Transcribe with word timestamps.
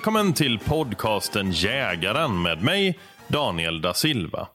Välkommen 0.00 0.32
till 0.32 0.58
podcasten 0.58 1.52
Jägaren 1.52 2.42
med 2.42 2.62
mig, 2.62 2.98
Daniel 3.28 3.80
da 3.80 3.94
Silva. 3.94 4.48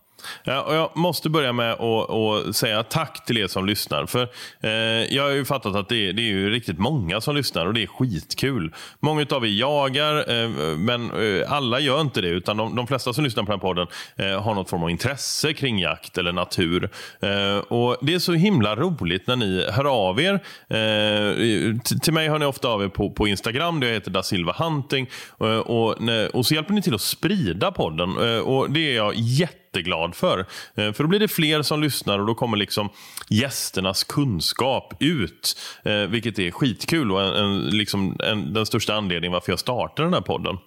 Ja, 0.44 0.62
och 0.62 0.76
jag 0.76 0.92
måste 0.98 1.30
börja 1.30 1.54
med 1.54 1.72
att, 1.74 2.10
och 2.10 2.56
säga 2.56 2.84
tack 2.84 3.26
till 3.26 3.38
er 3.38 3.48
som 3.48 3.66
lyssnar. 3.66 4.06
För 4.06 4.30
eh, 4.62 4.70
Jag 5.16 5.24
har 5.24 5.32
ju 5.32 5.46
fattat 5.46 5.76
att 5.76 5.90
det 5.90 6.10
är, 6.10 6.14
det 6.14 6.22
är 6.22 6.28
ju 6.32 6.50
riktigt 6.50 6.80
många 6.80 7.22
som 7.22 7.36
lyssnar 7.36 7.66
och 7.66 7.74
det 7.74 7.84
är 7.84 7.88
skitkul. 7.88 8.74
Många 9.00 9.26
av 9.30 9.46
er 9.46 9.50
jagar, 9.50 10.44
eh, 10.44 10.50
men 10.78 11.12
eh, 11.12 11.52
alla 11.52 11.80
gör 11.80 12.02
inte 12.02 12.22
det. 12.22 12.28
Utan 12.28 12.58
de, 12.58 12.76
de, 12.76 12.88
flesta 12.88 13.14
som 13.14 13.24
lyssnar 13.24 13.44
på 13.44 13.52
den 13.52 13.60
här 13.60 13.68
podden 13.68 13.88
eh, 14.16 14.42
har 14.42 14.56
något 14.56 14.70
form 14.70 14.84
av 14.84 14.90
intresse 14.90 15.54
kring 15.54 15.80
jakt 15.80 16.18
eller 16.18 16.32
natur. 16.32 16.90
Eh, 17.20 17.58
och 17.58 17.98
Det 18.02 18.14
är 18.14 18.20
så 18.20 18.34
himla 18.34 18.76
roligt 18.76 19.28
när 19.28 19.36
ni 19.36 19.66
hör 19.72 19.86
av 19.86 20.22
er. 20.22 20.34
Eh, 20.70 21.78
till 22.02 22.14
mig 22.14 22.30
hör 22.30 22.40
ni 22.40 22.46
ofta 22.46 22.68
av 22.68 22.84
er 22.84 22.88
på, 22.88 23.12
på 23.12 23.28
Instagram, 23.28 23.80
där 23.80 23.88
jag 23.88 23.94
heter 23.94 24.12
da 24.12 24.24
Silva 24.24 24.56
Hunting. 24.58 25.10
Eh, 25.40 25.58
och, 25.58 25.98
och 26.34 26.46
så 26.46 26.54
hjälper 26.54 26.74
ni 26.74 26.82
till 26.82 26.96
att 26.96 27.02
sprida 27.02 27.72
podden. 27.72 28.10
Eh, 28.10 28.40
och 28.40 28.72
Det 28.72 28.92
är 28.92 28.96
jag 28.96 29.14
jätte 29.16 29.65
jätteglad 29.76 30.16
för. 30.16 30.40
Eh, 30.76 30.94
för 30.94 31.04
då 31.04 31.08
blir 31.08 31.20
det 31.20 31.28
fler 31.28 31.62
som 31.62 31.82
lyssnar 31.82 32.20
och 32.20 32.26
då 32.26 32.36
kommer 32.36 32.58
liksom 32.58 32.90
gästernas 33.30 34.04
kunskap 34.04 34.94
ut. 35.00 35.58
Eh, 35.84 35.94
vilket 35.94 36.40
är 36.40 36.52
skitkul 36.52 37.12
och 37.12 37.22
en, 37.22 37.34
en, 37.36 37.70
liksom 37.70 38.18
en, 38.24 38.54
den 38.54 38.66
största 38.66 38.94
anledningen 38.94 39.34
varför 39.34 39.52
jag 39.52 39.60
startade 39.60 40.08
den 40.08 40.14
här 40.14 40.22
podden. 40.22 40.58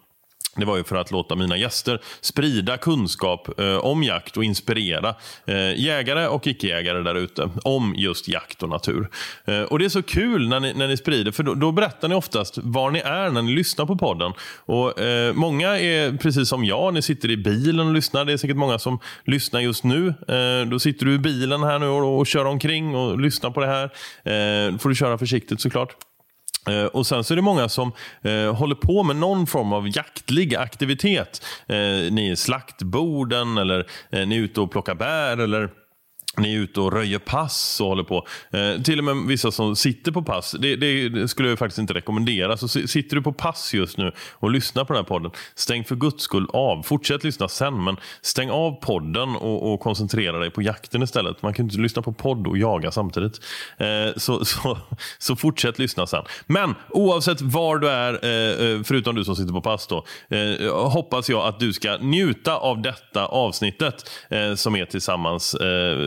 Det 0.58 0.64
var 0.64 0.76
ju 0.76 0.84
för 0.84 0.96
att 0.96 1.10
låta 1.10 1.34
mina 1.34 1.56
gäster 1.56 2.00
sprida 2.20 2.76
kunskap 2.76 3.60
eh, 3.60 3.76
om 3.76 4.02
jakt 4.02 4.36
och 4.36 4.44
inspirera 4.44 5.14
eh, 5.46 5.80
jägare 5.80 6.26
och 6.26 6.46
icke-jägare 6.46 7.02
där 7.02 7.14
ute 7.14 7.50
om 7.64 7.94
just 7.96 8.28
jakt 8.28 8.62
och 8.62 8.68
natur. 8.68 9.08
Eh, 9.44 9.62
och 9.62 9.78
Det 9.78 9.84
är 9.84 9.88
så 9.88 10.02
kul 10.02 10.48
när 10.48 10.60
ni, 10.60 10.74
när 10.74 10.88
ni 10.88 10.96
sprider, 10.96 11.32
för 11.32 11.42
då, 11.42 11.54
då, 11.54 11.72
berättar 11.72 12.08
ni 12.08 12.14
oftast 12.14 12.58
var 12.58 12.90
ni 12.90 12.98
är 12.98 13.30
när 13.30 13.42
ni 13.42 13.52
lyssnar 13.52 13.86
på 13.86 13.96
podden. 13.96 14.32
Och 14.66 15.00
eh, 15.00 15.32
Många 15.32 15.78
är 15.78 16.16
precis 16.16 16.48
som 16.48 16.64
jag, 16.64 16.94
ni 16.94 17.02
sitter 17.02 17.30
i 17.30 17.36
bilen 17.36 17.88
och 17.88 17.94
lyssnar. 17.94 18.24
Det 18.24 18.32
är 18.32 18.36
säkert 18.36 18.56
många 18.56 18.78
som 18.78 18.98
lyssnar 19.24 19.60
just 19.60 19.84
nu. 19.84 20.08
Eh, 20.08 20.68
då 20.70 20.78
sitter 20.78 21.06
du 21.06 21.14
i 21.14 21.18
bilen 21.18 21.62
här 21.62 21.78
nu 21.78 21.86
och, 21.86 22.18
och 22.18 22.26
kör 22.26 22.44
omkring 22.44 22.94
och 22.94 23.20
lyssnar 23.20 23.50
på 23.50 23.60
det 23.60 23.66
här. 23.66 23.84
Eh, 24.24 24.72
då 24.72 24.78
får 24.78 24.88
du 24.88 24.94
köra 24.94 25.18
försiktigt 25.18 25.60
såklart. 25.60 26.07
Eh, 26.68 26.84
och 26.84 27.06
Sen 27.06 27.24
så 27.24 27.34
är 27.34 27.36
det 27.36 27.42
många 27.42 27.68
som 27.68 27.92
eh, 28.22 28.54
håller 28.54 28.74
på 28.74 29.02
med 29.02 29.16
någon 29.16 29.46
form 29.46 29.72
av 29.72 29.96
jaktlig 29.96 30.54
aktivitet. 30.54 31.44
Eh, 31.66 31.76
ni 32.10 32.28
är 32.30 32.34
slaktborden 32.34 33.58
eller 33.58 33.86
eh, 34.10 34.26
ni 34.26 34.36
är 34.36 34.40
ute 34.40 34.60
och 34.60 34.70
plockar 34.70 34.94
bär 34.94 35.38
eller 35.38 35.70
ni 36.36 36.54
är 36.54 36.58
ute 36.58 36.80
och 36.80 36.92
röjer 36.92 37.18
pass 37.18 37.80
och 37.80 37.86
håller 37.86 38.02
på. 38.02 38.26
Eh, 38.50 38.82
till 38.82 38.98
och 38.98 39.04
med 39.04 39.16
vissa 39.16 39.50
som 39.50 39.76
sitter 39.76 40.12
på 40.12 40.22
pass. 40.22 40.56
Det, 40.58 40.76
det, 40.76 41.08
det, 41.08 41.28
skulle 41.28 41.48
jag 41.48 41.58
faktiskt 41.58 41.78
inte 41.78 41.94
rekommendera. 41.94 42.56
Så 42.56 42.68
sitter 42.68 43.16
du 43.16 43.22
på 43.22 43.32
pass 43.32 43.74
just 43.74 43.98
nu 43.98 44.12
och 44.32 44.50
lyssnar 44.50 44.84
på 44.84 44.92
den 44.92 45.02
här 45.02 45.08
podden, 45.08 45.30
stäng 45.54 45.84
för 45.84 45.96
guds 45.96 46.22
skull 46.22 46.46
av. 46.52 46.82
Fortsätt 46.82 47.24
lyssna 47.24 47.48
sen, 47.48 47.84
men 47.84 47.96
stäng 48.22 48.50
av 48.50 48.80
podden 48.80 49.36
och, 49.36 49.72
och 49.72 49.80
koncentrera 49.80 50.38
dig 50.38 50.50
på 50.50 50.62
jakten 50.62 51.02
istället. 51.02 51.42
Man 51.42 51.54
kan 51.54 51.64
inte 51.64 51.78
lyssna 51.78 52.02
på 52.02 52.12
podd 52.12 52.46
och 52.46 52.58
jaga 52.58 52.90
samtidigt. 52.90 53.40
Eh, 53.76 53.86
så, 54.16 54.44
så, 54.44 54.78
så, 55.18 55.36
fortsätt 55.36 55.78
lyssna 55.78 56.06
sen. 56.06 56.24
Men 56.46 56.74
oavsett 56.90 57.40
var 57.40 57.78
du 57.78 57.88
är, 57.88 58.24
eh, 58.24 58.70
eh, 58.70 58.82
förutom 58.82 59.14
du 59.14 59.24
som 59.24 59.36
sitter 59.36 59.52
på 59.52 59.60
pass, 59.60 59.86
då, 59.86 60.04
eh, 60.28 60.88
hoppas 60.88 61.28
jag 61.28 61.46
att 61.46 61.60
du 61.60 61.72
ska 61.72 61.96
njuta 61.96 62.56
av 62.56 62.82
detta 62.82 63.26
avsnittet 63.26 64.10
eh, 64.30 64.54
som 64.54 64.76
är 64.76 64.84
tillsammans 64.84 65.56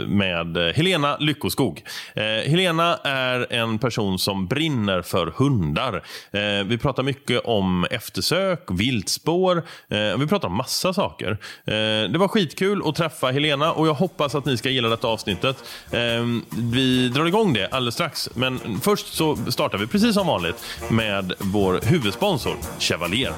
med 0.08 0.21
med 0.22 0.58
eh, 0.58 0.74
Helena 0.74 1.18
Lyckoskog. 1.20 1.84
Eh, 2.16 2.24
Helena 2.24 2.98
är 3.04 3.54
en 3.54 3.80
person 3.80 4.20
som 4.20 4.48
brinner 4.48 5.02
för 5.02 5.28
hundar. 5.28 6.04
Eh, 6.32 6.66
vi 6.66 6.78
pratar 6.78 7.04
mycket 7.04 7.42
om 7.46 7.86
eftersök, 7.92 8.60
viltspår. 8.70 9.58
Eh, 9.90 10.18
vi 10.18 10.28
pratar 10.28 10.48
om 10.48 10.56
massa 10.56 10.94
saker. 10.94 11.32
Eh, 11.66 12.12
det 12.12 12.18
var 12.18 12.28
skitkul 12.28 12.82
att 12.86 12.96
träffa 12.96 13.32
Helena 13.32 13.72
och 13.72 13.88
jag 13.88 13.94
hoppas 13.94 14.36
att 14.36 14.46
ni 14.46 14.58
ska 14.58 14.70
gilla 14.70 14.90
detta 14.90 15.08
avsnittet. 15.08 15.64
Eh, 15.92 16.26
vi 16.50 17.10
drar 17.10 17.26
igång 17.26 17.54
det 17.54 17.68
alldeles 17.68 17.96
strax, 17.96 18.30
men 18.34 18.80
först 18.82 19.14
så 19.14 19.36
startar 19.36 19.78
vi 19.78 19.88
precis 19.88 20.14
som 20.14 20.28
vanligt 20.28 20.66
med 20.90 21.34
vår 21.40 21.80
huvudsponsor 21.84 22.56
Chevalier. 22.80 23.34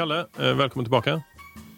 Kalle, 0.00 0.26
eh, 0.38 0.54
välkommen 0.54 0.84
tillbaka. 0.84 1.22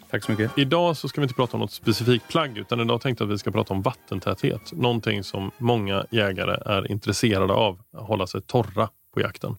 Tack 0.09 0.23
så 0.23 0.31
mycket. 0.31 0.57
Idag 0.57 0.97
så 0.97 1.07
ska 1.07 1.21
vi 1.21 1.25
inte 1.25 1.35
prata 1.35 1.53
om 1.53 1.59
något 1.59 1.71
specifikt 1.71 2.27
plagg 2.27 2.57
utan 2.57 2.79
idag 2.79 3.01
tänkte 3.01 3.23
jag 3.23 3.29
att 3.29 3.33
vi 3.33 3.37
ska 3.37 3.51
prata 3.51 3.73
om 3.73 3.81
vattentäthet. 3.81 4.71
Någonting 4.71 5.23
som 5.23 5.51
många 5.57 6.05
jägare 6.11 6.57
är 6.65 6.91
intresserade 6.91 7.53
av, 7.53 7.83
att 7.91 8.07
hålla 8.07 8.27
sig 8.27 8.41
torra 8.41 8.89
på 9.13 9.21
jakten. 9.21 9.55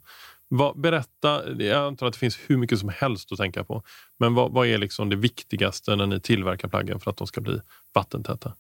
Vad, 0.49 0.81
berätta, 0.81 1.62
jag 1.62 1.87
antar 1.87 2.06
att 2.06 2.12
det 2.12 2.19
finns 2.19 2.38
hur 2.46 2.56
mycket 2.56 2.78
som 2.78 2.88
helst 2.88 3.32
att 3.32 3.38
tänka 3.38 3.64
på. 3.64 3.82
Men 4.19 4.34
vad, 4.34 4.52
vad 4.52 4.67
är 4.67 4.78
liksom 4.78 5.10
det 5.10 5.17
viktigaste 5.17 5.96
när 5.96 6.06
ni 6.06 6.20
tillverkar 6.20 6.69
plaggen 6.69 7.00
för 7.00 7.10
att 7.10 7.17
de 7.17 7.26
ska 7.26 7.40
bli 7.40 7.60
vattentäta? 7.93 8.52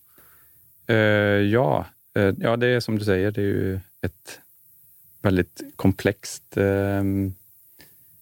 Uh, 0.90 0.96
ja, 0.96 1.86
uh, 2.18 2.34
ja, 2.38 2.56
det 2.56 2.66
är 2.66 2.80
som 2.80 2.98
du 2.98 3.04
säger, 3.04 3.30
det 3.30 3.40
är 3.40 3.44
ju 3.44 3.80
ett 4.02 4.40
väldigt 5.22 5.62
komplext 5.76 6.56
uh, 6.56 7.02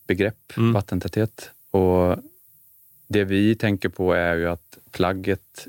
begrepp, 0.07 0.57
mm. 0.57 0.73
vattentäthet. 0.73 1.51
Och 1.73 2.17
Det 3.09 3.25
vi 3.25 3.55
tänker 3.55 3.89
på 3.89 4.13
är 4.13 4.35
ju 4.35 4.49
att 4.49 4.79
plagget 4.91 5.67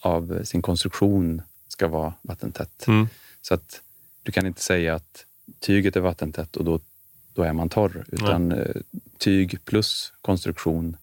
av 0.00 0.44
sin 0.44 0.62
konstruktion 0.62 1.42
ska 1.68 1.88
vara 1.88 2.14
vattentätt. 2.22 2.86
Mm. 2.86 3.08
Så 3.42 3.54
att 3.54 3.82
du 4.22 4.32
kan 4.32 4.46
inte 4.46 4.62
säga 4.62 4.94
att 4.94 5.26
tyget 5.60 5.96
är 5.96 6.00
vattentätt 6.00 6.56
och 6.56 6.64
då 6.64 6.80
då 7.34 7.42
är 7.42 7.52
man 7.52 7.68
torr. 7.68 8.04
Utan 8.12 8.52
eh, 8.52 8.74
tyg 9.18 9.64
plus 9.64 10.12
konstruktion 10.22 10.96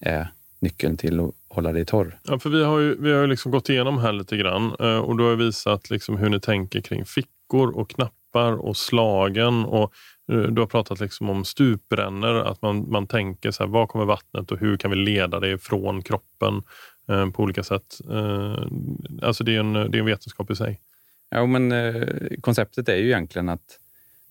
är 0.00 0.28
nyckeln 0.58 0.96
till 0.96 1.20
att 1.20 1.30
hålla 1.48 1.72
dig 1.72 1.84
torr. 1.84 2.18
Ja, 2.22 2.38
för 2.38 2.50
vi 2.50 2.64
har 2.64 2.78
ju, 2.78 2.96
vi 3.00 3.12
har 3.12 3.20
ju 3.20 3.26
liksom 3.26 3.52
gått 3.52 3.68
igenom 3.68 3.98
här 3.98 4.12
lite 4.12 4.36
grann 4.36 4.74
eh, 4.80 4.98
och 4.98 5.16
du 5.16 5.24
har 5.24 5.36
visat 5.36 5.90
liksom 5.90 6.16
hur 6.16 6.28
ni 6.28 6.40
tänker 6.40 6.80
kring 6.80 7.04
fickor 7.04 7.76
och 7.76 7.90
knappar 7.90 8.52
och 8.52 8.76
slagen. 8.76 9.64
Och 9.64 9.92
du 10.26 10.60
har 10.60 10.66
pratat 10.66 11.00
liksom 11.00 11.30
om 11.30 11.44
stuprännor, 11.44 12.36
att 12.36 12.62
man, 12.62 12.90
man 12.90 13.06
tänker 13.06 13.50
så 13.50 13.62
här, 13.62 13.70
var 13.70 13.86
kommer 13.86 14.04
vattnet 14.04 14.52
och 14.52 14.58
hur 14.58 14.76
kan 14.76 14.90
vi 14.90 14.96
leda 14.96 15.40
det 15.40 15.58
från 15.58 16.02
kroppen 16.02 16.62
eh, 17.08 17.30
på 17.30 17.42
olika 17.42 17.62
sätt. 17.62 18.00
Eh, 18.10 18.66
alltså 19.22 19.44
det 19.44 19.56
är, 19.56 19.60
en, 19.60 19.72
det 19.72 19.98
är 19.98 20.00
en 20.00 20.06
vetenskap 20.06 20.50
i 20.50 20.56
sig. 20.56 20.80
Ja, 21.30 21.46
men 21.46 21.72
eh, 21.72 22.08
konceptet 22.40 22.88
är 22.88 22.96
ju 22.96 23.06
egentligen 23.06 23.48
att 23.48 23.78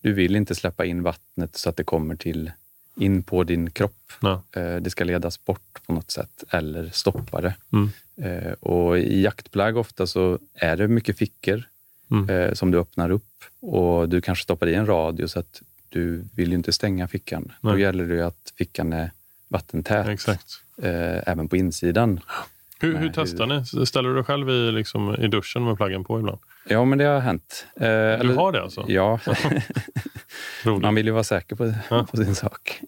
du 0.02 0.14
vill 0.14 0.36
inte 0.36 0.56
släppa 0.56 0.86
in 0.86 1.04
vattnet 1.04 1.56
så 1.56 1.70
att 1.70 1.78
det 1.78 1.84
kommer 1.84 2.16
till 2.16 2.52
in 3.00 3.24
på 3.24 3.44
din 3.44 3.72
kropp. 3.72 4.12
Eh, 4.56 4.76
det 4.76 4.90
ska 4.90 5.04
ledas 5.04 5.46
bort 5.46 5.82
på 5.88 5.94
något 5.94 6.12
sätt 6.12 6.44
eller 6.50 6.90
stoppa 6.90 7.42
det. 7.42 7.56
Mm. 7.74 7.90
Eh, 8.22 8.54
och 8.54 8.98
I 8.98 9.22
jaktplagg 9.22 9.78
ofta 9.78 10.08
så 10.08 10.40
är 10.54 10.78
det 10.78 10.88
mycket 10.88 11.18
fickor 11.18 11.64
Mm. 12.12 12.30
eh, 12.30 12.54
som 12.54 12.72
du 12.72 12.80
öppnar 12.80 13.10
upp 13.10 13.44
och 13.62 14.10
du 14.10 14.22
kanske 14.22 14.44
stoppar 14.44 14.68
i 14.68 14.74
en 14.74 14.86
radio 14.86 15.28
så 15.28 15.40
att 15.40 15.62
du 15.96 16.26
vill 16.36 16.50
ju 16.50 16.56
inte 16.56 16.72
stänga 16.72 17.08
fickan. 17.08 17.52
Då 17.62 17.70
Nej. 17.70 17.82
gäller 17.82 18.04
det 18.08 18.28
att 18.28 18.54
fickan 18.58 18.94
är 18.94 19.12
vattentät 19.48 20.08
Exakt. 20.08 20.46
eh, 20.82 21.30
även 21.30 21.48
på 21.50 21.58
insidan. 21.58 22.20
Hur, 22.80 22.98
hur 22.98 23.12
testar 23.16 23.46
ni? 23.46 23.86
Ställer 23.86 24.10
du 24.10 24.16
dig 24.16 24.24
själv 24.24 24.50
i, 24.50 24.72
liksom, 24.72 25.16
i 25.16 25.28
duschen 25.28 25.64
med 25.66 25.78
plaggen 25.78 26.04
på 26.04 26.20
ibland? 26.20 26.40
Ja, 26.68 26.86
men 26.86 26.98
det 26.98 27.04
har 27.06 27.20
hänt. 27.20 27.66
Eh, 27.76 27.82
Du 27.82 27.88
eller- 27.88 28.36
har 28.36 28.52
det 28.52 28.62
alltså? 28.62 28.86
Ja, 28.88 29.20
man 30.82 30.96
vill 30.96 31.06
ju 31.06 31.12
vara 31.12 31.24
säker 31.24 31.56
på, 31.56 31.74
Ja. 31.90 32.08
på 32.12 32.18
sin 32.18 32.36
sak. 32.36 32.82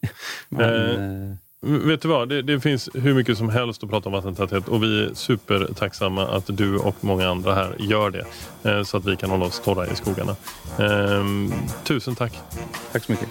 Men, 0.49 0.69
Eh, 0.69 1.29
eh, 1.31 1.35
Vet 1.61 2.01
du 2.01 2.07
vad, 2.07 2.29
det, 2.29 2.41
det 2.41 2.59
finns 2.59 2.89
hur 2.93 3.13
mycket 3.13 3.37
som 3.37 3.49
helst 3.49 3.83
att 3.83 3.89
prata 3.89 4.09
om 4.09 4.13
vattentäthet 4.13 4.67
och 4.67 4.83
vi 4.83 5.03
är 5.03 5.13
supertacksamma 5.13 6.27
att 6.27 6.57
du 6.57 6.77
och 6.77 6.95
många 7.01 7.29
andra 7.29 7.55
här 7.55 7.75
gör 7.79 8.09
det 8.09 8.25
eh, 8.69 8.83
så 8.83 8.97
att 8.97 9.05
vi 9.05 9.15
kan 9.15 9.29
hålla 9.29 9.45
oss 9.45 9.59
torra 9.59 9.87
i 9.87 9.95
skogarna. 9.95 10.35
Ehm, 10.79 11.53
tusen 11.83 12.15
tack. 12.15 12.39
tack 12.91 13.03
så 13.03 13.11
mycket. 13.11 13.29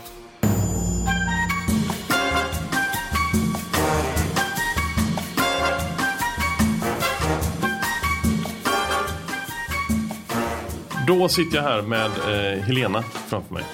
Då 11.07 11.29
sitter 11.29 11.57
jag 11.57 11.63
här 11.63 11.83
med 11.83 12.07
eh, 12.07 12.63
Helena 12.63 13.03
framför 13.03 13.55
mig. 13.55 13.65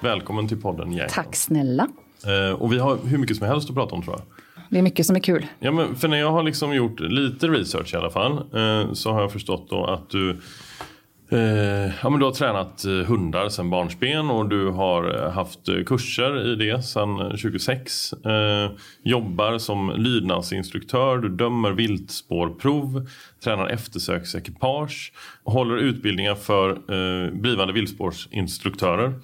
Välkommen 0.00 0.48
till 0.48 0.60
podden 0.60 0.92
Jägaren. 0.92 1.10
Tack 1.10 1.36
snälla. 1.36 1.88
Eh, 2.26 2.52
och 2.52 2.72
vi 2.72 2.78
har 2.78 2.98
hur 3.06 3.18
mycket 3.18 3.36
som 3.36 3.46
helst 3.46 3.68
att 3.70 3.76
prata 3.76 3.94
om 3.94 4.02
tror 4.02 4.16
jag. 4.16 4.24
Det 4.70 4.78
är 4.78 4.82
mycket 4.82 5.06
som 5.06 5.16
är 5.16 5.20
kul. 5.20 5.46
Ja, 5.60 5.72
men 5.72 5.96
för 5.96 6.08
när 6.08 6.16
jag 6.16 6.30
har 6.30 6.42
liksom 6.42 6.74
gjort 6.74 7.00
lite 7.00 7.48
research 7.48 7.94
i 7.94 7.96
alla 7.96 8.10
fall 8.10 8.32
eh, 8.32 8.92
så 8.92 9.12
har 9.12 9.20
jag 9.20 9.32
förstått 9.32 9.70
då 9.70 9.84
att 9.84 10.10
du 10.10 10.30
eh, 11.30 11.92
ja, 12.02 12.10
men 12.10 12.18
du 12.18 12.24
har 12.24 12.32
tränat 12.32 12.84
hundar 13.06 13.48
sedan 13.48 13.70
barnsben 13.70 14.30
och 14.30 14.48
du 14.48 14.68
har 14.68 15.30
haft 15.30 15.58
kurser 15.86 16.52
i 16.52 16.54
det 16.54 16.82
sedan 16.82 17.20
eh, 17.20 17.28
2006. 17.28 18.12
Eh, 18.12 18.70
jobbar 19.02 19.58
som 19.58 19.92
lydnadsinstruktör, 19.96 21.18
du 21.18 21.28
dömer 21.28 21.70
viltspårprov, 21.70 23.08
tränar 23.44 23.66
eftersöksekipage, 23.66 25.12
håller 25.44 25.76
utbildningar 25.76 26.34
för 26.34 26.80
blivande 27.40 27.72
viltspårsinstruktörer 27.72 29.14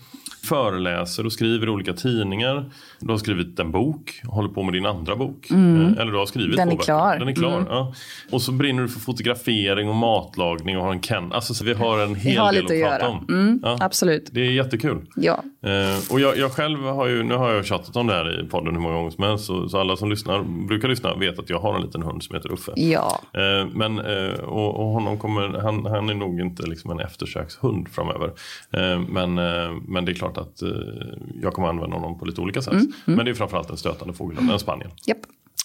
föreläser 0.49 1.27
och 1.27 1.33
skriver 1.33 1.67
i 1.67 1.71
olika 1.71 1.93
tidningar. 1.93 2.71
Du 3.01 3.11
har 3.11 3.19
skrivit 3.19 3.59
en 3.59 3.71
bok, 3.73 4.21
håller 4.25 4.49
på 4.49 4.63
med 4.63 4.73
din 4.75 4.87
andra 4.87 5.17
bok. 5.17 5.51
Eh, 5.51 5.57
Eller 6.01 6.13
du 6.13 6.19
har 6.19 6.27
skrivit 6.27 6.57
Den 6.57 6.69
är 6.69 6.73
böcker. 6.73 6.85
klar. 6.85 7.19
Den 7.19 7.29
är 7.29 7.33
klar. 7.33 7.53
Mm. 7.59 7.67
Ja. 7.71 7.93
Och 8.33 8.43
så 8.43 8.53
brinner 8.53 8.83
du 8.83 8.89
för 8.89 9.01
fotografering 9.01 9.89
och 9.89 9.95
matlagning 9.95 10.79
och 10.79 10.85
har 10.85 10.93
en 10.93 11.01
Ken. 11.01 11.33
Alltså, 11.33 11.55
så 11.55 11.65
vi 11.65 11.73
har 11.75 11.99
en 11.99 12.15
hel 12.15 12.39
har 12.39 12.53
del 12.53 12.65
att 12.65 12.71
att 12.71 12.81
prata 12.81 12.99
göra. 13.05 13.09
om. 13.09 13.27
Mm, 13.29 13.61
Ja. 13.63 13.77
Absolut. 13.81 14.29
Det 14.33 14.41
är 14.41 14.51
jättekul. 14.51 14.99
Ja. 15.17 15.43
Eh, 15.63 16.13
och 16.13 16.21
jag, 16.21 16.39
jag 16.39 16.53
själv 16.53 16.83
har 16.85 17.07
ju, 17.07 17.23
nu 17.23 17.35
har 17.35 17.51
jag 17.53 17.67
tjatat 17.67 17.97
om 17.97 18.07
det 18.07 18.13
här 18.15 18.41
i 18.45 18.49
podden 18.49 18.75
hur 18.75 18.81
många 18.83 18.95
gånger 18.95 19.11
som 19.11 19.25
helst. 19.25 19.45
Så, 19.45 19.69
så 19.69 19.79
alla 19.81 19.97
som 19.97 20.11
lyssnar, 20.11 20.43
brukar 20.69 20.89
lyssna 20.89 21.15
vet 21.15 21.39
att 21.39 21.51
jag 21.51 21.59
har 21.61 21.75
en 21.77 21.83
liten 21.83 22.03
hund 22.03 22.23
som 22.23 22.35
heter 22.37 22.53
Uffe. 22.53 22.73
Ja. 22.77 23.21
Eh, 23.35 23.67
Men, 23.75 23.99
eh, 23.99 24.39
och, 24.41 24.75
och 24.81 24.87
honom 24.87 25.19
kommer, 25.19 25.49
han, 25.63 25.87
han 25.87 26.11
är 26.11 26.15
nog 26.15 26.41
inte 26.41 26.63
liksom 26.67 26.91
en 26.91 27.01
eftersökshund 27.01 27.89
framöver. 27.89 28.27
Eh, 28.73 29.01
Men, 29.09 29.39
eh, 29.39 29.71
men 29.89 30.05
det 30.05 30.13
är 30.13 30.15
klart 30.15 30.39
att 30.39 30.63
jag 31.43 31.53
kommer 31.53 31.69
använda 31.69 31.97
honom 31.97 32.19
på 32.19 32.25
lite 32.25 32.41
olika 32.41 32.63
sätt. 32.63 32.75
Men 33.05 33.25
det 33.25 33.31
är 33.31 33.35
framförallt 33.35 33.71
en 33.71 33.77
stötande 33.77 34.15
fågelhund, 34.15 34.51
en 34.51 34.59
spaniel. 34.59 34.91
Japp. 35.07 35.19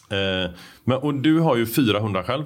Eh, 0.09 0.51
Men, 0.83 0.97
och 0.97 1.13
du 1.13 1.39
har 1.39 1.55
ju 1.55 1.65
fyra 1.65 1.99
hundar 1.99 2.23
själv. 2.23 2.43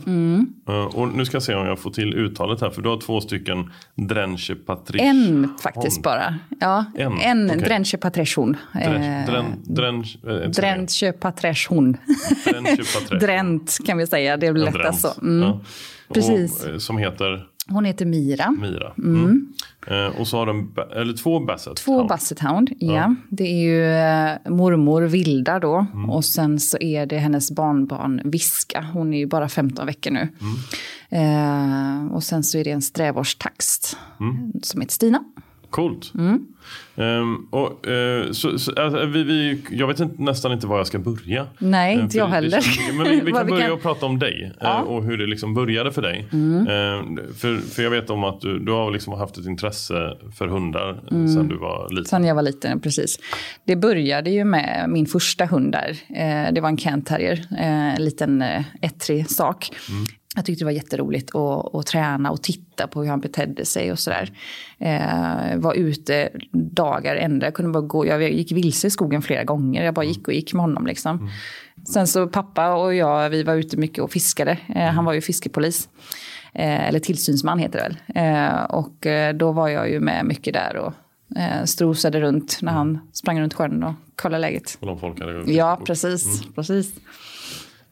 Eh, 0.69 0.85
Och 0.97 1.07
nu 1.07 1.25
ska 1.25 1.35
jag 1.35 1.43
se 1.43 1.55
om 1.55 1.65
jag 1.67 1.79
får 1.79 1.91
till 1.91 2.13
uttalet 2.13 2.61
här. 2.61 2.69
För 2.69 2.81
du 2.81 2.89
har 2.89 2.97
två 3.01 3.21
stycken 3.21 3.71
Drenche 3.95 4.55
Patriche. 4.65 5.03
En 5.05 5.53
faktiskt 5.63 6.03
bara. 6.03 6.35
Ja, 6.59 6.85
En, 6.95 7.19
en, 7.19 7.47
okej. 7.49 7.61
Drenche 7.61 7.97
eh, 10.23 10.33
mycket. 10.33 10.55
Drenche 10.55 11.11
Patreschon. 11.19 11.97
Drenche 12.45 12.77
Patriche. 12.77 13.25
Drent 13.25 13.77
kan 13.85 13.97
vi 13.97 14.07
säga, 14.07 14.37
det 14.37 14.47
är 14.47 14.53
lättast 14.53 15.01
så. 15.01 15.21
Mm. 15.21 15.41
Ja. 15.49 15.61
Precis. 16.13 16.63
Och, 16.63 16.69
eh, 16.69 16.77
som 16.77 16.97
heter 16.97 17.45
Hon 17.69 17.85
heter 17.85 18.05
Mira. 18.05 18.51
Mira. 18.51 18.93
Mm. 18.97 19.53
Eh, 19.87 20.19
och 20.19 20.27
så 20.27 20.37
har 20.37 20.63
ba- 20.73 20.81
eller 21.01 21.13
två 21.13 21.39
Basset. 21.39 21.75
Två 21.77 21.93
Hound. 21.95 22.09
Basset 22.09 22.39
Hound, 22.39 22.69
ja. 22.79 23.15
Det 23.29 23.43
är 23.43 23.61
ju 23.63 23.85
eh, 23.93 24.51
mormor 24.51 25.01
Vilda 25.01 25.59
då. 25.59 25.85
Mm. 25.93 26.09
Och 26.09 26.25
sen 26.25 26.59
så 26.59 26.77
är 26.77 27.05
det 27.05 27.17
hennes 27.17 27.51
barnbarn 27.51 28.21
Viska. 28.25 28.87
Hon 28.93 29.13
är 29.13 29.17
ju 29.17 29.25
bara 29.25 29.49
15 29.49 29.85
veckor 29.85 30.11
nu. 30.11 30.27
Mm. 31.09 32.05
Eh, 32.05 32.13
och 32.13 32.23
sen 32.23 32.43
så 32.43 32.57
är 32.57 32.63
det 32.63 32.71
en 32.71 32.81
strävårstaxt 32.81 33.97
Mm. 34.19 34.51
som 34.63 34.81
heter 34.81 34.93
Stina. 34.93 35.23
Coolt. 35.69 36.13
Mm. 36.17 36.47
Ehm, 36.95 37.47
och, 37.49 37.87
eh, 37.87 38.31
så, 38.31 38.59
så, 38.59 38.81
alltså, 38.81 39.05
vi, 39.05 39.23
vi, 39.23 39.61
jag 39.71 39.87
vet 39.87 39.99
inte, 39.99 40.21
nästan 40.23 40.51
inte 40.51 40.67
var 40.67 40.77
jag 40.77 40.87
ska 40.87 40.99
börja. 40.99 41.47
Nej, 41.59 41.95
Eh, 41.95 42.01
inte 42.03 42.17
jag 42.17 42.27
heller. 42.27 42.61
känns- 42.61 42.93
Men 42.97 43.03
vi, 43.09 43.21
vi 43.25 43.31
kan 43.31 43.47
börja 43.47 43.73
och 43.73 43.81
prata 43.81 44.05
om 44.05 44.19
dig 44.19 44.43
eh, 44.43 44.51
Ja. 44.59 44.75
Mm. 44.79 44.87
och 44.87 45.03
hur 45.03 45.17
det 45.17 45.27
liksom 45.27 45.53
började 45.53 45.91
för 45.91 46.01
dig. 46.01 46.27
Ehm, 46.31 47.19
för, 47.37 47.57
för 47.57 47.83
jag 47.83 47.89
vet 47.89 48.09
om 48.09 48.23
att 48.23 48.41
du, 48.41 48.59
du 48.59 48.71
har 48.71 48.91
liksom 48.91 49.13
haft 49.13 49.37
ett 49.37 49.45
intresse 49.45 50.17
för 50.37 50.47
hundar 50.47 51.01
mm. 51.11 51.27
sedan 51.27 51.47
du 51.47 51.57
var 51.57 51.89
liten. 51.89 52.05
Sen 52.05 52.23
jag 52.23 52.35
var 52.35 52.41
liten, 52.43 52.79
precis. 52.79 53.19
Det 53.65 53.75
började 53.75 54.29
ju 54.29 54.43
med 54.45 54.85
min 54.89 55.05
första 55.05 55.45
hund 55.45 55.71
där. 55.71 55.89
Eh, 56.15 56.53
det 56.53 56.61
var 56.61 56.69
en 56.69 56.77
Kent 56.77 57.05
Terrier, 57.05 57.45
eh, 57.59 57.95
en 57.95 58.03
liten 58.05 58.41
eh, 58.41 58.63
ettrig 58.81 59.29
sak. 59.29 59.69
Jag 60.37 60.45
tyckte 60.45 60.61
det 60.61 60.65
var 60.65 60.71
jätteroligt 60.71 61.35
att, 61.35 61.75
att 61.75 61.85
träna 61.85 62.31
och 62.31 62.41
titta 62.41 62.87
på 62.87 63.01
hur 63.01 63.09
han 63.09 63.19
betedde 63.19 63.65
sig 63.65 63.91
och 63.91 63.99
sådär. 63.99 64.31
Eh, 64.79 65.57
var 65.57 65.73
ute 65.73 66.29
dagar 66.51 67.15
ända. 67.15 67.45
Jag, 67.47 67.53
kunde 67.53 67.71
bara 67.71 67.83
gå, 67.83 68.05
jag 68.07 68.31
gick 68.31 68.51
vilse 68.51 68.87
i 68.87 68.89
skogen 68.89 69.21
flera 69.21 69.43
gånger. 69.43 69.85
Jag 69.85 69.93
bara 69.93 70.05
gick 70.05 70.27
och 70.27 70.33
gick 70.33 70.53
med 70.53 70.61
honom. 70.61 70.87
Liksom. 70.87 71.29
Sen 71.93 72.07
så 72.07 72.27
pappa 72.27 72.75
och 72.75 72.95
jag, 72.95 73.29
vi 73.29 73.43
var 73.43 73.55
ute 73.55 73.77
mycket 73.77 74.03
och 74.03 74.11
fiskade. 74.11 74.57
Eh, 74.75 74.85
han 74.85 75.05
var 75.05 75.13
ju 75.13 75.21
fiskepolis. 75.21 75.89
Eh, 76.53 76.87
eller 76.87 76.99
tillsynsman 76.99 77.59
heter 77.59 77.79
det 77.79 77.83
väl. 77.83 77.97
Eh, 78.49 78.63
och 78.63 79.05
eh, 79.05 79.33
då 79.35 79.51
var 79.51 79.67
jag 79.67 79.89
ju 79.89 79.99
med 79.99 80.25
mycket 80.25 80.53
där 80.53 80.75
och 80.77 80.93
eh, 81.37 81.63
strosade 81.65 82.21
runt 82.21 82.59
när 82.61 82.71
han 82.71 82.99
sprang 83.13 83.41
runt 83.41 83.53
sjön 83.53 83.83
och 83.83 83.93
kollade 84.15 84.41
läget. 84.41 84.77
Och 84.79 84.87
de 84.87 84.99
folk 84.99 85.19
hade 85.19 85.53
Ja, 85.53 85.81
precis. 85.85 86.41
precis. 86.55 86.95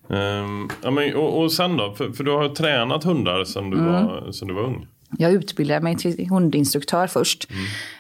Ehm, 0.09 0.69
ja, 0.83 0.91
men, 0.91 1.15
och, 1.15 1.41
och 1.41 1.51
sen 1.51 1.77
då? 1.77 1.93
För, 1.95 2.12
för 2.12 2.24
du 2.24 2.31
har 2.31 2.50
tränat 2.50 3.03
hundar 3.03 3.43
sedan 3.43 3.69
du, 3.69 3.77
Mm. 3.77 3.91
var, 3.93 4.31
sedan 4.31 4.47
du 4.47 4.53
var 4.53 4.63
ung. 4.63 4.88
Jag 5.17 5.31
utbildade 5.33 5.81
mig 5.81 5.95
till 5.97 6.29
hundinstruktör 6.29 7.07
först. 7.07 7.47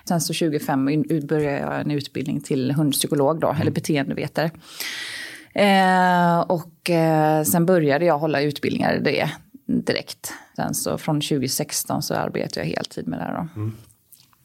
Sen 0.07 0.21
så 0.21 0.33
25 0.33 0.89
in- 0.89 1.27
började 1.27 1.59
jag 1.59 1.81
en 1.81 1.91
utbildning 1.91 2.41
till 2.41 2.71
hundpsykolog 2.71 3.39
då, 3.39 3.55
eller 3.61 3.71
beteendevetare. 3.71 4.51
Eh, 5.53 6.39
och 6.39 6.89
eh, 6.89 7.43
sen 7.43 7.65
började 7.65 8.05
jag 8.05 8.19
hålla 8.19 8.41
utbildningar 8.41 8.95
i 8.95 8.99
det 8.99 9.29
direkt. 9.83 10.33
Sen 10.55 10.73
så 10.73 10.97
från 10.97 11.21
2016 11.21 12.01
så 12.01 12.13
arbetar 12.15 12.61
jag 12.61 12.67
heltid 12.67 13.07
med 13.07 13.19
det 13.19 13.23
här 13.23 13.47
då. 13.55 13.71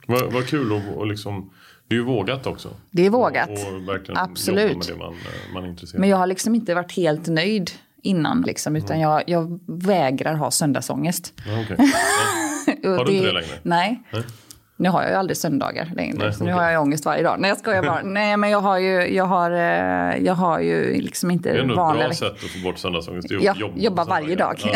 Vad, 0.07 0.33
vad 0.33 0.47
kul 0.47 0.73
och, 0.73 0.97
och 0.97 1.07
liksom, 1.07 1.51
det 1.91 1.95
är 1.95 1.99
ju 1.99 2.05
vågat 2.05 2.47
också. 2.47 2.71
Det 2.91 3.07
är 3.07 3.11
vågat. 3.11 3.51
Och, 3.51 4.11
och 4.11 4.19
Absolut. 4.19 4.99
man, 4.99 5.13
eh, 5.13 5.55
man 5.55 5.77
Men 5.95 6.09
jag 6.09 6.17
har 6.17 6.27
liksom 6.27 6.55
inte 6.55 6.75
varit 6.75 6.93
helt 6.93 7.27
nöjd 7.29 7.71
innan 8.03 8.43
liksom, 8.43 8.77
utan 8.77 9.01
jag, 9.01 9.23
jag 9.27 9.61
vägrar 9.67 10.35
ha 10.35 10.51
söndagsångest. 10.51 11.33
Ja. 11.47 11.61
Och 11.61 12.89
Har 12.99 13.05
du 13.05 13.13
inte 13.13 13.27
det 13.27 13.33
längre? 13.33 13.59
Nej. 13.63 14.03
Nej. 14.11 14.23
Nu 14.81 14.89
har 14.89 15.03
jag 15.03 15.11
ju 15.11 15.17
aldrig 15.17 15.37
söndagar 15.37 15.93
längre, 15.97 16.17
Nej, 16.19 16.33
så 16.33 16.45
nu 16.45 16.53
har 16.53 16.71
jag 16.71 16.83
ångest 16.83 17.05
varje 17.05 17.23
dag. 17.23 17.37
Nej, 17.41 17.49
jag 17.49 17.59
skojar 17.59 17.83
bara. 17.83 18.03
Nej, 18.05 18.37
men 18.37 18.51
jag 18.51 18.61
har 18.61 18.79
ju, 18.79 19.15
jag 19.15 19.25
har, 19.25 19.51
eh, 19.51 20.25
jag 20.25 20.35
har 20.35 20.61
ju 20.61 21.01
liksom 21.01 21.31
inte 21.31 21.53
Det 21.53 21.59
är 21.59 21.63
ändå 21.63 21.75
ett 21.75 21.79
vanliga... 21.79 22.07
bra 22.07 22.15
sätt 22.15 22.33
att 22.33 22.51
få 22.51 22.59
bort 22.65 22.79
söndagsångest. 22.79 23.31
Jag 23.31 23.57
jobba 23.57 23.79
jobbar 23.79 24.05
varje 24.05 24.37
dag. 24.37 24.55
Ja. 24.65 24.73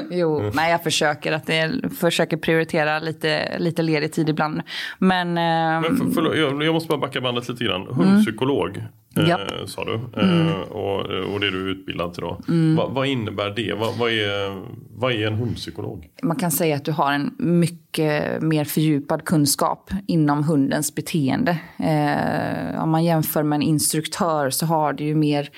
jo, 0.10 0.50
nej, 0.54 0.70
jag 0.70 0.82
försöker, 0.82 1.32
att 1.32 1.46
det, 1.46 1.70
försöker 2.00 2.36
prioritera 2.36 2.98
lite, 2.98 3.58
lite 3.58 3.82
ledig 3.82 4.12
tid 4.12 4.28
ibland. 4.28 4.62
Men, 4.98 5.34
Men 5.34 5.82
för, 5.82 6.04
förlåt, 6.14 6.36
jag, 6.36 6.62
jag 6.62 6.74
måste 6.74 6.88
bara 6.88 6.98
backa 6.98 7.20
bandet 7.20 7.48
lite 7.48 7.64
grann. 7.64 7.86
Hundpsykolog 7.90 8.68
eh, 8.68 8.82
Mm. 8.82 8.88
Japp. 9.26 9.52
Mm. 9.52 9.66
sa 9.66 9.84
du. 9.84 9.94
Eh, 9.94 10.60
och, 10.60 11.00
och 11.00 11.40
det 11.40 11.46
är 11.46 11.50
du 11.50 11.70
utbildad 11.70 12.14
till 12.14 12.22
då. 12.22 12.40
Va, 12.76 12.88
vad 12.88 13.06
innebär 13.06 13.50
det? 13.50 13.72
Va, 13.72 13.86
vad, 13.98 14.10
är, 14.10 14.62
vad 14.94 15.12
är 15.12 15.26
en 15.26 15.34
hundpsykolog? 15.34 16.08
man 16.22 16.36
kan 16.36 16.50
säga 16.50 16.76
att 16.76 16.84
du 16.84 16.92
har 16.92 17.12
en 17.12 17.34
mycket 17.38 18.42
mer 18.42 18.64
fördjupad 18.64 19.24
kunskap 19.24 19.90
inom 20.06 20.44
hundens 20.44 20.94
beteende. 20.94 21.58
Eh, 21.78 22.82
om 22.82 22.90
man 22.90 23.04
jämför 23.04 23.42
med 23.42 23.56
en 23.56 23.62
instruktör 23.62 24.50
så 24.50 24.66
har 24.66 24.92
du 24.92 25.04
ju 25.04 25.14
mer 25.14 25.50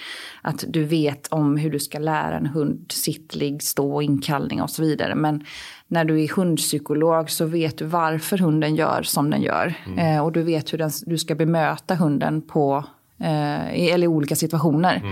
att 0.42 0.64
du 0.68 0.84
vet 0.84 1.28
om 1.28 1.56
hur 1.56 1.70
du 1.70 1.78
ska 1.78 1.98
lära 1.98 2.36
en 2.36 2.46
hund 2.46 2.86
sitt, 2.92 3.34
ligg, 3.34 3.62
stå, 3.62 4.02
inkallning 4.02 4.62
och 4.62 4.70
så 4.70 4.82
vidare. 4.82 5.14
Men 5.14 5.44
när 5.88 6.04
du 6.04 6.22
är 6.24 6.28
hundpsykolog 6.28 7.30
så 7.30 7.46
vet 7.46 7.78
du 7.78 7.84
varför 7.84 8.38
hunden 8.38 8.74
gör 8.74 9.02
som 9.02 9.30
den 9.30 9.42
gör. 9.42 9.74
Eh, 9.98 10.24
och 10.24 10.32
du 10.32 10.42
vet 10.42 10.72
hur 10.72 10.78
den, 10.78 10.90
du 11.06 11.18
ska 11.18 11.34
bemöta 11.34 11.94
hunden 11.94 12.42
på 12.42 12.84
eh, 13.20 13.92
eller 13.92 14.04
i 14.04 14.08
olika 14.08 14.36
situationer. 14.36 15.02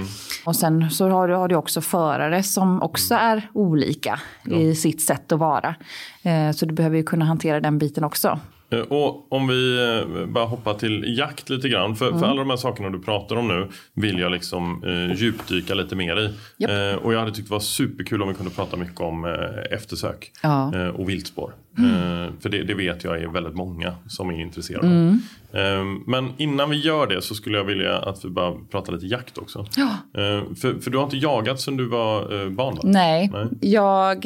Och 0.45 0.57
sen 0.57 0.91
så 0.91 1.09
har 1.09 1.29
du, 1.29 1.35
har 1.35 1.49
du 1.49 1.55
också 1.57 1.81
förare 1.81 2.43
som 2.43 2.83
också 2.83 3.15
är 3.15 3.51
olika 3.55 4.21
i 4.51 4.75
sitt 4.75 5.03
sätt 5.03 5.33
att 5.33 5.39
vara. 5.39 5.75
Eh, 6.23 6.51
så 6.53 6.67
du 6.67 6.75
behöver 6.75 6.97
ju 6.97 7.03
kunna 7.03 7.25
hantera 7.25 7.61
den 7.61 7.79
biten 7.79 8.05
också. 8.05 8.39
Eh, 8.71 8.79
Och 8.81 9.33
om 9.33 9.49
vi 9.49 9.79
eh, 10.01 10.27
bara 10.27 10.45
hoppar 10.47 10.75
till 10.75 11.19
jakt 11.19 11.51
lite 11.51 11.69
grann. 11.69 11.97
För, 11.97 12.09
Mm. 12.09 12.21
för 12.21 12.27
alla 12.27 12.39
de 12.41 12.51
här 12.51 12.57
sakerna 12.57 12.91
du 12.91 12.99
pratar 13.03 13.37
om 13.37 13.49
nu 13.49 13.69
vill 13.95 14.19
jag 14.19 14.33
liksom 14.33 14.85
eh, 14.85 15.17
djupdyka 15.21 15.75
lite 15.75 15.97
mer 15.97 16.17
i. 16.21 16.35
Japp. 16.57 16.71
Eh, 16.71 17.05
och 17.05 17.15
jag 17.15 17.19
hade 17.19 17.33
tyckt 17.33 17.49
det 17.49 17.55
var 17.55 17.61
superkul 17.61 18.23
om 18.23 18.29
vi 18.29 18.35
kunde 18.35 18.51
prata 18.53 18.77
mycket 18.77 19.01
om 19.01 19.25
eh, 19.25 19.31
eftersök 19.77 20.33
Ja. 20.43 20.75
eh, 20.77 20.89
och 20.89 21.09
viltspår. 21.09 21.53
Eh, 21.79 22.33
för 22.41 22.49
det, 22.49 22.63
det 22.63 22.75
vet 22.75 23.05
jag 23.05 23.23
är 23.23 23.29
väldigt 23.29 23.55
många 23.55 23.95
som 24.09 24.31
är 24.31 24.41
intresserade. 24.41 24.87
Mm. 24.87 25.21
Eh, 25.53 25.85
men 26.07 26.33
innan 26.37 26.71
vi 26.71 26.77
gör 26.77 27.07
det 27.07 27.23
så 27.23 27.35
skulle 27.35 27.59
jag 27.59 27.65
vilja 27.65 27.99
att 27.99 28.25
vi 28.25 28.29
bara 28.29 28.55
pratar 28.71 28.93
lite 28.93 29.07
jakt 29.07 29.39
också. 29.39 29.67
Ja. 29.77 29.89
Eh, 30.21 30.55
för, 30.55 30.81
för 30.81 30.91
du 30.91 30.99
har 30.99 31.05
inte 31.05 31.17
jagat 31.17 31.61
sedan 31.61 31.77
du 31.77 31.89
var 31.89 32.49
barn 32.51 32.75
va? 32.75 32.81
Nej, 32.85 33.31
Nej. 33.33 33.47
jag 33.61 34.23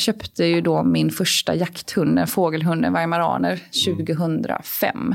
köpte 0.00 0.44
ju 0.44 0.60
då 0.60 0.82
min 0.82 1.10
första 1.10 1.54
jakthund, 1.54 2.18
en 2.18 2.26
fågelhund, 2.26 2.84
en 2.84 2.92
weimaraner, 2.92 3.60
2005. 3.84 5.14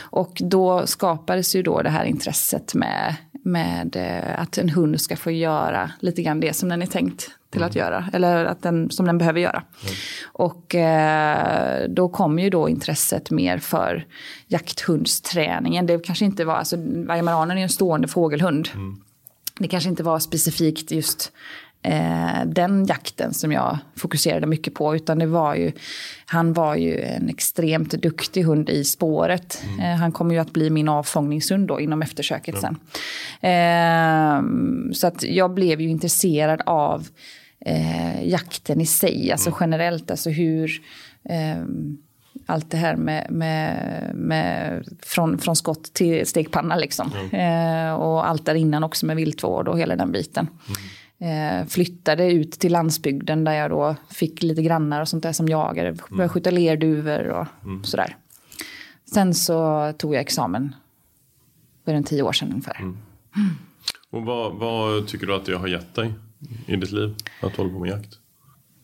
Och 0.00 0.38
då 0.40 0.86
skapades 0.86 1.56
ju 1.56 1.62
då 1.62 1.82
det 1.82 1.90
här 1.90 2.04
intresset 2.04 2.74
med, 2.74 3.14
med 3.44 3.96
att 4.38 4.58
en 4.58 4.68
hund 4.68 5.00
ska 5.00 5.16
få 5.16 5.30
göra 5.30 5.90
lite 6.00 6.22
grann 6.22 6.40
det 6.40 6.56
som 6.56 6.68
den 6.68 6.82
är 6.82 6.86
tänkt 6.86 7.30
till 7.50 7.62
att 7.62 7.74
göra, 7.74 8.10
eller 8.12 8.44
att 8.44 8.62
den, 8.62 8.90
som 8.90 9.06
den 9.06 9.18
behöver 9.18 9.40
göra. 9.40 9.62
Och 10.24 10.74
eh, 10.74 11.88
då 11.88 12.08
kom 12.08 12.38
ju 12.38 12.50
då 12.50 12.68
intresset 12.68 13.30
mer 13.30 13.58
för 13.58 14.06
jakthundsträningen. 14.46 15.86
Det 15.86 16.04
kanske 16.04 16.24
inte 16.24 16.44
var, 16.44 16.54
alltså 16.54 16.76
weimaranen 16.80 17.50
är 17.56 17.60
ju 17.60 17.62
en 17.62 17.68
stående 17.68 18.08
fågelhund. 18.08 18.68
Det 19.58 19.68
kanske 19.68 19.90
inte 19.90 20.02
var 20.02 20.18
specifikt 20.18 20.90
just 20.90 21.32
eh, 21.82 22.46
den 22.46 22.86
jakten 22.86 23.34
som 23.34 23.52
jag 23.52 23.78
fokuserade 23.96 24.46
mycket 24.46 24.74
på. 24.74 24.96
Utan 24.96 25.18
det 25.18 25.26
var 25.26 25.54
ju, 25.54 25.72
han 26.26 26.52
var 26.52 26.74
ju 26.74 27.00
en 27.00 27.28
extremt 27.28 27.90
duktig 27.90 28.42
hund 28.42 28.70
i 28.70 28.84
spåret. 28.84 29.62
Eh, 29.80 29.96
han 29.96 30.12
kommer 30.12 30.34
ju 30.34 30.40
att 30.40 30.52
bli 30.52 30.70
min 30.70 30.88
avfångningshund 30.88 31.68
då 31.68 31.80
inom 31.80 32.02
eftersöket 32.02 32.54
sen. 32.60 32.76
Eh, 33.50 34.42
så 34.92 35.06
att 35.06 35.22
jag 35.22 35.54
blev 35.54 35.80
ju 35.80 35.88
intresserad 35.88 36.62
av 36.66 37.08
eh, 37.60 38.28
jakten 38.28 38.80
i 38.80 38.86
sig, 38.86 39.32
alltså 39.32 39.56
generellt, 39.60 40.10
alltså 40.10 40.30
hur 40.30 40.82
eh, 41.24 41.64
allt 42.46 42.70
det 42.70 42.76
här 42.76 42.96
med, 42.96 43.26
med, 43.30 44.10
med 44.14 44.84
från, 45.02 45.38
från 45.38 45.56
skott 45.56 45.92
till 45.92 46.26
stekpanna 46.26 46.76
liksom. 46.76 47.12
Eh, 47.32 47.92
och 47.92 48.28
allt 48.28 48.46
där 48.46 48.54
innan 48.54 48.84
också 48.84 49.06
med 49.06 49.16
viltvård 49.16 49.68
och 49.68 49.78
hela 49.78 49.96
den 49.96 50.12
biten. 50.12 50.48
Eh, 51.18 51.66
flyttade 51.66 52.32
ut 52.32 52.52
till 52.52 52.72
landsbygden 52.72 53.44
där 53.44 53.52
jag 53.52 53.70
då 53.70 53.96
fick 54.10 54.42
lite 54.42 54.62
grannar 54.62 55.00
och 55.00 55.08
sånt 55.08 55.22
där 55.22 55.32
som 55.32 55.48
jagade. 55.48 55.96
Började 56.10 56.28
skjuta 56.28 56.50
lerduvor 56.50 57.28
och 57.28 57.46
sådär. 57.82 58.16
Sen 59.14 59.34
så 59.34 59.92
tog 59.98 60.14
jag 60.14 60.20
examen 60.20 60.74
för 61.84 61.94
en 61.94 62.04
tio 62.04 62.22
år 62.22 62.32
sedan 62.32 62.48
ungefär. 62.48 62.94
Och 64.10 64.22
vad, 64.22 64.54
vad 64.54 65.06
tycker 65.06 65.26
du 65.26 65.34
att 65.34 65.46
det 65.46 65.56
har 65.56 65.68
gett 65.68 65.94
dig 65.94 66.12
i 66.66 66.76
ditt 66.76 66.92
liv 66.92 67.14
att 67.42 67.56
hålla 67.56 67.70
på 67.70 67.78
med 67.78 67.90
jakt? 67.90 68.18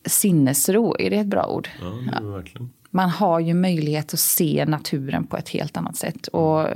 Sinnesro, 0.07 0.97
är 0.99 1.11
det 1.11 1.17
ett 1.17 1.27
bra 1.27 1.47
ord? 1.47 1.69
Ja, 1.81 1.87
det 1.87 2.17
är 2.17 2.21
det 2.21 2.31
verkligen. 2.31 2.71
man 2.91 3.11
har 3.11 3.41
ju 3.41 3.55
möjlighet 3.55 4.15
att 4.15 4.21
se 4.21 4.65
naturen 4.69 5.27
på 5.27 5.37
ett 5.37 5.49
helt 5.49 5.77
annat 5.77 5.97
sätt. 5.97 6.27
Och 6.27 6.67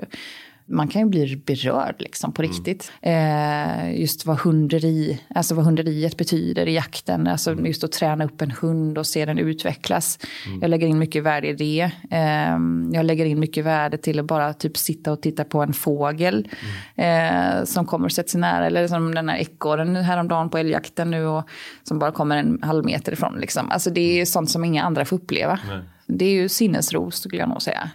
man 0.68 0.88
kan 0.88 1.02
ju 1.02 1.08
bli 1.08 1.36
berörd 1.36 1.94
liksom 1.98 2.32
på 2.32 2.42
riktigt. 2.42 2.92
Eh, 3.02 4.00
just 4.00 4.26
vad 4.26 4.38
hunderi, 4.38 5.20
alltså 5.34 5.54
vad 5.54 5.64
hunderiet 5.64 6.16
betyder 6.16 6.68
i 6.68 6.74
jakten. 6.74 7.26
Alltså 7.26 7.54
just 7.54 7.84
att 7.84 7.92
träna 7.92 8.24
upp 8.24 8.42
en 8.42 8.50
hund 8.50 8.98
och 8.98 9.06
se 9.06 9.24
den 9.24 9.38
utvecklas. 9.38 10.18
Jag 10.60 10.70
lägger 10.70 10.86
in 10.86 10.98
mycket 10.98 11.22
värde 11.22 11.48
i 11.48 11.52
det. 11.52 11.90
Eh, 12.10 12.58
jag 12.92 13.04
lägger 13.04 13.24
in 13.24 13.40
mycket 13.40 13.64
värde 13.64 13.98
till 13.98 14.18
att 14.18 14.26
bara 14.26 14.52
typ 14.52 14.76
sitta 14.76 15.12
och 15.12 15.22
titta 15.22 15.44
på 15.44 15.62
en 15.62 15.72
fågel 15.72 16.48
eh, 16.96 17.64
som 17.64 17.86
kommer 17.86 18.04
och 18.04 18.12
sätter 18.12 18.30
sig 18.30 18.40
nära. 18.40 18.66
Eller 18.66 18.88
som 18.88 19.14
den 19.14 19.28
här 19.28 19.38
ekorren 19.38 19.96
häromdagen 19.96 20.50
på 20.50 20.58
älgjakten 20.58 21.10
nu 21.10 21.26
och 21.26 21.48
som 21.82 21.98
bara 21.98 22.12
kommer 22.12 22.36
en 22.36 22.62
halv 22.62 22.84
meter 22.84 23.12
ifrån. 23.12 23.40
Liksom. 23.40 23.70
Alltså 23.70 23.90
det 23.90 24.20
är 24.20 24.24
sånt 24.24 24.50
som 24.50 24.64
inga 24.64 24.82
andra 24.82 25.04
får 25.04 25.16
uppleva. 25.16 25.58
Nej. 25.68 25.80
Det 26.06 26.24
är 26.24 26.32
ju 26.32 26.48
sinnesro 26.48 27.10
skulle 27.10 27.40
jag 27.40 27.48
nog 27.48 27.62
säga. 27.62 27.90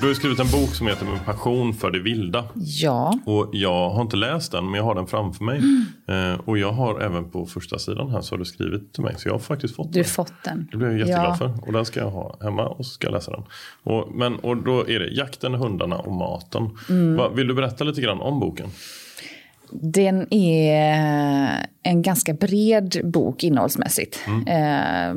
Du 0.00 0.06
har 0.06 0.14
skrivit 0.14 0.40
en 0.40 0.50
bok 0.50 0.74
som 0.74 0.86
heter 0.86 1.06
Med 1.06 1.24
passion 1.24 1.74
för 1.74 1.90
det 1.90 1.98
vilda. 1.98 2.44
Ja, 2.54 3.18
Och 3.26 3.50
jag 3.52 3.90
har 3.90 4.02
inte 4.02 4.16
läst 4.16 4.52
den 4.52 4.64
men 4.64 4.74
jag 4.74 4.84
har 4.84 4.94
den 4.94 5.06
framför 5.06 5.44
mig. 5.44 5.58
Mm. 5.58 6.32
Eh, 6.32 6.40
och 6.40 6.58
jag 6.58 6.72
har 6.72 7.00
även 7.00 7.30
på 7.30 7.46
första 7.46 7.78
sidan 7.78 8.10
här 8.10 8.20
så 8.20 8.34
har 8.34 8.38
du 8.38 8.44
skrivit 8.44 8.92
till 8.92 9.02
mig. 9.02 9.14
Så 9.18 9.28
jag 9.28 9.34
har 9.34 9.38
faktiskt 9.38 9.76
fått 9.76 9.92
du 9.92 9.98
har 9.98 10.04
den. 10.04 10.10
fått 10.12 10.32
den. 10.44 10.68
Det 10.70 10.76
blir 10.76 10.88
jag 10.88 10.98
jätteglad 10.98 11.24
ja. 11.24 11.34
för. 11.34 11.52
Och 11.66 11.72
den 11.72 11.84
ska 11.84 12.00
jag 12.00 12.10
ha 12.10 12.36
hemma 12.40 12.68
och 12.68 12.86
så 12.86 12.92
ska 12.92 13.06
jag 13.06 13.14
läsa 13.14 13.30
den. 13.30 13.42
Och, 13.82 14.08
men, 14.14 14.36
och 14.36 14.56
då 14.56 14.88
är 14.88 14.98
det 14.98 15.08
jakten, 15.08 15.54
hundarna 15.54 15.98
och 15.98 16.12
maten. 16.12 16.70
Mm. 16.88 17.16
Va, 17.16 17.28
vill 17.28 17.48
du 17.48 17.54
berätta 17.54 17.84
lite 17.84 18.00
grann 18.00 18.20
om 18.20 18.40
boken? 18.40 18.68
Den 19.72 20.34
är 20.34 21.66
en 21.82 22.02
ganska 22.02 22.34
bred 22.34 23.00
bok 23.04 23.44
innehållsmässigt. 23.44 24.20
Eh, 24.46 25.14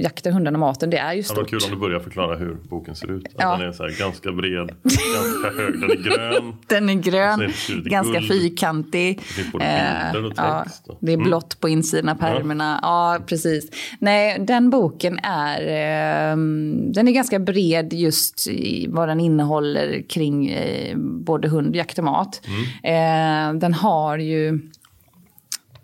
jakten, 0.00 0.32
hunden 0.32 0.54
och 0.54 0.60
maten, 0.60 0.90
det 0.90 0.98
är 0.98 1.12
ju 1.12 1.20
Det 1.20 1.24
stort. 1.24 1.50
kul 1.50 1.60
om 1.64 1.70
du 1.70 1.76
börjar 1.76 2.00
förklara 2.00 2.36
hur 2.36 2.54
boken 2.54 2.94
ser 2.96 3.10
ut. 3.10 3.26
Att 3.26 3.32
Ja. 3.38 3.56
Den 3.56 3.68
är 3.68 3.72
så 3.72 3.82
här 3.82 3.98
ganska 3.98 4.32
bred, 4.32 4.70
ganska 4.82 5.62
hög, 5.62 5.80
den 5.80 5.90
är 5.90 5.96
grön. 6.02 6.54
Den 6.68 6.88
är 6.88 6.92
är 6.92 6.96
grön, 6.96 7.38
det 7.38 7.72
i 7.86 7.90
ganska 7.90 8.12
guld. 8.18 8.28
fyrkantig. 8.28 9.20
Det 9.36 9.64
Eh, 9.64 10.24
och 10.24 10.32
ja. 10.36 10.54
Mm. 10.60 10.96
det 11.00 11.12
är 11.12 11.16
blått 11.16 11.60
på 11.60 11.68
insidan 11.68 12.08
av 12.08 12.14
pärmarna. 12.14 12.78
Ja. 12.82 13.18
precis. 13.26 13.70
Nej, 13.98 14.38
den 14.40 14.70
boken 14.70 15.18
är, 15.22 15.60
eh, 15.60 16.36
den 16.92 17.08
är 17.08 17.12
ganska 17.12 17.38
bred 17.38 17.92
just 17.92 18.48
i 18.48 18.86
vad 18.88 19.08
den 19.08 19.20
innehåller 19.20 20.02
kring 20.08 20.48
eh, 20.50 20.96
både 20.98 21.48
hund, 21.48 21.76
jakt 21.76 21.98
och 21.98 22.04
mat. 22.04 22.40
Mm. 22.82 23.54
Eh, 23.54 23.60
den 23.60 23.74
har 23.74 24.18
ju, 24.18 24.60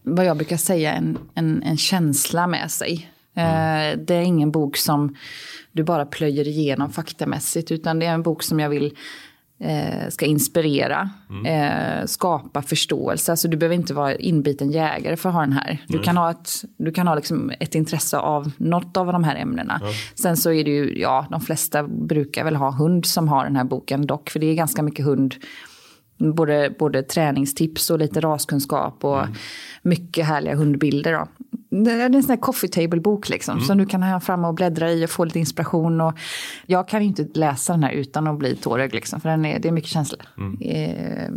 vad 0.02 0.24
jag 0.24 0.36
brukar 0.36 0.56
säga, 0.56 0.92
en, 0.92 1.18
en, 1.34 1.62
en 1.62 1.76
känsla 1.76 2.46
med 2.46 2.70
sig. 2.70 3.10
Eh, 3.34 3.98
det 3.98 4.14
är 4.14 4.22
ingen 4.22 4.50
bok 4.50 4.76
som 4.76 5.16
du 5.72 5.82
bara 5.82 6.06
plöjer 6.06 6.48
igenom 6.48 6.90
faktamässigt, 6.90 7.70
utan 7.70 7.98
det 7.98 8.06
är 8.06 8.14
en 8.14 8.22
bok 8.22 8.42
som 8.42 8.60
jag 8.60 8.68
vill 8.68 8.96
eh, 9.60 10.08
ska 10.08 10.26
inspirera, 10.26 11.10
eh, 11.46 12.06
skapa 12.06 12.62
förståelse. 12.62 13.32
Alltså 13.32 13.48
du 13.48 13.56
behöver 13.56 13.76
inte 13.76 13.94
vara 13.94 14.14
inbiten 14.14 14.70
jägare 14.70 15.16
för 15.16 15.28
att 15.28 15.34
ha 15.34 15.40
den 15.40 15.52
här. 15.52 15.78
Du 15.88 15.98
kan 15.98 16.16
ha, 16.16 16.30
ett, 16.30 16.50
du 16.76 16.92
kan 16.92 17.06
ha 17.08 17.14
liksom 17.14 17.52
ett 17.60 17.74
intresse 17.74 18.18
av 18.18 18.50
något 18.56 18.96
av 18.96 19.06
de 19.06 19.24
här 19.24 19.36
ämnena. 19.36 19.80
Sen 20.14 20.36
så 20.36 20.52
är 20.52 20.64
det 20.64 20.70
ju, 20.70 21.00
ja, 21.00 21.26
de 21.30 21.40
flesta 21.40 21.82
brukar 21.82 22.44
väl 22.44 22.56
ha 22.56 22.70
hund 22.70 23.06
som 23.06 23.28
har 23.28 23.44
den 23.44 23.56
här 23.56 23.64
boken 23.64 24.06
dock, 24.06 24.30
för 24.30 24.40
det 24.40 24.46
är 24.46 24.54
ganska 24.54 24.82
mycket 24.82 25.04
hund 25.04 25.34
både, 26.18 26.74
både 26.78 27.02
träningstips 27.02 27.90
och 27.90 27.98
lite 27.98 28.20
raskunskap 28.20 29.04
och 29.04 29.26
mycket 29.82 30.26
härliga 30.26 30.54
hundbilder. 30.54 31.12
Då. 31.12 31.28
Det 31.82 31.90
är 31.90 32.14
en 32.14 32.22
sån 32.22 32.30
här 32.30 32.36
coffee 32.36 32.68
table-bok 32.68 33.28
liksom, 33.28 33.60
som 33.60 33.78
du 33.78 33.86
kan 33.86 34.02
ha 34.02 34.20
fram 34.20 34.44
och 34.44 34.54
bläddra 34.54 34.92
i 34.92 35.04
och 35.04 35.10
få 35.10 35.24
lite 35.24 35.38
inspiration. 35.38 36.00
Och 36.00 36.18
jag 36.66 36.88
kan 36.88 37.00
ju 37.02 37.06
inte 37.06 37.26
läsa 37.34 37.72
den 37.72 37.82
här 37.82 37.92
utan 37.92 38.26
att 38.26 38.38
bli 38.38 38.56
tårögd, 38.56 38.94
liksom, 38.94 39.20
för 39.20 39.28
den 39.28 39.44
är, 39.44 39.58
det 39.58 39.68
är 39.68 39.72
mycket 39.72 39.90
känsla. 39.90 40.18
Eh, 40.60 41.30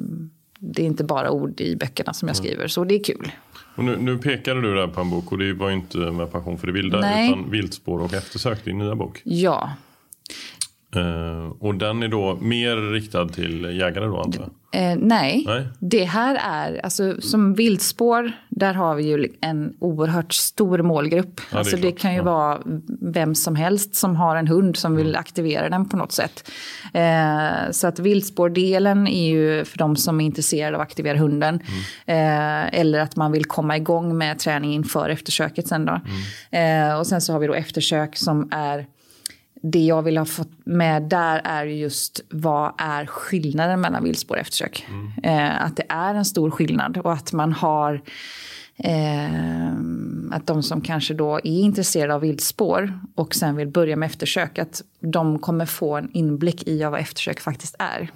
det 0.60 0.82
är 0.82 0.86
inte 0.86 1.04
bara 1.04 1.32
ord 1.32 1.62
i 1.62 1.76
böckerna 1.76 2.14
som 2.14 2.28
jag 2.28 2.38
skriver. 2.38 2.68
Så 2.68 2.84
det 2.84 2.96
är 2.96 3.04
kul. 3.04 3.32
Och 3.76 3.84
nu, 3.84 3.98
nu 3.98 4.18
pekade 4.18 4.62
du 4.62 4.76
där 4.76 4.88
på 4.88 5.02
en 5.02 5.10
bok 5.10 5.32
och 5.32 5.38
det 5.38 5.54
var 5.54 5.70
ju 5.70 5.76
inte 5.76 5.98
med 5.98 6.32
Passion 6.32 6.58
för 6.58 6.68
det 6.68 6.74
vilda 6.74 7.00
Nej. 7.00 7.30
utan 7.30 7.52
Viltspår 7.52 8.00
och 8.00 8.14
eftersök, 8.14 8.66
din 8.66 8.78
nya 8.78 8.96
bok. 8.96 9.22
Ja, 9.24 9.70
Eh, 10.96 11.52
och 11.60 11.76
den 11.76 12.04
är 12.04 12.08
då 12.08 12.38
mer 12.42 12.92
riktad 12.92 13.28
till 13.28 13.64
jägare 13.64 14.06
då 14.06 14.22
antar 14.22 14.42
jag? 14.42 14.52
Eh, 14.78 14.96
nej. 14.98 15.44
Nej. 15.48 15.68
det 15.80 16.04
här 16.04 16.36
är, 16.44 16.80
alltså 16.84 17.22
som 17.22 17.54
viltspår, 17.54 18.32
där 18.50 18.74
har 18.74 18.96
vi 18.96 19.04
ju 19.08 19.28
en 19.42 19.74
oerhört 19.80 20.34
stor 20.34 20.82
målgrupp. 20.82 21.40
är 21.52 21.58
alltså 21.58 21.78
det 21.78 21.92
kan 21.92 22.12
ju 22.12 22.18
Ja. 22.18 22.24
vara 22.24 22.60
vem 23.02 23.36
som 23.36 23.56
helst 23.56 23.96
som 23.96 24.16
har 24.16 24.36
en 24.36 24.48
hund 24.48 24.78
som 24.78 24.96
vill 24.96 25.16
aktivera 25.16 25.70
den 25.70 25.90
på 25.90 25.98
något 25.98 26.12
sätt. 26.12 26.52
Eh, 26.94 27.72
så 27.72 27.88
att 27.88 28.00
viltspårdelen 28.00 29.08
är 29.08 29.28
ju 29.30 29.66
för 29.66 29.78
de 29.78 29.96
som 29.96 30.22
är 30.22 30.26
intresserade 30.26 30.76
av 30.78 30.82
att 30.82 30.88
aktivera 30.88 31.18
hunden. 31.18 31.60
Eh, 32.06 32.80
eller 32.80 33.00
att 33.00 33.16
man 33.16 33.32
vill 33.32 33.46
komma 33.46 33.78
igång 33.78 34.18
med 34.18 34.40
träning 34.40 34.74
inför 34.74 35.10
eftersöket 35.10 35.68
sen 35.68 35.86
då. 35.86 36.02
Eh, 36.58 37.00
och 37.00 37.08
sen 37.08 37.22
så 37.22 37.34
har 37.34 37.40
vi 37.40 37.48
då 37.48 37.54
eftersök 37.54 38.16
som 38.16 38.50
är 38.52 38.86
det 39.62 39.80
jag 39.80 40.02
vill 40.02 40.18
ha 40.18 40.26
fått 40.26 40.52
med 40.66 41.04
där 41.04 41.42
är 41.44 41.66
ju 41.66 41.74
just 41.76 42.22
vad 42.30 42.74
är 42.78 43.06
skillnaden 43.06 43.82
mellan 43.82 44.04
viltspår 44.04 44.36
och 44.36 44.42
eftersök. 44.42 44.88
Eh, 45.24 45.62
att 45.62 45.76
det 45.78 45.86
är 45.90 46.16
en 46.16 46.26
stor 46.26 46.52
skillnad 46.52 46.98
och 46.98 47.14
att 47.14 47.34
man 47.34 47.54
har 47.54 48.02
eh, 48.78 49.72
att 50.32 50.48
de 50.48 50.64
som 50.64 50.82
kanske 50.82 51.14
då 51.14 51.36
är 51.36 51.46
intresserade 51.60 52.14
av 52.16 52.22
viltspår 52.22 53.00
och 53.16 53.36
sen 53.36 53.56
vill 53.56 53.68
börja 53.68 53.96
med 53.96 54.08
eftersök, 54.08 54.60
att 54.60 54.82
de 55.00 55.40
kommer 55.40 55.66
få 55.66 55.96
en 55.98 56.12
inblick 56.14 56.68
i 56.68 56.84
vad 56.84 57.00
eftersök 57.00 57.40
faktiskt 57.40 57.76
är. 57.80 58.10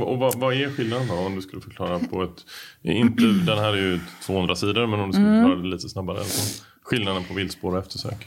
Och 0.00 0.18
vad, 0.18 0.34
vad 0.38 0.54
är 0.54 0.70
skillnaden 0.70 1.08
då 1.08 1.14
om 1.14 1.34
du 1.36 1.42
skulle 1.42 1.62
förklara 1.62 1.98
på 1.98 2.22
ett, 2.22 2.44
inte, 2.82 3.22
den 3.22 3.58
här 3.58 3.72
är 3.72 3.76
ju 3.76 4.00
200 4.26 4.56
sidor 4.56 4.86
men 4.86 5.00
om 5.00 5.06
du 5.06 5.12
skulle 5.12 5.28
Mm. 5.28 5.42
förklara 5.42 5.62
det 5.62 5.68
lite 5.68 5.88
snabbare. 5.88 6.18
Alltså, 6.18 6.64
skillnaden 6.82 7.24
på 7.24 7.34
viltspår 7.34 7.72
och 7.72 7.78
eftersök. 7.78 8.26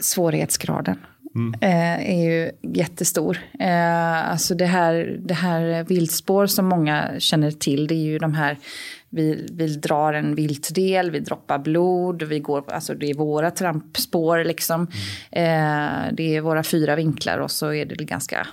svårighetsgraden 0.00 0.98
eh, 1.60 2.10
är 2.10 2.24
ju 2.24 2.50
jättestor. 2.62 3.38
Eh, 3.60 4.30
alltså 4.30 4.54
det 4.54 4.66
här, 4.66 5.16
det 5.20 5.34
här 5.34 5.84
viltspår 5.84 6.46
som 6.46 6.66
många 6.66 7.10
känner 7.18 7.50
till, 7.50 7.86
det 7.86 7.94
är 7.94 8.04
ju 8.04 8.18
de 8.18 8.34
här 8.34 8.58
vi, 9.10 9.48
vi 9.52 9.76
drar 9.76 10.12
en 10.12 10.34
viltdel, 10.34 11.10
vi 11.10 11.20
droppar 11.20 11.58
blod, 11.58 12.22
vi 12.22 12.38
går, 12.38 12.72
alltså 12.72 12.94
det 12.94 13.10
är 13.10 13.14
våra 13.14 13.50
trampspår 13.50 14.44
liksom. 14.44 14.82
Eh, 15.30 16.12
det 16.12 16.36
är 16.36 16.40
våra 16.40 16.62
fyra 16.62 16.96
vinklar 16.96 17.38
och 17.38 17.50
så 17.50 17.72
är 17.72 17.84
det 17.84 18.04
ganska 18.04 18.46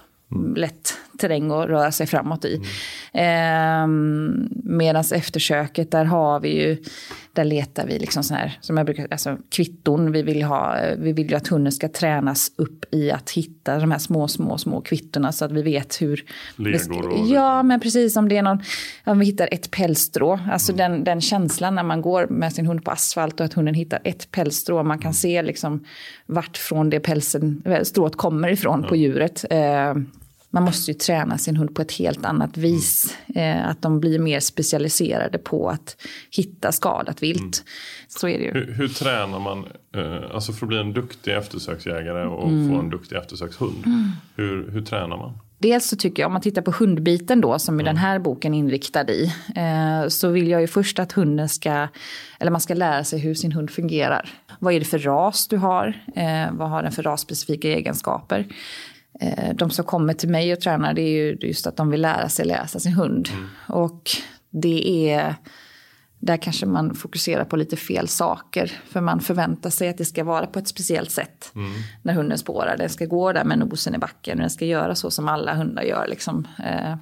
lätt 0.56 0.94
terräng 1.20 1.52
att 1.52 1.68
röra 1.68 1.92
sig 1.92 2.08
framåt 2.08 2.46
i. 2.46 2.62
Eh, 3.14 3.88
Medan 4.64 5.04
eftersöket, 5.16 5.92
där 5.92 6.06
har 6.06 6.40
vi 6.40 6.62
ju, 6.62 6.78
där 7.34 7.44
letar 7.44 7.88
vi 7.88 8.00
liksom 8.00 8.24
sån 8.24 8.38
här, 8.38 8.58
som 8.62 8.78
jag 8.78 8.86
brukar, 8.86 9.08
alltså 9.12 9.38
kvitton. 9.50 10.12
Vi 10.12 10.22
vill, 10.22 10.44
ha, 10.44 10.76
vi 10.98 11.14
vill 11.14 11.30
ju 11.30 11.36
att 11.36 11.48
hunden 11.48 11.72
ska 11.72 11.90
tränas 11.90 12.52
upp 12.56 12.86
i 12.94 13.12
att 13.12 13.30
hitta 13.32 13.80
de 13.80 13.92
här 13.92 14.00
små, 14.00 14.28
små, 14.28 14.58
små 14.58 14.82
kvittorna 14.82 15.32
så 15.32 15.46
att 15.46 15.52
vi 15.52 15.62
vet 15.62 16.02
hur... 16.02 16.24
Legor 16.56 17.08
och- 17.10 17.28
Ja, 17.28 17.64
men 17.64 17.80
precis 17.80 18.16
om 18.18 18.30
det 18.30 18.38
är 18.38 18.42
någon, 18.42 18.60
om 19.06 19.20
vi 19.20 19.26
hittar 19.26 19.50
ett 19.52 19.72
pälsstrå, 19.72 20.40
alltså 20.52 20.74
den, 20.74 21.04
den 21.04 21.22
känslan 21.22 21.76
när 21.76 21.84
man 21.84 22.02
går 22.02 22.28
med 22.28 22.54
sin 22.54 22.66
hund 22.66 22.86
på 22.86 22.92
asfalt 22.92 23.40
och 23.40 23.46
att 23.46 23.54
hunden 23.54 23.74
hittar 23.74 24.00
ett 24.04 24.32
pälsstrå, 24.32 24.84
man 24.84 25.00
kan 25.00 25.14
se 25.14 25.42
liksom 25.42 25.84
vart 26.26 26.58
från 26.58 26.90
det 26.90 27.00
pälsen, 27.00 27.64
strået 27.84 28.16
kommer 28.16 28.50
ifrån 28.50 28.84
på 28.84 28.96
djuret. 28.96 29.46
Eh, 29.50 29.94
man 30.52 30.64
måste 30.64 30.92
ju 30.92 30.98
träna 30.98 31.38
sin 31.38 31.58
hund 31.58 31.76
på 31.76 31.82
ett 31.82 31.92
helt 31.92 32.26
annat 32.26 32.58
vis. 32.58 33.18
Eh, 33.36 33.68
att 33.70 33.82
de 33.82 34.00
blir 34.00 34.20
mer 34.20 34.40
specialiserade 34.40 35.38
på 35.38 35.70
att 35.70 35.96
hitta 36.32 36.72
skadat 36.72 37.24
vilt. 37.24 37.64
Så 38.08 38.28
är 38.28 38.38
det 38.38 38.44
ju. 38.44 38.52
Hur, 38.54 38.74
hur 38.74 38.88
tränar 38.88 39.40
man, 39.40 39.66
eh, 39.96 40.36
alltså 40.36 40.54
för 40.54 40.66
att 40.66 40.68
bli 40.68 40.78
en 40.80 40.94
duktig 40.94 41.34
eftersöksjägare 41.34 42.26
och 42.28 42.50
Mm. 42.50 42.70
få 42.70 42.80
en 42.80 42.90
duktig 42.90 43.16
eftersökshund. 43.16 43.84
Hur, 44.36 44.72
hur 44.72 44.82
tränar 44.82 45.18
man? 45.18 45.38
Dels 45.62 45.88
så 45.90 45.96
tycker 45.96 46.24
jag, 46.24 46.28
om 46.28 46.34
man 46.34 46.42
tittar 46.42 46.62
på 46.62 46.72
hundbiten 46.72 47.42
då, 47.42 47.60
som 47.60 47.80
är 47.80 47.84
den 47.84 47.98
här 47.98 48.20
boken 48.20 48.54
inriktad 48.54 49.10
i, 49.10 49.34
eh, 49.56 50.08
så 50.08 50.28
vill 50.30 50.48
jag 50.48 50.62
ju 50.62 50.68
först 50.68 51.00
att 51.00 51.12
hunden 51.12 51.50
ska, 51.50 51.88
eller 52.40 52.52
man 52.52 52.62
ska 52.62 52.74
lära 52.74 53.04
sig 53.04 53.20
hur 53.20 53.34
sin 53.34 53.52
hund 53.52 53.70
fungerar. 53.72 54.30
Vad 54.60 54.74
är 54.74 54.80
det 54.80 54.86
för 54.86 55.00
ras 55.00 55.48
du 55.48 55.58
har? 55.58 55.88
Eh, 56.16 56.52
vad 56.52 56.70
har 56.70 56.84
den 56.84 56.92
för 56.92 57.04
rasspecifika 57.04 57.68
egenskaper? 57.68 58.46
Eh, 59.22 59.56
de 59.56 59.70
som 59.70 59.86
kommer 59.86 60.14
till 60.14 60.30
mig 60.30 60.54
och 60.54 60.60
tränar, 60.60 60.94
det 60.94 61.02
är 61.02 61.10
ju 61.10 61.38
just 61.42 61.68
att 61.68 61.78
de 61.78 61.90
vill 61.90 62.02
lära 62.02 62.30
sig 62.30 62.46
läsa 62.46 62.80
sin 62.80 62.94
hund. 62.94 63.30
Och 63.68 64.10
det 64.50 65.10
är, 65.12 65.36
där 66.20 66.38
kanske 66.38 66.66
man 66.66 66.96
fokuserar 66.96 67.46
på 67.46 67.56
lite 67.56 67.78
fel 67.78 68.08
saker. 68.08 68.72
För 68.90 69.02
man 69.02 69.20
förväntar 69.20 69.70
sig 69.70 69.90
att 69.90 69.98
det 69.98 70.06
ska 70.06 70.24
vara 70.24 70.46
på 70.46 70.60
ett 70.60 70.68
speciellt 70.68 71.12
sätt 71.12 71.52
när 72.02 72.14
hunden 72.14 72.38
spårar. 72.38 72.78
Den 72.78 72.90
ska 72.90 73.06
gå 73.06 73.34
där 73.34 73.44
med 73.44 73.60
nosen 73.60 73.96
i 73.96 73.98
backen 73.98 74.38
och 74.38 74.42
den 74.42 74.50
ska 74.50 74.66
göra 74.66 74.96
så 74.96 75.12
som 75.12 75.28
alla 75.28 75.54
hundar 75.54 75.84
gör. 75.84 76.08
Liksom. 76.08 76.48
Eh, 76.66 76.96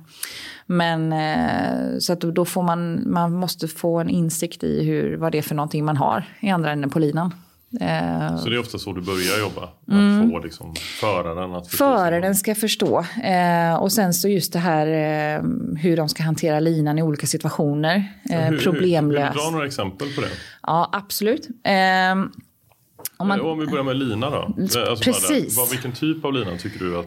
Men 0.66 1.14
eh, 1.14 1.98
så 2.00 2.14
att 2.14 2.22
då 2.22 2.46
får 2.46 2.64
man, 2.64 3.12
man 3.12 3.34
måste 3.34 3.68
få 3.68 4.00
en 4.00 4.10
insikt 4.10 4.64
i 4.64 4.84
hur, 4.84 5.18
vad 5.18 5.32
det 5.32 5.38
är 5.38 5.42
för 5.42 5.56
någonting 5.56 5.86
man 5.86 5.98
har 5.98 6.24
i 6.40 6.50
andra 6.50 6.72
änden 6.72 6.90
på 6.90 7.00
linan. 7.00 7.34
Eh, 7.82 8.38
Så 8.38 8.50
det 8.50 8.56
är 8.56 8.60
ofta 8.60 8.78
så 8.78 8.94
du 8.94 9.02
börjar 9.02 9.40
jobba? 9.40 9.64
Att 9.64 10.32
få 10.32 10.40
liksom, 10.40 10.76
föraren 11.00 11.56
att 11.56 11.68
förstå. 11.68 11.78
Föraren 11.86 12.36
ska 12.36 12.56
förstå. 12.56 13.06
Eh, 13.24 13.76
och 13.76 13.92
sen 13.92 14.14
så 14.14 14.28
just 14.28 14.54
det 14.54 14.60
här 14.60 14.88
eh, 14.88 15.44
hur 15.78 15.98
de 15.98 16.10
ska 16.10 16.24
hantera 16.24 16.60
linan 16.60 17.00
i 17.00 17.04
olika 17.04 17.28
situationer. 17.28 18.04
Eh, 18.30 18.40
Hur- 18.42 18.60
problemlös. 18.60 19.24
Vill 19.30 19.38
du 19.38 19.44
dra 19.44 19.50
några 19.52 19.66
exempel 19.66 20.08
på 20.16 20.22
det? 20.22 20.28
Ja, 20.64 20.90
absolut. 20.94 21.48
Eh, 21.64 21.74
om 23.18 23.28
man, 23.28 23.42
Om 23.42 23.60
vi 23.60 23.66
börjar 23.68 23.84
med 23.84 23.96
lina 23.98 24.30
då. 24.30 24.54
Alltså 24.60 24.80
bara 24.86 24.96
precis. 24.96 25.56
där. 25.56 25.62
Vad, 25.62 25.70
vilken 25.70 25.92
typ 25.92 26.26
av 26.26 26.34
lina 26.34 26.58
tycker 26.58 26.80
du 26.80 26.98
att 27.00 27.06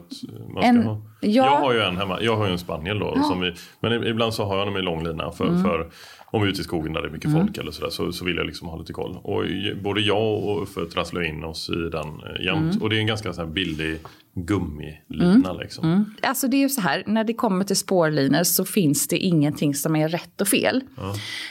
man 0.55 0.63
ska 0.63 0.67
En- 0.69 0.83
ha? 0.85 1.03
Ja. 1.21 1.29
Jag 1.45 1.57
har 1.61 1.73
ju 1.73 1.81
en 1.81 1.97
hemma. 1.97 2.19
Jag 2.23 2.37
har 2.37 2.47
ju 2.47 2.53
en 2.53 2.59
spaniel 2.59 2.99
då. 2.99 3.23
Som 3.23 3.41
vi, 3.41 3.55
men 3.81 4.07
ibland 4.07 4.35
så 4.35 4.45
har 4.45 4.59
jag 4.59 4.67
dem 4.67 4.77
i 4.77 4.83
lång 4.83 5.05
lina. 5.05 5.31
För, 5.33 5.49
Mm. 5.49 5.63
för 5.63 5.91
om 6.33 6.43
vi 6.43 6.49
är 6.49 6.53
ute 6.53 6.61
i 6.61 6.65
skogen 6.65 6.93
där 6.93 7.03
det 7.03 7.09
är 7.09 7.13
mycket 7.13 7.33
folk 7.33 7.59
eller 7.59 7.71
sådär 7.71 7.91
så, 7.91 8.13
så 8.13 8.25
vill 8.25 8.37
jag 8.37 8.47
liksom 8.47 8.69
ha 8.69 8.77
lite 8.79 8.93
koll. 8.93 9.19
Och 9.23 9.45
både 9.83 10.01
jag 10.01 10.45
och 10.45 10.63
Uffe 10.63 10.81
trasslar 10.93 11.23
in 11.29 11.45
oss 11.45 11.71
i 11.71 11.91
den 11.91 12.07
eh, 12.09 12.45
jämt. 12.45 12.61
Mm. 12.73 12.83
Och 12.83 12.91
det 12.91 12.97
är 12.97 13.01
en 13.01 13.07
ganska 13.07 13.33
så 13.33 13.41
här 13.41 13.49
billig 13.49 13.99
gummilina 14.35 15.53
liksom. 15.53 16.15
Alltså 16.23 16.49
det 16.49 16.57
är 16.57 16.59
ju 16.61 16.69
så 16.69 16.81
här, 16.81 17.03
när 17.07 17.25
det 17.25 17.35
kommer 17.35 17.65
till 17.65 17.77
spårlinor 17.77 18.43
så 18.43 18.65
finns 18.65 19.09
det 19.09 19.17
ingenting 19.19 19.75
som 19.75 19.97
är 19.97 20.09
rätt 20.09 20.41
och 20.41 20.49
fel. 20.49 20.83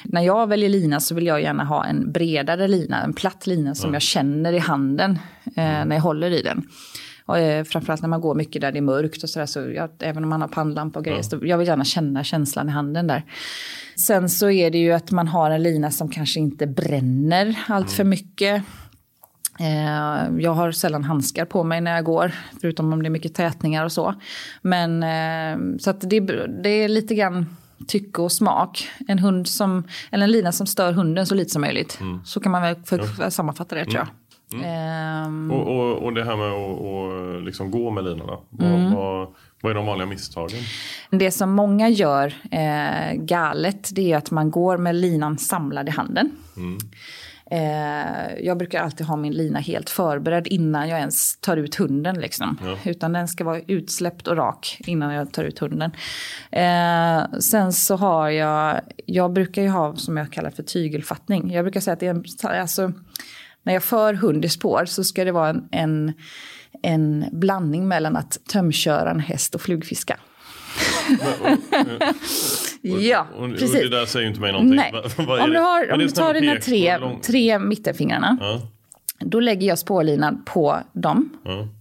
När 0.04 0.22
jag 0.22 0.48
väljer 0.48 0.70
lina 0.70 1.00
så 1.00 1.16
vill 1.16 1.26
jag 1.26 1.42
gärna 1.42 1.64
ha 1.64 1.86
en 1.86 2.12
bredare 2.12 2.68
lina, 2.68 3.04
en 3.04 3.14
platt 3.14 3.48
lina 3.48 3.76
som 3.76 3.94
jag 3.94 4.02
känner 4.02 4.54
i 4.54 4.60
handen 4.60 5.12
eh, 5.46 5.54
när 5.56 5.96
jag 5.96 6.02
håller 6.02 6.32
i 6.32 6.42
den. 6.42 6.68
Eh, 7.38 7.64
framförallt 7.64 8.02
när 8.02 8.10
man 8.10 8.22
går 8.22 8.36
mycket 8.36 8.62
där 8.62 8.72
det 8.72 8.80
är 8.80 8.82
mörkt 8.82 9.24
och 9.24 9.30
sådär, 9.30 9.46
så 9.46 9.60
jag, 9.60 9.90
även 10.00 10.24
om 10.24 10.30
man 10.30 10.42
har 10.42 10.48
pannlampa 10.48 11.00
och 11.00 11.06
grejer, 11.06 11.22
så 11.22 11.40
jag 11.44 11.58
vill 11.58 11.68
gärna 11.68 11.86
känna 11.86 12.24
känslan 12.24 12.70
i 12.70 12.72
handen 12.72 13.08
där. 13.08 13.24
Sen 13.96 14.30
så 14.30 14.50
är 14.50 14.72
det 14.72 14.78
ju 14.78 14.92
att 14.92 15.12
man 15.12 15.28
har 15.28 15.52
en 15.52 15.64
lina 15.64 15.92
som 15.92 16.10
kanske 16.10 16.40
inte 16.40 16.68
bränner 16.68 17.60
allt 17.68 17.92
för 17.92 18.04
mycket. 18.04 18.64
Eh, 19.60 20.40
jag 20.40 20.54
har 20.54 20.72
sällan 20.72 21.04
handskar 21.04 21.46
på 21.46 21.64
mig 21.64 21.82
när 21.82 21.96
jag 21.96 22.06
går, 22.06 22.32
förutom 22.62 22.94
om 22.94 23.04
det 23.04 23.08
är 23.08 23.12
mycket 23.12 23.36
tätningar 23.36 23.86
och 23.86 23.92
så. 23.92 24.16
Men 24.62 25.04
eh, 25.04 25.78
så 25.80 25.92
det, 25.92 26.20
det 26.64 26.70
är 26.70 26.88
lite 26.88 27.16
grann 27.16 27.46
tycke 27.88 28.22
och 28.22 28.32
smak. 28.32 28.90
En 29.08 29.20
hund 29.20 29.48
som, 29.48 29.84
eller 30.12 30.24
en 30.24 30.32
lina 30.32 30.52
som 30.52 30.68
stör 30.68 30.94
hunden 30.94 31.26
så 31.26 31.36
lite 31.36 31.50
som 31.52 31.62
möjligt. 31.62 32.00
Så 32.26 32.40
kan 32.40 32.52
man 32.52 32.62
väl 32.62 32.76
för, 32.86 33.30
sammanfatta 33.30 33.76
det 33.76 33.86
tror 33.86 33.96
jag. 33.96 34.08
Ehm, 34.64 35.52
Och, 35.52 35.68
och, 35.68 36.04
och 36.04 36.14
det 36.14 36.24
här 36.24 36.36
med 36.36 36.48
att 36.48 36.80
och, 36.80 37.42
liksom 37.42 37.72
gå 37.72 37.92
med 37.92 38.04
linorna. 38.04 38.38
Mm. 38.60 38.94
vad, 38.94 39.28
vad 39.62 39.70
är 39.70 39.76
de 39.76 39.86
vanliga 39.86 40.08
misstagen? 40.08 40.60
Det 41.10 41.32
som 41.32 41.52
många 41.52 41.90
gör 41.90 42.34
eh, 42.52 43.14
galet 43.14 43.90
det 43.96 44.12
är 44.12 44.18
att 44.18 44.32
man 44.32 44.52
går 44.52 44.78
med 44.78 44.96
linan 44.96 45.38
samlad 45.38 45.88
i 45.88 45.92
handen. 45.92 46.32
Eh, 47.52 48.46
jag 48.46 48.58
brukar 48.58 48.84
alltid 48.84 49.08
ha 49.08 49.16
min 49.16 49.34
lina 49.34 49.60
helt 49.60 49.90
förberedd 49.90 50.48
innan 50.48 50.90
jag 50.90 51.00
ens 51.00 51.38
tar 51.38 51.58
ut 51.58 51.76
hunden. 51.76 52.22
Liksom. 52.22 52.58
Utan 52.86 53.14
den 53.14 53.28
ska 53.28 53.44
vara 53.44 53.62
utsläppt 53.68 54.28
och 54.28 54.38
rak 54.38 54.78
innan 54.80 55.14
jag 55.14 55.32
tar 55.32 55.44
ut 55.44 55.60
hunden. 55.60 55.92
Eh, 56.52 57.40
sen 57.40 57.74
så 57.74 57.96
har 57.96 58.30
jag, 58.30 58.82
jag 59.06 59.34
brukar 59.34 59.62
ju 59.62 59.70
ha 59.70 59.96
som 59.96 60.18
jag 60.18 60.32
kallar 60.32 60.50
för 60.50 60.64
tygelfattning. 60.64 61.52
Jag 61.52 61.66
brukar 61.66 61.80
säga 61.80 61.94
att 61.94 62.00
det 62.00 62.08
är 62.08 62.10
en, 62.10 62.24
alltså, 62.62 62.92
när 63.70 63.74
jag 63.74 63.84
för 63.84 64.14
hund 64.14 64.46
i 64.46 64.50
spår 64.50 64.86
så 64.86 65.04
ska 65.04 65.26
det 65.26 65.32
vara 65.32 65.50
en, 65.50 65.68
en, 65.72 66.14
en 66.84 67.26
blandning 67.32 67.88
mellan 67.88 68.16
att 68.16 68.38
tömköra 68.52 69.12
en 69.12 69.20
häst 69.20 69.56
och 69.56 69.62
flugfiska. 69.62 70.18
ja, 72.82 73.28
Och, 73.36 73.44
och 73.44 73.52
precis. 73.52 73.74
det 73.74 73.90
där 73.90 74.06
säger 74.06 74.24
ju 74.24 74.30
inte 74.30 74.42
mig 74.42 74.52
någonting. 74.52 74.76
Nej. 74.76 74.94
Om 75.18 75.50
du, 75.50 75.60
har, 75.60 75.92
om 75.92 76.00
du 76.00 76.10
tar 76.10 76.34
dina 76.34 76.56
tre, 76.56 77.00
tre 77.24 77.60
mittenfingrarna 77.60 78.38
Ja. 78.42 78.62
Då 79.20 79.40
lägger 79.40 79.68
jag 79.68 79.80
spårlinan 79.80 80.44
på 80.46 80.78
dem. 80.94 81.30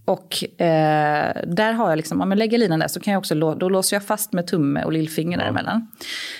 Och 0.05 0.61
eh, 0.61 1.35
där 1.47 1.73
har 1.73 1.89
jag 1.89 1.97
liksom, 1.97 2.21
om 2.21 2.31
jag 2.31 2.37
lägger 2.37 2.57
linan 2.57 2.79
där 2.79 2.87
så 2.87 2.99
kan 2.99 3.13
jag 3.13 3.19
också, 3.19 3.35
då 3.35 3.69
låser 3.69 3.95
jag 3.95 4.03
fast 4.03 4.33
med 4.33 4.47
tumme 4.47 4.83
och 4.83 4.93
lillfinger 4.93 5.37
däremellan. 5.37 5.87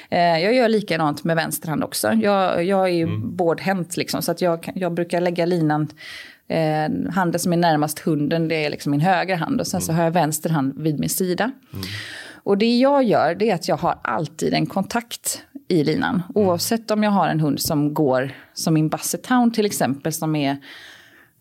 Eh, 0.10 0.20
jag 0.20 0.54
gör 0.54 0.70
likadant 0.70 1.24
med 1.24 1.36
vänster 1.36 1.70
hand 1.70 1.84
också. 1.84 2.14
Jag, 2.14 2.66
jag 2.66 2.84
är 2.84 2.94
ju 2.94 3.18
bårdhänt 3.18 3.98
liksom, 3.98 4.22
så 4.22 4.32
att 4.32 4.42
jag, 4.42 4.72
jag 4.76 4.94
brukar 4.94 5.22
lägga 5.22 5.46
linan 5.46 5.88
Eh, 6.52 7.12
handen 7.12 7.40
som 7.40 7.54
är 7.54 7.58
närmast 7.58 8.00
hunden, 8.00 8.48
det 8.48 8.66
är 8.66 8.70
liksom 8.70 8.92
min 8.92 9.02
högra 9.02 9.36
hand. 9.36 9.60
Och 9.60 9.68
sen 9.68 9.82
så 9.82 9.94
har 9.94 10.04
jag 10.04 10.12
vänster 10.12 10.50
hand 10.50 10.74
vid 10.78 11.00
min 11.00 11.10
sida. 11.10 11.52
Och 12.44 12.58
det 12.58 12.78
jag 12.78 13.04
gör, 13.04 13.36
det 13.36 13.50
är 13.50 13.56
att 13.56 13.68
jag 13.68 13.78
har 13.78 14.00
alltid 14.02 14.54
en 14.54 14.66
kontakt 14.66 15.44
i 15.68 15.84
linan. 15.84 16.22
Oavsett 16.36 16.92
om 16.92 17.04
jag 17.04 17.12
har 17.12 17.28
en 17.28 17.40
hund 17.40 17.62
som 17.62 17.94
går, 17.94 18.32
som 18.54 18.74
min 18.74 18.90
Basset 18.90 19.28
Hound 19.28 19.54
till 19.54 19.66
exempel, 19.66 20.14
som 20.14 20.36
är 20.36 20.58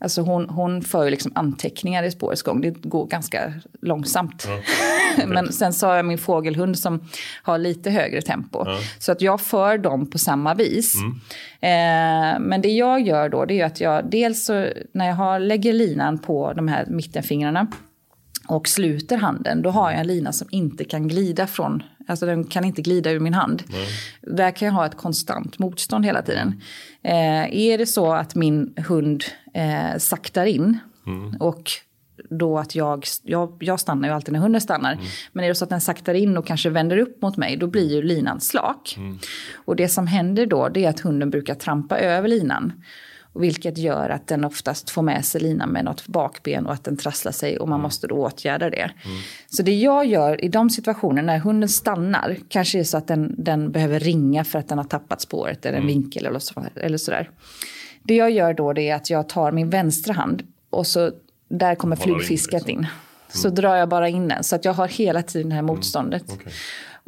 Alltså 0.00 0.22
hon, 0.22 0.48
hon 0.50 0.82
för 0.82 1.04
ju 1.04 1.11
liksom 1.11 1.32
anteckningar 1.34 2.02
i 2.02 2.11
spårets 2.11 2.42
gång. 2.42 2.61
Det 2.61 2.70
går 2.70 3.06
ganska 3.06 3.52
långsamt. 3.82 4.48
Men 5.26 5.52
sen 5.52 5.72
så 5.72 5.87
har 5.87 5.96
jag 5.96 6.04
min 6.04 6.18
fågelhund 6.18 6.78
som 6.78 7.08
har 7.42 7.58
lite 7.58 7.90
högre 7.90 8.22
tempo. 8.22 8.64
Så 8.98 9.12
att 9.12 9.20
jag 9.20 9.40
för 9.40 9.78
dem 9.78 10.11
på 10.11 10.18
samma 10.18 10.54
vis. 10.54 10.94
Eh, 11.61 12.40
men 12.40 12.61
det 12.62 12.68
jag 12.68 13.00
gör 13.00 13.28
då 13.28 13.44
det 13.44 13.61
är 13.61 13.64
att 13.64 13.80
jag 13.80 14.11
dels 14.11 14.44
så, 14.44 14.66
när 14.92 15.06
jag 15.06 15.14
har, 15.14 15.40
lägger 15.40 15.72
linan 15.72 16.18
på 16.18 16.52
de 16.52 16.68
här 16.68 16.87
mittenfingrarna 16.87 17.66
och 18.48 18.68
sluter 18.68 19.16
handen, 19.16 19.62
då 19.62 19.70
har 19.70 19.90
jag 19.90 20.00
en 20.00 20.06
lina 20.06 20.32
som 20.32 20.48
inte 20.50 20.84
kan 20.84 21.08
glida 21.08 21.46
från, 21.46 21.82
alltså 22.06 22.26
den 22.26 22.44
kan 22.44 22.64
inte 22.64 22.82
glida 22.82 23.11
ur 23.11 23.20
min 23.20 23.34
hand. 23.34 23.62
Där 24.20 24.50
kan 24.50 24.66
jag 24.66 24.72
ha 24.72 24.87
ett 24.87 24.96
konstant 24.96 25.58
motstånd 25.58 26.04
hela 26.04 26.22
tiden. 26.22 26.61
Eh, 27.02 27.56
är 27.56 27.78
det 27.78 27.87
så 27.87 28.12
att 28.12 28.34
min 28.34 28.74
hund 28.76 29.24
eh, 29.54 29.98
saktar 29.98 30.46
in 30.46 30.78
och 31.40 31.70
då 32.30 32.58
att 32.58 32.74
jag, 32.74 33.04
jag, 33.22 33.56
jag 33.61 33.80
stannar 33.80 34.08
ju 34.08 34.14
alltid 34.14 34.32
när 34.32 34.40
hunden 34.40 34.61
stannar. 34.61 34.98
Men 35.32 35.44
är 35.44 35.48
det 35.48 35.54
så 35.54 35.64
att 35.64 35.70
den 35.70 35.80
saktar 35.80 36.14
in 36.14 36.37
och 36.37 36.46
kanske 36.46 36.70
vänder 36.70 36.98
upp 36.98 37.22
mot 37.22 37.37
mig, 37.37 37.56
då 37.56 37.66
blir 37.66 37.94
ju 37.94 38.02
linan 38.02 38.40
slak. 38.40 38.98
Och 39.54 39.76
det 39.76 39.88
som 39.88 40.06
händer 40.06 40.46
då, 40.46 40.68
det 40.68 40.84
är 40.84 40.88
att 40.88 41.00
hunden 41.00 41.30
brukar 41.30 41.54
trampa 41.54 41.98
över 41.98 42.28
linan. 42.28 42.72
Vilket 43.38 43.79
gör 43.79 44.11
att 44.11 44.27
den 44.27 44.44
oftast 44.44 44.90
får 44.90 45.03
med 45.03 45.24
sig 45.24 45.40
linan 45.40 45.68
med 45.68 45.85
något 45.85 46.07
bakben 46.07 46.66
och 46.66 46.72
att 46.72 46.85
den 46.85 46.96
trasslar 46.96 47.33
sig 47.33 47.59
och 47.59 47.68
man 47.68 47.81
måste 47.81 48.07
då 48.07 48.14
åtgärda 48.14 48.70
det. 48.70 48.90
Så 49.46 49.62
det 49.62 49.74
jag 49.74 50.07
gör 50.07 50.44
i 50.44 50.48
de 50.48 50.70
situationer 50.70 51.22
när 51.22 51.38
hunden 51.38 51.68
stannar, 51.68 52.37
kanske 52.48 52.79
är 52.79 52.85
så 52.85 52.96
att 52.96 53.07
den, 53.07 53.35
den 53.38 53.72
behöver 53.72 54.01
ringa 54.01 54.44
för 54.44 54.59
att 54.59 54.68
den 54.68 54.79
har 54.79 54.85
tappat 54.85 55.20
spåret 55.20 55.66
eller 55.66 55.79
en 55.79 55.87
vinkel 55.87 56.27
eller, 56.27 56.38
så, 56.38 56.64
eller 56.74 56.98
sådär. 56.98 57.31
Det 58.03 58.14
jag 58.14 58.31
gör 58.31 58.55
då 58.55 58.72
det 58.72 58.88
är 58.88 58.94
att 58.94 59.11
jag 59.11 59.29
tar 59.29 59.53
min 59.53 59.70
vänstra 59.70 60.14
hand 60.14 60.42
och 60.70 60.87
så 60.87 61.11
där 61.48 61.74
kommer 61.74 61.96
Håller 61.96 62.09
in, 62.09 62.14
flugfisket 62.14 62.66
liksom. 62.66 62.79
in. 62.79 62.87
Så 63.29 63.48
drar 63.48 63.77
jag 63.77 63.88
bara 63.88 64.09
in 64.09 64.29
den. 64.29 64.44
Så 64.44 64.57
att 64.57 64.64
jag 64.64 64.72
har 64.72 64.88
hela 64.88 65.22
tiden 65.22 65.48
det 65.48 65.55
här 65.55 65.62
motståndet. 65.62 66.24
Okej. 66.29 66.53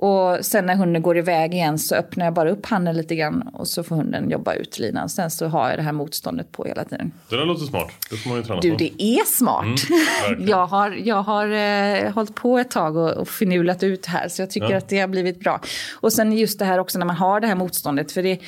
Och 0.02 0.44
sen 0.44 0.66
när 0.66 0.74
hunden 0.76 1.02
går 1.02 1.18
iväg 1.18 1.54
igen 1.54 1.78
så 1.78 1.94
öppnar 1.94 2.24
jag 2.24 2.34
bara 2.34 2.50
upp 2.50 2.66
handen 2.66 2.96
lite 2.96 3.14
grann 3.16 3.42
och 3.52 3.68
så 3.68 3.82
får 3.82 3.96
hunden 3.96 4.30
jobba 4.30 4.54
ut 4.54 4.78
linan. 4.78 5.08
Sen 5.08 5.30
så 5.30 5.46
har 5.46 5.68
jag 5.68 5.78
det 5.78 5.82
här 5.82 5.92
motståndet 5.92 6.52
på 6.52 6.64
hela 6.64 6.84
tiden. 6.84 7.12
Det 7.28 7.36
där 7.36 7.44
låter 7.44 7.64
smart. 7.66 7.88
Det 8.10 8.16
får 8.16 8.28
man 8.30 8.38
ju 8.38 8.44
träna 8.44 8.60
Du, 8.60 8.70
på. 8.70 8.76
det 8.76 9.02
är 9.02 9.24
smart. 9.36 9.66
verkligen. 10.28 10.48
jag 10.50 10.66
har, 10.66 10.90
jag 10.90 11.22
har 11.22 11.46
eh, 11.50 12.12
hållit 12.12 12.34
på 12.34 12.58
ett 12.58 12.70
tag 12.70 12.96
och, 12.96 13.10
och 13.10 13.28
finulat 13.28 13.82
ut 13.82 14.06
här 14.06 14.28
så 14.28 14.42
jag 14.42 14.50
tycker 14.50 14.70
Ja. 14.70 14.76
att 14.76 14.88
det 14.88 14.98
har 15.00 15.08
blivit 15.08 15.40
bra. 15.40 15.60
Och 16.00 16.12
sen 16.12 16.32
just 16.32 16.58
det 16.58 16.64
här 16.64 16.78
också 16.78 16.98
när 16.98 17.06
man 17.06 17.16
har 17.16 17.40
det 17.40 17.46
här 17.46 17.54
motståndet. 17.54 18.12
För 18.12 18.22
det, 18.22 18.38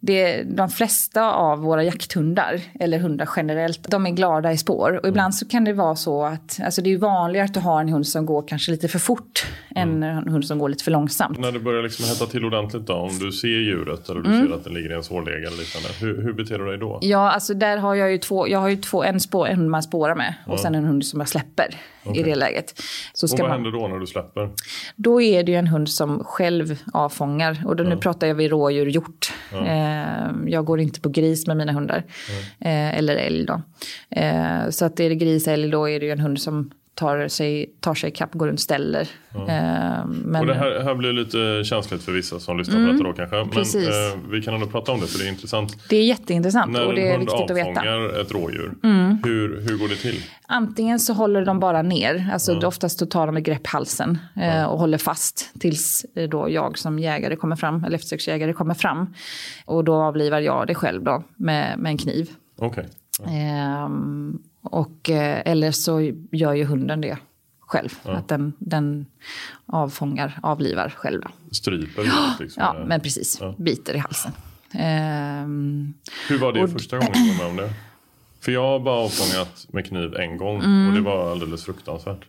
det, 0.00 0.42
de 0.42 0.68
flesta 0.68 1.32
av 1.32 1.58
våra 1.58 1.84
jakthundar, 1.84 2.60
eller 2.80 2.98
hundar 2.98 3.28
generellt, 3.36 3.90
de 3.90 4.06
är 4.06 4.10
glada 4.10 4.52
i 4.52 4.58
spår. 4.58 5.00
Och 5.02 5.08
ibland 5.08 5.34
så 5.34 5.48
kan 5.48 5.64
det 5.64 5.72
vara 5.72 5.96
så 5.96 6.24
att, 6.24 6.60
alltså 6.64 6.82
det 6.82 6.92
är 6.92 6.98
vanligare 6.98 7.44
att 7.44 7.54
du 7.54 7.60
har 7.60 7.80
en 7.80 7.88
hund 7.88 8.06
som 8.06 8.26
går 8.26 8.44
kanske 8.48 8.70
lite 8.70 8.88
för 8.88 8.98
fort 8.98 9.46
än 9.76 10.02
en 10.02 10.28
hund 10.28 10.44
som 10.44 10.58
går 10.58 10.68
lite 10.68 10.84
för 10.84 10.90
långsamt. 10.90 11.38
När 11.38 11.52
det 11.52 11.58
börjar 11.60 11.82
liksom 11.82 12.04
hetta 12.06 12.26
till 12.26 12.44
ordentligt 12.44 12.86
då, 12.86 12.94
om 12.94 13.18
du 13.18 13.32
ser 13.32 13.48
djuret 13.48 14.08
eller 14.08 14.20
du 14.20 14.28
Mm. 14.28 14.46
ser 14.46 14.54
att 14.54 14.64
den 14.64 14.74
ligger 14.74 14.90
i 14.90 14.94
en 14.94 15.02
svårläge 15.02 15.46
eller 15.46 15.58
liknande. 15.58 15.88
Hur, 16.00 16.22
hur 16.22 16.32
beter 16.32 16.58
du 16.58 16.66
dig 16.66 16.78
då? 16.78 16.98
Ja, 17.02 17.30
alltså 17.30 17.54
där 17.54 17.76
har 17.76 17.94
jag 17.94 18.12
ju 18.12 18.18
två, 18.18 18.48
jag 18.48 18.58
har 18.58 18.68
ju 18.68 18.76
två, 18.76 19.04
en, 19.04 19.20
spår, 19.20 19.46
en 19.48 19.56
hund 19.56 19.70
man 19.70 19.82
spårar 19.82 20.14
med 20.14 20.34
och 20.46 20.60
sen 20.60 20.74
en 20.74 20.84
hund 20.84 21.04
som 21.06 21.20
jag 21.20 21.28
släpper 21.28 21.74
i 22.14 22.22
det 22.22 22.34
läget. 22.34 22.82
Så 23.12 23.24
Och 23.24 23.30
ska 23.30 23.42
vad 23.42 23.50
man, 23.50 23.64
händer 23.64 23.80
då 23.80 23.88
när 23.88 23.98
du 23.98 24.06
släpper? 24.06 24.50
då 24.96 25.22
är 25.22 25.42
det 25.42 25.52
ju 25.52 25.58
en 25.58 25.66
hund 25.66 25.90
som 25.90 26.24
själv 26.24 26.76
avfångar. 26.92 27.62
Och 27.66 27.76
då, 27.76 27.84
nu 27.84 27.96
pratar 27.96 28.26
jag 28.26 28.34
vid 28.34 28.50
rådjur, 28.50 28.86
hjort. 28.86 29.32
Eh, 29.52 30.30
jag 30.46 30.64
går 30.64 30.80
inte 30.80 31.00
på 31.00 31.08
gris 31.08 31.46
med 31.46 31.56
mina 31.56 31.72
hundar. 31.72 32.04
Eh, 32.60 32.98
eller 32.98 33.16
älg 33.16 33.46
då. 33.46 33.62
Eh, 34.10 34.68
så 34.70 34.84
att 34.84 35.00
är 35.00 35.08
det 35.08 35.14
gris, 35.14 35.48
älg, 35.48 35.70
då 35.70 35.88
är 35.88 36.00
det 36.00 36.06
ju 36.06 36.12
en 36.12 36.20
hund 36.20 36.40
som 36.40 36.70
tar 36.98 37.28
sig, 37.28 37.66
tar 37.80 37.94
sig 37.94 38.08
ikapp, 38.10 38.32
går 38.34 38.46
runt 38.46 38.60
ställer. 38.60 39.00
Eh, 39.34 40.06
men, 40.06 40.36
Och 40.40 40.46
det 40.46 40.54
här, 40.54 40.80
här 40.84 40.94
blir 40.94 41.12
lite 41.12 41.64
känsligt 41.64 42.02
för 42.02 42.12
vissa 42.12 42.40
som 42.40 42.58
lyssnar 42.58 42.86
på 42.86 42.92
detta 42.92 43.04
då 43.04 43.12
kanske. 43.12 43.36
Men 43.36 43.42
Mm. 43.44 43.54
precis. 43.54 43.88
eh, 43.88 44.18
vi 44.30 44.42
kan 44.42 44.54
ändå 44.54 44.66
prata 44.66 44.92
om 44.92 45.00
det 45.00 45.06
för 45.06 45.18
det 45.18 45.24
är 45.24 45.28
intressant. 45.28 45.76
det 45.88 45.96
är 45.96 46.04
jätteintressant 46.04 46.72
När 46.72 46.86
och 46.86 46.94
det 46.94 47.00
är 47.02 47.06
en 47.06 47.12
hund 47.20 47.30
viktigt 47.30 47.50
att 47.50 47.56
veta. 47.56 47.68
Mm. 47.80 47.92
avfångar 48.04 48.20
ett 48.20 48.32
rådjur, 48.32 48.72
hur, 49.24 49.60
hur 49.68 49.78
går 49.78 49.88
det 49.88 49.96
till? 49.96 50.22
Antingen 50.46 50.98
så 51.00 51.12
håller 51.12 51.44
de 51.44 51.60
bara 51.60 51.82
ner, 51.82 52.30
alltså 52.32 52.66
oftast 52.66 52.98
så 52.98 53.06
tar 53.06 53.26
de 53.26 53.38
i 53.38 53.40
grepp 53.40 53.66
halsen 53.66 54.18
eh, 54.36 54.64
och 54.64 54.78
håller 54.78 54.98
fast 54.98 55.50
tills 55.60 56.06
eh, 56.14 56.28
då 56.28 56.50
jag 56.50 56.78
som 56.78 56.98
jägare 56.98 57.36
kommer 57.36 57.56
fram, 57.56 57.84
eller 57.84 57.96
eftersöksjägare 57.96 58.52
kommer 58.52 58.74
fram. 58.74 59.14
Och 59.64 59.84
då 59.84 59.94
avlivar 59.94 60.40
jag 60.40 60.66
det 60.66 60.74
själv 60.74 61.02
då 61.04 61.22
med, 61.36 61.78
med 61.78 61.90
en 61.90 61.98
kniv. 61.98 62.30
Okej. 62.58 62.86
Ehm, 63.26 64.38
och, 64.70 65.10
eh, 65.10 65.42
eller 65.44 65.70
så 65.70 66.12
gör 66.32 66.52
ju 66.54 66.64
hunden 66.64 67.00
det 67.00 67.18
själv, 67.60 67.88
att 68.02 68.28
den, 68.28 68.52
den 68.58 69.06
avfångar, 69.66 70.38
avlivar 70.42 70.88
själv. 70.96 71.22
Stryper 71.52 72.02
liksom. 72.40 72.62
Ja, 72.62 72.84
men 72.86 73.00
precis, 73.00 73.40
biter 73.56 73.94
i 73.94 73.98
halsen. 73.98 74.32
Ehm, 74.74 75.94
Hur 76.28 76.38
var 76.38 76.52
det 76.52 76.62
och- 76.62 76.70
första 76.70 76.96
gången 76.98 77.12
du 77.12 77.28
var 77.30 77.38
med 77.38 77.46
om 77.46 77.56
det? 77.56 77.72
För 78.40 78.52
jag 78.52 78.62
har 78.62 78.80
bara 78.80 78.94
avfångat 78.94 79.66
med 79.70 79.86
kniv 79.86 80.14
en 80.16 80.36
gång 80.36 80.56
Mm. 80.64 80.88
och 80.88 80.94
det 80.94 81.00
var 81.00 81.30
alldeles 81.30 81.64
fruktansvärt. 81.64 82.24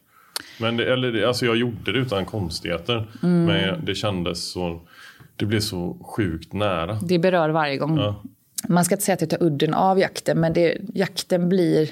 Men 0.59 0.77
det, 0.77 0.93
eller, 0.93 1.23
alltså 1.27 1.45
jag 1.45 1.55
gjorde 1.57 1.91
det 1.93 1.99
utan 1.99 2.25
konstigheter. 2.25 3.07
Mm. 3.23 3.45
Men 3.45 3.85
det 3.85 3.95
kändes 3.95 4.51
så... 4.51 4.81
Det 5.35 5.45
blev 5.45 5.59
så 5.59 5.97
sjukt 6.15 6.53
nära. 6.53 6.99
Det 7.01 7.19
berör 7.19 7.49
varje 7.49 7.77
gång. 7.77 7.97
Ja. 7.97 8.23
Man 8.67 8.85
ska 8.85 8.95
inte 8.95 9.05
säga 9.05 9.13
att 9.13 9.19
det 9.19 9.27
tar 9.27 9.43
udden 9.43 9.73
av 9.73 9.99
jakten, 9.99 10.39
men 10.39 10.53
det, 10.53 10.77
jakten 10.93 11.49
blir... 11.49 11.89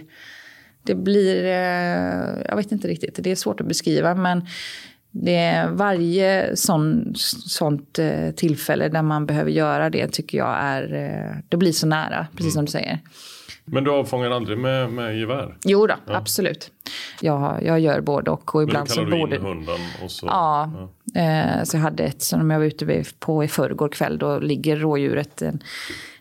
Det 0.88 0.96
blir... 0.96 1.44
Eh, 1.46 2.42
jag 2.50 2.56
vet 2.56 2.72
inte 2.72 2.88
riktigt, 2.88 3.20
det 3.24 3.32
är 3.32 3.36
svårt 3.36 3.62
att 3.62 3.68
beskriva, 3.68 4.16
men 4.16 4.46
det 5.12 5.36
är 5.36 5.70
varje 5.70 6.56
sån, 6.56 7.14
sånt 7.46 8.00
eh, 8.00 8.32
tillfälle 8.32 8.90
där 8.90 9.02
man 9.02 9.26
behöver 9.26 9.52
göra 9.52 9.90
det 9.90 10.08
tycker 10.08 10.38
jag 10.38 10.58
är... 10.60 10.94
Eh, 10.94 11.38
det 11.50 11.58
blir 11.58 11.72
så 11.72 11.88
nära, 11.88 12.28
precis 12.36 12.54
som 12.54 12.66
du 12.66 12.72
säger. 12.72 13.00
Men 13.66 13.84
du 13.84 13.92
avfångar 13.92 14.32
aldrig 14.32 14.58
med, 14.58 14.92
med 14.92 15.20
gevär? 15.20 15.58
Jo 15.66 15.88
då, 15.88 15.96
absolut. 16.06 16.72
Jag, 17.22 17.64
jag 17.64 17.80
gör 17.80 18.02
både 18.02 18.32
och. 18.32 18.56
och 18.56 18.62
Men 18.62 18.70
ibland 18.70 18.90
så 18.90 18.96
kallar 18.96 19.12
du 19.12 19.18
både... 19.18 19.36
in 19.36 19.42
hunden 19.42 19.80
och 20.04 20.12
så... 20.12 20.26
Ja, 20.26 20.72
Eh, 21.16 21.64
så 21.64 21.78
jag 21.78 21.82
hade 21.82 22.04
ett 22.04 22.22
som 22.22 22.52
jag 22.52 22.60
var 22.60 22.66
ute 22.66 23.04
på 23.20 23.44
i 23.44 23.48
förrgår 23.48 23.90
kväll. 23.90 24.18
Då 24.18 24.40
ligger 24.40 24.78
rådjuret, 24.78 25.42
en, 25.42 25.60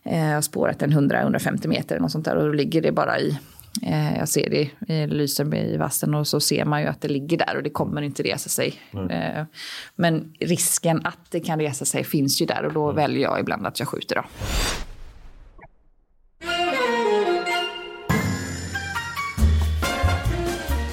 eh, 0.04 0.34
har 0.34 0.40
spårat 0.40 0.82
en 0.82 0.92
100-150 0.92 1.68
meter 1.68 2.00
något 2.00 2.12
sånt 2.12 2.24
där. 2.24 2.36
Och 2.36 2.46
då 2.46 2.52
ligger 2.52 2.82
det 2.82 2.92
bara 2.92 3.18
i, 3.18 3.38
eh, 3.82 4.18
jag 4.18 4.28
ser 4.28 4.50
det, 4.50 4.70
det 4.80 5.06
lyser 5.06 5.54
i 5.54 5.76
vassen 5.76 6.14
och 6.14 6.26
så 6.26 6.40
ser 6.40 6.64
man 6.64 6.82
ju 6.82 6.86
att 6.86 7.00
det 7.00 7.08
ligger 7.08 7.38
där 7.38 7.56
och 7.56 7.62
det 7.62 7.70
kommer 7.70 8.02
inte 8.02 8.22
resa 8.22 8.48
sig. 8.48 8.74
Eh, 9.10 9.44
men 9.96 10.34
risken 10.40 11.06
att 11.06 11.30
det 11.30 11.40
kan 11.40 11.60
resa 11.60 11.84
sig 11.84 12.04
finns 12.04 12.42
ju 12.42 12.46
där 12.46 12.64
och 12.64 12.72
då 12.72 12.92
väljer 12.92 13.22
jag 13.22 13.40
ibland 13.40 13.66
att 13.66 13.78
jag 13.78 13.88
skjuter 13.88 14.14
då. 14.14 14.22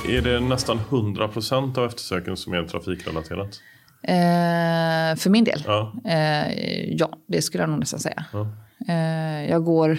Är 0.10 0.22
det 0.22 0.40
nästan 0.40 0.80
100% 0.80 1.78
av 1.78 1.86
eftersöken 1.86 2.38
som 2.38 2.54
är 2.54 2.64
trafikrelaterat? 2.64 3.62
Eh, 4.04 5.16
för 5.18 5.30
min 5.30 5.44
del? 5.44 5.64
Ja. 5.66 5.94
Eh, 6.06 6.94
ja, 6.94 7.18
det 7.28 7.42
skulle 7.42 7.64
jag 7.64 7.70
nog 7.70 7.80
nästan 7.80 8.00
säga. 8.00 8.26
Eh, 8.88 9.50
jag 9.50 9.64
går... 9.64 9.98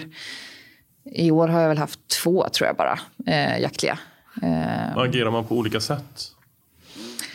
I 1.11 1.31
år 1.31 1.47
har 1.47 1.61
jag 1.61 1.69
väl 1.69 1.77
haft 1.77 1.99
två, 2.23 2.47
tror 2.49 2.67
jag 2.67 2.75
bara, 2.75 2.99
eh, 3.27 3.59
jaktliga. 3.61 3.99
Eh, 4.43 4.97
Agerar 4.97 5.31
man 5.31 5.45
på 5.45 5.55
olika 5.57 5.79
sätt? 5.79 6.31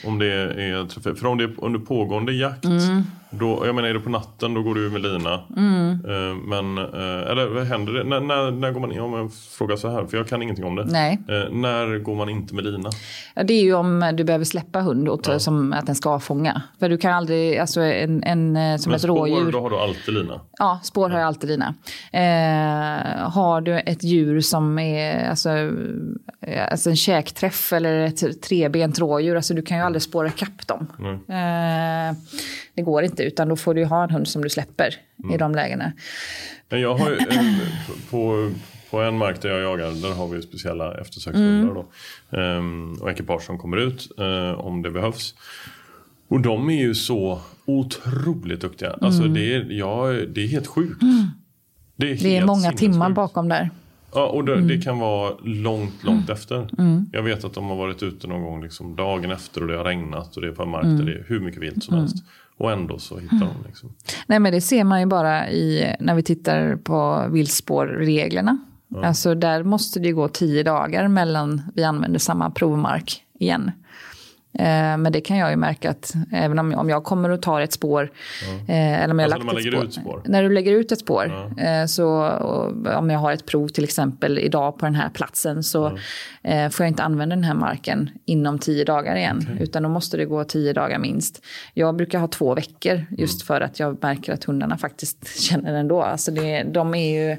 Om 0.04 0.18
det 0.18 0.26
är 0.26 0.86
trafik. 0.86 1.18
För 1.18 1.26
om 1.26 1.38
det 1.38 1.44
är 1.44 1.50
under 1.58 1.78
pågående 1.78 2.32
jakt. 2.32 2.64
Mm. 2.64 3.02
Då, 3.32 3.62
jag 3.66 3.74
menar 3.74 3.88
är 3.88 3.94
det 3.94 4.00
på 4.00 4.10
natten 4.10 4.54
då 4.54 4.62
går 4.62 4.74
du 4.74 4.90
med 4.90 5.02
lina. 5.02 5.40
Mm. 5.56 5.90
Eh, 5.90 6.36
men, 6.36 6.78
eh, 6.78 7.30
eller 7.30 7.46
vad 7.48 7.66
händer 7.66 7.92
det? 7.92 8.04
När, 8.04 8.20
när, 8.20 8.50
när 8.50 8.72
går 8.72 8.80
man? 8.80 9.00
Om 9.00 9.14
jag 9.14 9.32
frågar 9.32 9.76
så 9.76 9.90
här, 9.90 10.06
för 10.06 10.16
jag 10.16 10.28
kan 10.28 10.42
ingenting 10.42 10.64
om 10.64 10.76
det. 10.76 10.84
Nej. 10.84 11.18
Eh, 11.28 11.52
när 11.52 11.98
går 11.98 12.14
man 12.14 12.28
inte 12.28 12.54
med 12.54 12.64
lina? 12.64 12.90
Ja, 13.34 13.42
det 13.42 13.54
är 13.54 13.62
ju 13.62 13.74
om 13.74 14.12
du 14.16 14.24
behöver 14.24 14.44
släppa 14.44 14.80
hund 14.80 15.08
och 15.08 15.22
ta, 15.22 15.38
som 15.38 15.72
att 15.72 15.86
den 15.86 15.94
ska 15.94 16.20
fånga. 16.20 16.62
För 16.78 16.88
du 16.88 16.98
kan 16.98 17.12
aldrig, 17.12 17.58
alltså 17.58 17.80
en, 17.80 18.22
en 18.22 18.56
eh, 18.56 18.76
som 18.76 18.90
Men 18.90 18.96
ett 18.96 19.02
spår, 19.02 19.16
rådjur. 19.16 19.52
då 19.52 19.60
har 19.60 19.70
du 19.70 19.76
alltid 19.76 20.14
lina. 20.14 20.40
Ja, 20.58 20.80
spår 20.82 21.10
har 21.10 21.18
jag 21.18 21.26
alltid 21.26 21.50
dina. 21.50 21.74
Eh, 22.12 23.30
har 23.30 23.60
du 23.60 23.78
ett 23.78 24.04
djur 24.04 24.40
som 24.40 24.78
är 24.78 25.28
alltså, 25.30 25.50
eh, 26.46 26.70
alltså 26.70 26.90
en 26.90 26.96
käkträff 26.96 27.72
eller 27.72 28.00
ett 28.00 28.42
trebent 28.42 28.98
rådjur, 28.98 29.36
alltså 29.36 29.54
du 29.54 29.62
kan 29.62 29.76
ju 29.76 29.82
aldrig 29.90 30.02
spåra 30.02 30.30
kapp 30.30 30.66
dem. 30.66 30.86
Eh, 31.28 32.16
det 32.74 32.82
går 32.82 33.02
inte, 33.02 33.22
utan 33.22 33.48
då 33.48 33.56
får 33.56 33.74
du 33.74 33.84
ha 33.84 34.04
en 34.04 34.10
hund 34.10 34.28
som 34.28 34.42
du 34.42 34.48
släpper 34.48 34.94
i 35.34 35.36
de 35.36 35.54
lägena. 35.54 35.92
Men 36.68 36.80
jag 36.80 36.94
har 36.94 37.10
ju, 37.10 37.16
eh, 37.16 37.44
på, 38.10 38.50
på 38.90 39.00
en 39.00 39.18
mark 39.18 39.42
där 39.42 39.50
jag 39.50 39.60
jagar, 39.60 39.90
där 40.02 40.14
har 40.14 40.28
vi 40.28 40.42
speciella 40.42 41.00
eftersökshundar 41.00 41.74
då. 41.74 41.86
Ehm, 42.38 42.94
och 43.00 43.10
ekipage 43.10 43.42
som 43.42 43.58
kommer 43.58 43.76
ut 43.76 44.08
eh, 44.18 44.60
om 44.60 44.82
det 44.82 44.90
behövs. 44.90 45.34
Och 46.28 46.40
de 46.40 46.70
är 46.70 46.80
ju 46.80 46.94
så 46.94 47.40
otroligt 47.64 48.60
duktiga. 48.60 48.96
Alltså 49.00 49.22
det, 49.22 49.54
är, 49.54 49.66
ja, 49.70 50.06
det 50.28 50.42
är 50.44 50.48
helt 50.48 50.66
sjukt. 50.66 51.00
Det 51.96 52.10
är, 52.10 52.16
Det 52.16 52.36
är 52.36 52.46
många 52.46 52.72
timmar 52.72 53.10
bakom 53.10 53.48
där. 53.48 53.70
Ja, 54.14 54.26
och 54.26 54.44
det, 54.44 54.60
det 54.60 54.78
kan 54.78 54.98
vara 54.98 55.32
långt, 55.44 56.04
långt 56.04 56.30
efter. 56.30 56.68
Jag 57.12 57.22
vet 57.22 57.44
att 57.44 57.54
de 57.54 57.68
har 57.68 57.76
varit 57.76 58.02
ute 58.02 58.26
någon 58.26 58.42
gång 58.42 58.62
liksom 58.62 58.96
dagen 58.96 59.30
efter 59.30 59.60
och 59.60 59.66
det 59.68 59.76
har 59.76 59.84
regnat 59.84 60.36
och 60.36 60.42
det 60.42 60.48
är 60.48 60.52
på 60.52 60.62
en 60.62 60.68
mark 60.68 60.84
där 60.84 61.04
det 61.04 61.12
är 61.12 61.24
hur 61.28 61.40
mycket 61.40 61.62
vilt 61.62 61.84
som 61.84 61.96
helst. 61.96 62.16
Och 62.56 62.72
ändå 62.72 62.98
så 62.98 63.18
hittar 63.18 63.38
de 63.38 63.66
liksom. 63.66 63.92
Nej, 64.26 64.38
men 64.38 64.52
det 64.52 64.60
ser 64.60 64.84
man 64.84 65.00
ju 65.00 65.06
bara 65.06 65.50
i, 65.50 65.96
när 66.00 66.14
vi 66.14 66.22
tittar 66.22 66.76
på 66.76 67.26
viltspårreglerna. 67.30 68.58
Alltså 69.02 69.34
där 69.34 69.62
måste 69.62 70.00
det 70.00 70.12
gå 70.12 70.28
tio 70.28 70.62
dagar 70.62 71.08
mellan 71.08 71.62
vi 71.74 71.84
använder 71.84 72.18
samma 72.18 72.50
provmark 72.50 73.24
igen. 73.38 73.70
Eh, 74.52 74.96
men 74.96 75.12
det 75.12 75.20
kan 75.20 75.36
jag 75.36 75.50
ju 75.50 75.56
märka 75.56 75.90
att 75.90 76.14
även 76.32 76.58
om, 76.58 76.74
om 76.74 76.88
jag 76.88 77.04
kommer 77.04 77.28
och 77.28 77.42
tar 77.42 77.60
ett 77.60 77.72
spår. 77.72 78.10
Eh, 78.68 79.02
eller 79.02 79.10
om 79.10 79.18
jag 79.18 79.32
Alltså 79.32 79.38
när 79.38 79.44
man 79.44 79.56
ett 79.56 79.64
lägger 79.64 79.78
spår, 79.78 79.84
ut 79.84 79.94
spår? 79.94 80.22
När 80.24 80.42
du 80.42 80.48
lägger 80.48 80.72
ut 80.72 80.92
ett 80.92 80.98
spår. 80.98 81.52
Eh, 81.58 81.86
så 81.86 82.28
om 82.96 83.10
jag 83.10 83.18
har 83.18 83.32
ett 83.32 83.46
prov 83.46 83.68
till 83.68 83.84
exempel 83.84 84.38
idag 84.38 84.78
på 84.78 84.86
den 84.86 84.94
här 84.94 85.08
platsen. 85.08 85.62
Så 85.62 85.98
eh, 86.42 86.68
får 86.68 86.84
jag 86.84 86.90
inte 86.90 87.02
använda 87.02 87.36
den 87.36 87.44
här 87.44 87.54
marken 87.54 88.10
inom 88.24 88.58
tio 88.58 88.84
dagar 88.84 89.16
igen. 89.16 89.58
Utan 89.60 89.82
då 89.82 89.88
måste 89.88 90.16
det 90.16 90.24
gå 90.24 90.44
tio 90.44 90.72
dagar 90.72 90.98
minst. 90.98 91.44
Jag 91.74 91.96
brukar 91.96 92.18
ha 92.18 92.28
två 92.28 92.54
veckor 92.54 93.06
just 93.10 93.42
för 93.42 93.60
att 93.60 93.80
jag 93.80 94.02
märker 94.02 94.32
att 94.32 94.44
hundarna 94.44 94.78
faktiskt 94.78 95.40
känner 95.40 95.74
ändå. 95.74 96.02
Alltså 96.02 96.30
det, 96.30 96.62
de 96.62 96.94
är 96.94 97.30
ju 97.30 97.36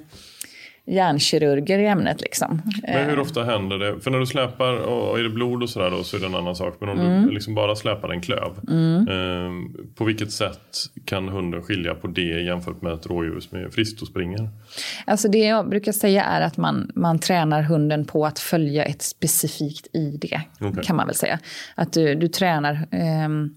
hjärnkirurger 0.86 1.80
i 1.80 1.86
ämnet 1.88 2.22
liksom. 2.22 2.62
Men 2.84 3.10
hur 3.10 3.20
ofta 3.20 3.44
händer 3.44 3.78
det? 3.78 4.00
För 4.00 4.12
när 4.12 4.20
du 4.20 4.26
släpar 4.26 4.74
och 4.74 5.20
är 5.20 5.24
det 5.24 5.30
blod 5.30 5.64
och 5.64 5.70
sådär 5.70 5.92
då 5.92 6.04
så 6.04 6.18
är 6.18 6.22
det 6.22 6.26
en 6.28 6.36
annan 6.36 6.56
sak. 6.56 6.76
Men 6.80 6.90
om 6.90 7.00
Mm. 7.00 7.26
du 7.26 7.32
liksom 7.32 7.56
bara 7.56 7.76
släpar 7.76 8.10
en 8.10 8.22
klöv. 8.22 8.52
Eh, 9.10 9.52
på 9.96 10.04
vilket 10.06 10.32
sätt 10.32 10.78
kan 11.06 11.30
hunden 11.30 11.64
skilja 11.64 11.96
på 11.96 12.08
det 12.08 12.22
jämfört 12.42 12.82
med 12.82 12.94
ett 12.94 13.06
rådjur 13.06 13.40
som 13.40 13.58
är 13.58 13.70
friskt 13.70 14.02
och 14.02 14.08
springer? 14.08 14.50
Alltså 15.06 15.28
det 15.28 15.38
jag 15.46 15.70
brukar 15.70 15.92
säga 15.92 16.24
är 16.24 16.42
att 16.42 16.58
man, 16.58 16.92
man 16.96 17.20
tränar 17.20 17.62
hunden 17.62 18.06
på 18.06 18.26
att 18.26 18.40
följa 18.40 18.86
ett 18.86 19.02
specifikt 19.02 19.88
ID. 19.94 20.26
Okej. 20.60 20.84
Kan 20.84 20.96
man 20.96 21.06
väl 21.08 21.16
säga. 21.16 21.40
Att 21.76 21.94
du, 21.94 22.16
du 22.16 22.28
tränar... 22.28 22.88
ehm, 22.92 23.56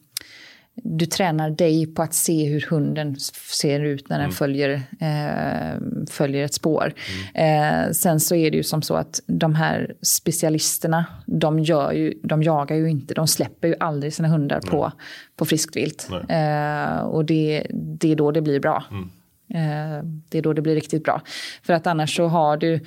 du 0.77 1.07
tränar 1.07 1.51
dig 1.51 1.87
på 1.87 2.03
att 2.03 2.15
se 2.15 2.45
hur 2.45 2.67
hunden 2.71 3.17
ser 3.51 3.81
ut 3.81 4.09
när 4.09 4.19
den 4.19 4.31
följer, 4.31 4.83
eh, 5.01 5.81
följer 6.11 6.45
ett 6.45 6.55
spår. 6.55 6.95
Eh, 7.35 7.91
sen 7.93 8.21
så 8.21 8.35
är 8.35 8.51
det 8.51 8.57
ju 8.57 8.63
som 8.63 8.83
så 8.83 8.95
att 8.95 9.21
de 9.27 9.55
här 9.55 9.95
specialisterna, 10.03 11.05
de, 11.27 11.59
gör 11.59 11.93
ju, 11.93 12.15
de 12.23 12.43
jagar 12.43 12.77
ju 12.77 12.91
inte, 12.91 13.15
de 13.15 13.27
släpper 13.27 13.69
ju 13.69 13.75
aldrig 13.81 14.15
sina 14.15 14.29
hundar 14.29 14.61
på, 14.61 14.93
på 15.37 15.45
friskt 15.45 15.77
vilt. 15.77 16.09
Eh, 16.29 16.99
och 16.99 17.25
det, 17.25 17.67
det 17.71 18.13
är 18.13 18.17
då 18.17 18.31
det 18.31 18.43
blir 18.43 18.61
bra. 18.61 18.85
Eh, 19.55 20.05
det 20.29 20.39
är 20.39 20.43
då 20.43 20.53
det 20.53 20.63
blir 20.63 20.75
riktigt 20.75 21.05
bra. 21.05 21.23
För 21.63 21.73
att 21.73 21.87
annars 21.87 22.17
så 22.17 22.27
har 22.27 22.57
du 22.57 22.81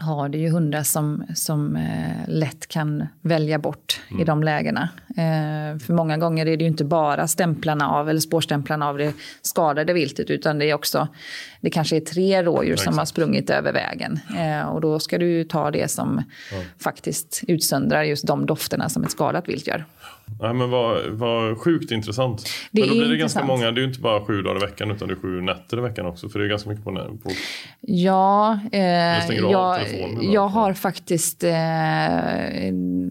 har 0.00 0.28
du 0.28 0.38
ju 0.38 0.50
hundar 0.50 0.82
som, 0.82 1.24
som 1.34 1.76
eh, 1.76 2.28
lätt 2.28 2.66
kan 2.66 3.06
välja 3.22 3.58
bort 3.58 4.00
i 4.20 4.24
de 4.24 4.42
lägena. 4.42 4.88
Eh, 5.08 5.78
för 5.78 5.92
många 5.92 6.16
gånger 6.16 6.46
är 6.46 6.56
det 6.56 6.64
ju 6.64 6.70
inte 6.70 6.84
bara 6.84 7.28
stämplarna 7.28 7.90
av 7.90 8.10
eller 8.10 8.20
spårstämplarna 8.20 8.88
av 8.88 8.98
det 8.98 9.12
skadade 9.42 9.92
viltet 9.92 10.30
utan 10.30 10.58
det 10.58 10.70
är 10.70 10.74
också, 10.74 11.08
det 11.60 11.70
kanske 11.70 11.96
är 11.96 12.00
tre 12.00 12.42
rådjur 12.42 12.76
som 12.76 12.98
har 12.98 13.04
sprungit 13.04 13.50
över 13.50 13.72
vägen. 13.72 14.20
Eh, 14.38 14.68
och 14.68 14.80
då 14.80 14.98
ska 14.98 15.18
du 15.18 15.26
ju 15.26 15.44
ta 15.44 15.70
det 15.70 15.90
som 15.90 16.22
faktiskt 16.84 17.40
utsöndrar 17.48 18.02
just 18.02 18.26
de 18.26 18.46
dofterna 18.46 18.88
som 18.88 19.04
ett 19.04 19.10
skadat 19.10 19.48
vilt 19.48 19.66
gör. 19.66 19.84
Nej, 20.40 20.54
men 20.54 20.70
vad, 20.70 21.06
vad 21.08 21.58
sjukt 21.58 21.90
intressant. 21.90 22.44
Det 22.70 22.80
men 22.80 22.88
då 22.88 22.94
är 22.94 22.98
blir 22.98 23.08
det 23.08 23.14
intressant. 23.14 23.46
ganska 23.46 23.46
många, 23.46 23.72
det 23.72 23.80
är 23.80 23.82
ju 23.82 23.88
inte 23.88 24.00
bara 24.00 24.24
sju 24.24 24.42
dagar 24.42 24.56
i 24.56 24.66
veckan 24.66 24.90
utan 24.90 25.08
det 25.08 25.14
är 25.14 25.16
sju 25.16 25.40
nätter 25.40 25.78
i 25.78 25.80
veckan 25.80 26.06
också. 26.06 26.28
För 26.28 26.38
det 26.38 26.44
är 26.44 26.48
ganska 26.48 26.70
mycket 26.70 26.84
på, 26.84 26.92
på 27.22 27.30
Ja, 27.82 28.58
eh, 28.72 28.80
jag, 29.50 29.80
jag 30.22 30.48
har 30.48 30.72
faktiskt 30.74 31.44
eh, 31.44 31.50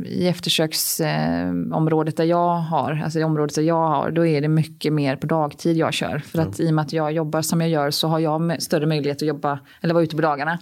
i 0.06 0.28
eftersöksområdet 0.28 2.14
eh, 2.14 2.24
där 2.24 2.30
jag 2.30 2.56
har, 2.56 3.02
alltså 3.04 3.20
i 3.20 3.24
området 3.24 3.56
där 3.56 3.62
jag 3.62 3.88
har, 3.88 4.12
då 4.12 4.26
är 4.26 4.42
det 4.42 4.48
mycket 4.48 4.94
mer 4.94 5.16
på 5.16 5.28
dagtid 5.28 5.78
jag 5.78 5.94
kör. 5.94 6.20
För 6.20 6.40
att 6.40 6.60
i 6.60 6.70
och 6.70 6.74
med 6.74 6.82
att 6.82 6.94
jag 6.94 7.12
jobbar 7.12 7.42
som 7.42 7.62
jag 7.62 7.70
gör 7.70 7.92
så 7.92 8.08
har 8.08 8.20
jag 8.20 8.62
större 8.62 8.86
möjlighet 8.86 9.18
att 9.18 9.28
jobba, 9.28 9.60
eller 9.82 9.94
vara 9.94 10.04
ute 10.04 10.16
på 10.16 10.22
dagarna. 10.22 10.60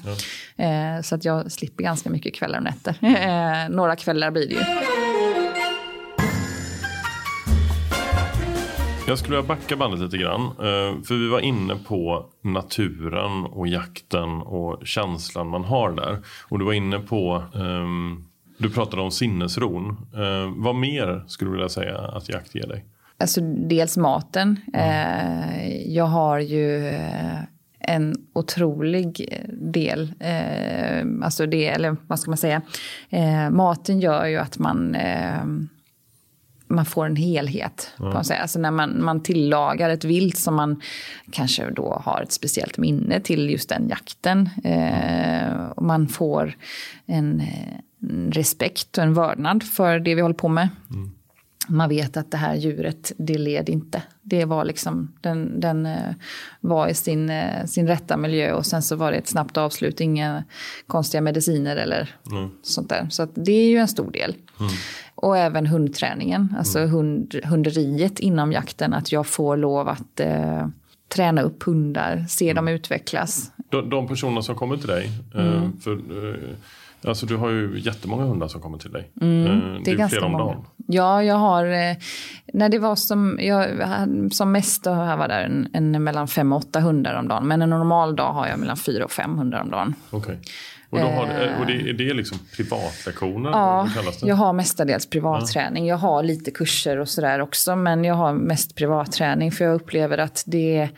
Eh, 0.55 1.01
så 1.03 1.15
att 1.15 1.25
jag 1.25 1.51
slipper 1.51 1.83
ganska 1.83 2.09
mycket 2.09 2.35
kvällar 2.35 2.57
och 2.57 2.63
nätter. 2.63 2.95
Eh, 3.27 3.69
några 3.69 3.95
kvällar 3.95 4.31
blir 4.31 4.47
det 4.47 4.53
ju. 4.53 4.96
Jag 9.07 9.17
skulle 9.19 9.35
vilja 9.35 9.47
backa 9.47 9.75
bandet 9.75 9.99
lite 9.99 10.17
grann. 10.17 10.41
eh, 10.41 11.01
För 11.03 11.13
vi 11.19 11.27
var 11.29 11.39
inne 11.39 11.75
på 11.75 12.25
naturen 12.43 13.43
och 13.45 13.67
jakten 13.67 14.29
och 14.41 14.87
känslan 14.87 15.47
man 15.47 15.63
har 15.63 15.91
där. 15.91 16.17
Och 16.49 16.59
du 16.59 16.65
var 16.65 16.73
inne 16.73 16.99
på, 16.99 17.43
ehm, 17.55 18.23
du 18.57 18.69
pratade 18.69 19.01
om 19.01 19.11
sinnesron. 19.11 19.89
Eh, 20.13 20.53
Vad 20.55 20.75
mer 20.75 21.23
skulle 21.27 21.49
du 21.51 21.55
vilja 21.55 21.69
säga 21.69 21.97
att 21.97 22.29
jakt 22.29 22.55
ger 22.55 22.67
dig? 22.67 22.85
Alltså 23.19 23.41
dels 23.41 23.97
maten. 23.97 24.59
Eh, 24.73 25.87
jag 25.93 26.05
har 26.05 26.39
ju 26.39 26.93
en 27.79 28.15
otrolig 28.33 29.37
del, 29.73 30.13
alltså 31.23 31.45
det, 31.45 31.67
eller 31.67 31.97
vad 32.07 32.19
ska 32.19 32.31
man 32.31 32.37
säga, 32.37 32.61
maten 33.51 33.99
gör 33.99 34.25
ju 34.25 34.37
att 34.37 34.59
man 34.59 34.95
eh, 34.95 35.43
man 36.67 36.85
får 36.85 37.05
en 37.05 37.15
helhet. 37.15 37.93
På 37.97 38.03
något 38.03 38.25
sätt. 38.25 38.41
Alltså 38.41 38.59
när 38.59 38.71
man, 38.71 39.03
man 39.03 39.23
tillagar 39.23 39.89
ett 39.89 40.03
vilt 40.03 40.37
som 40.37 40.55
man 40.55 40.81
kanske 41.31 41.71
då 41.71 42.01
har 42.05 42.21
ett 42.21 42.31
speciellt 42.31 42.77
minne 42.77 43.19
till 43.19 43.49
just 43.49 43.69
den 43.69 43.89
jakten. 43.89 44.49
Eh, 44.63 45.69
och 45.75 45.83
man 45.83 46.07
får 46.07 46.57
en, 47.05 47.43
en 48.01 48.31
respekt 48.31 48.97
och 48.97 49.03
en 49.03 49.13
vördnad 49.13 49.63
för 49.63 49.99
det 49.99 50.15
vi 50.15 50.21
håller 50.21 50.35
på 50.35 50.47
med. 50.47 50.69
Man 51.69 51.89
vet 51.89 52.17
att 52.17 52.31
det 52.31 52.37
här 52.37 52.55
djuret, 52.55 53.11
det 53.17 53.37
led 53.37 53.69
inte. 53.69 54.03
Det 54.21 54.45
var 54.45 54.65
liksom, 54.65 55.13
den, 55.21 55.59
den 55.59 55.85
eh, 55.85 56.13
var 56.59 56.87
i 56.87 56.93
sin, 56.93 57.29
eh, 57.29 57.65
sin 57.65 57.87
rätta 57.87 58.17
miljö 58.17 58.53
och 58.53 58.65
sen 58.65 58.81
så 58.81 58.95
var 58.95 59.11
det 59.11 59.17
ett 59.17 59.27
snabbt 59.27 59.57
avslut, 59.57 60.01
inga 60.01 60.43
konstiga 60.87 61.21
mediciner 61.21 61.75
eller 61.75 62.15
sånt 62.61 62.89
där. 62.89 63.07
Så 63.09 63.25
det 63.25 63.51
är 63.51 63.69
ju 63.69 63.77
en 63.77 63.87
stor 63.87 64.11
del. 64.11 64.35
Och 65.17 65.37
även 65.37 65.65
hundträningen, 65.67 66.55
alltså 66.57 66.79
hund, 66.85 67.35
hunderiet 67.43 68.19
inom 68.19 68.51
jakten, 68.51 68.93
att 68.93 69.11
jag 69.11 69.27
får 69.27 69.57
lov 69.57 69.87
att 69.89 70.19
eh, 70.19 70.67
träna 71.09 71.41
upp 71.41 71.63
hundar, 71.63 72.25
se 72.29 72.53
dem 72.53 72.67
utvecklas. 72.67 73.51
De, 73.69 73.89
de 73.89 74.07
personerna 74.07 74.41
som 74.41 74.55
kommer 74.55 74.77
till 74.77 74.87
dig, 74.87 75.09
eh, 75.35 75.69
för, 75.81 75.91
eh, 75.93 77.09
alltså 77.09 77.25
du 77.25 77.35
har 77.35 77.49
ju 77.49 77.79
jättemånga 77.79 78.23
hundar 78.23 78.47
som 78.47 78.61
kommer 78.61 78.77
till 78.77 78.91
dig. 78.91 79.01
Eh, 79.01 79.25
Det 79.25 79.89
är 79.89 79.91
ju 79.91 79.97
ganska 79.97 80.07
flera 80.15 80.25
om 80.25 80.31
många. 80.31 80.43
dagen. 80.43 80.65
Ja, 80.87 81.23
jag 81.23 81.35
har... 81.35 81.65
eh, 81.65 81.95
När 82.53 82.69
det 82.69 82.79
var 82.79 82.95
som, 82.95 83.39
jag, 83.41 83.67
som 84.31 84.51
mest 84.51 84.83
då 84.83 84.89
jag 84.89 85.17
var 85.17 85.27
där 85.27 85.41
en, 85.43 85.67
en 85.73 86.03
mellan 86.03 86.27
fem 86.27 86.53
och 86.53 86.59
åtta 86.59 86.79
hundar 86.79 87.13
om 87.19 87.27
dagen. 87.27 87.47
Men 87.47 87.61
en 87.61 87.69
normal 87.69 88.15
dag 88.15 88.33
har 88.33 88.47
jag 88.47 88.59
mellan 88.59 88.77
fyra 88.77 89.05
och 89.05 89.11
fem 89.11 89.37
hundar 89.37 89.61
om 89.61 89.69
dagen. 89.71 89.93
Okej. 90.09 90.39
Och, 90.89 90.99
då 90.99 91.05
har, 91.05 91.23
eh, 91.23 91.59
och 91.59 91.65
det, 91.65 91.89
är 91.89 91.93
det 91.93 92.13
liksom 92.13 92.39
privatlektioner? 92.55 93.49
Ja, 93.49 93.89
jag 94.21 94.35
har 94.35 94.53
mestadels 94.53 95.09
privatträning. 95.09 95.87
Jag 95.87 95.97
har 95.97 96.23
lite 96.23 96.51
kurser 96.51 96.99
och 96.99 97.09
sådär 97.09 97.39
också. 97.39 97.75
Men 97.75 98.03
jag 98.03 98.15
har 98.15 98.33
mest 98.33 98.75
privatträning 98.75 99.51
för 99.51 99.65
jag 99.65 99.75
upplever 99.75 100.17
att 100.17 100.43
det 100.45 100.89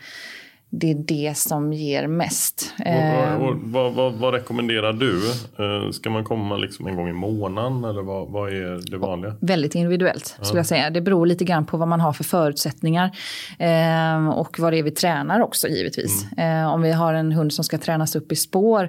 det 0.70 0.90
är 0.90 0.94
det 0.94 1.36
som 1.36 1.72
ger 1.72 2.06
mest. 2.06 2.74
Och, 2.78 2.86
Eh, 2.86 3.34
och, 3.36 3.56
vad, 3.62 3.92
vad, 3.92 4.12
vad 4.12 4.34
rekommenderar 4.34 4.92
du? 4.92 5.30
Eh, 5.58 5.90
Ska 5.90 6.10
man 6.10 6.24
komma 6.24 6.56
liksom 6.56 6.86
en 6.86 6.96
gång 6.96 7.08
i 7.08 7.12
månaden 7.12 7.84
eller 7.84 8.02
vad, 8.02 8.28
vad 8.28 8.48
är 8.48 8.90
det 8.90 8.96
vanliga? 8.96 9.34
Väldigt 9.40 9.74
individuellt 9.74 10.36
skulle 10.42 10.58
jag 10.58 10.66
säga. 10.66 10.90
Det 10.90 11.00
beror 11.00 11.26
lite 11.26 11.44
grann 11.44 11.66
på 11.66 11.76
vad 11.76 11.88
man 11.88 12.00
har 12.00 12.12
för 12.12 12.24
förutsättningar. 12.24 13.10
Eh, 13.58 14.28
och 14.28 14.58
vad 14.58 14.72
det 14.72 14.78
är 14.78 14.82
vi 14.82 14.90
tränar 14.90 15.40
också 15.40 15.68
givetvis. 15.68 16.32
Eh, 16.32 16.72
om 16.72 16.82
vi 16.82 16.92
har 16.92 17.14
en 17.14 17.32
hund 17.32 17.52
som 17.52 17.64
ska 17.64 17.78
tränas 17.78 18.16
upp 18.16 18.32
i 18.32 18.36
spår, 18.36 18.88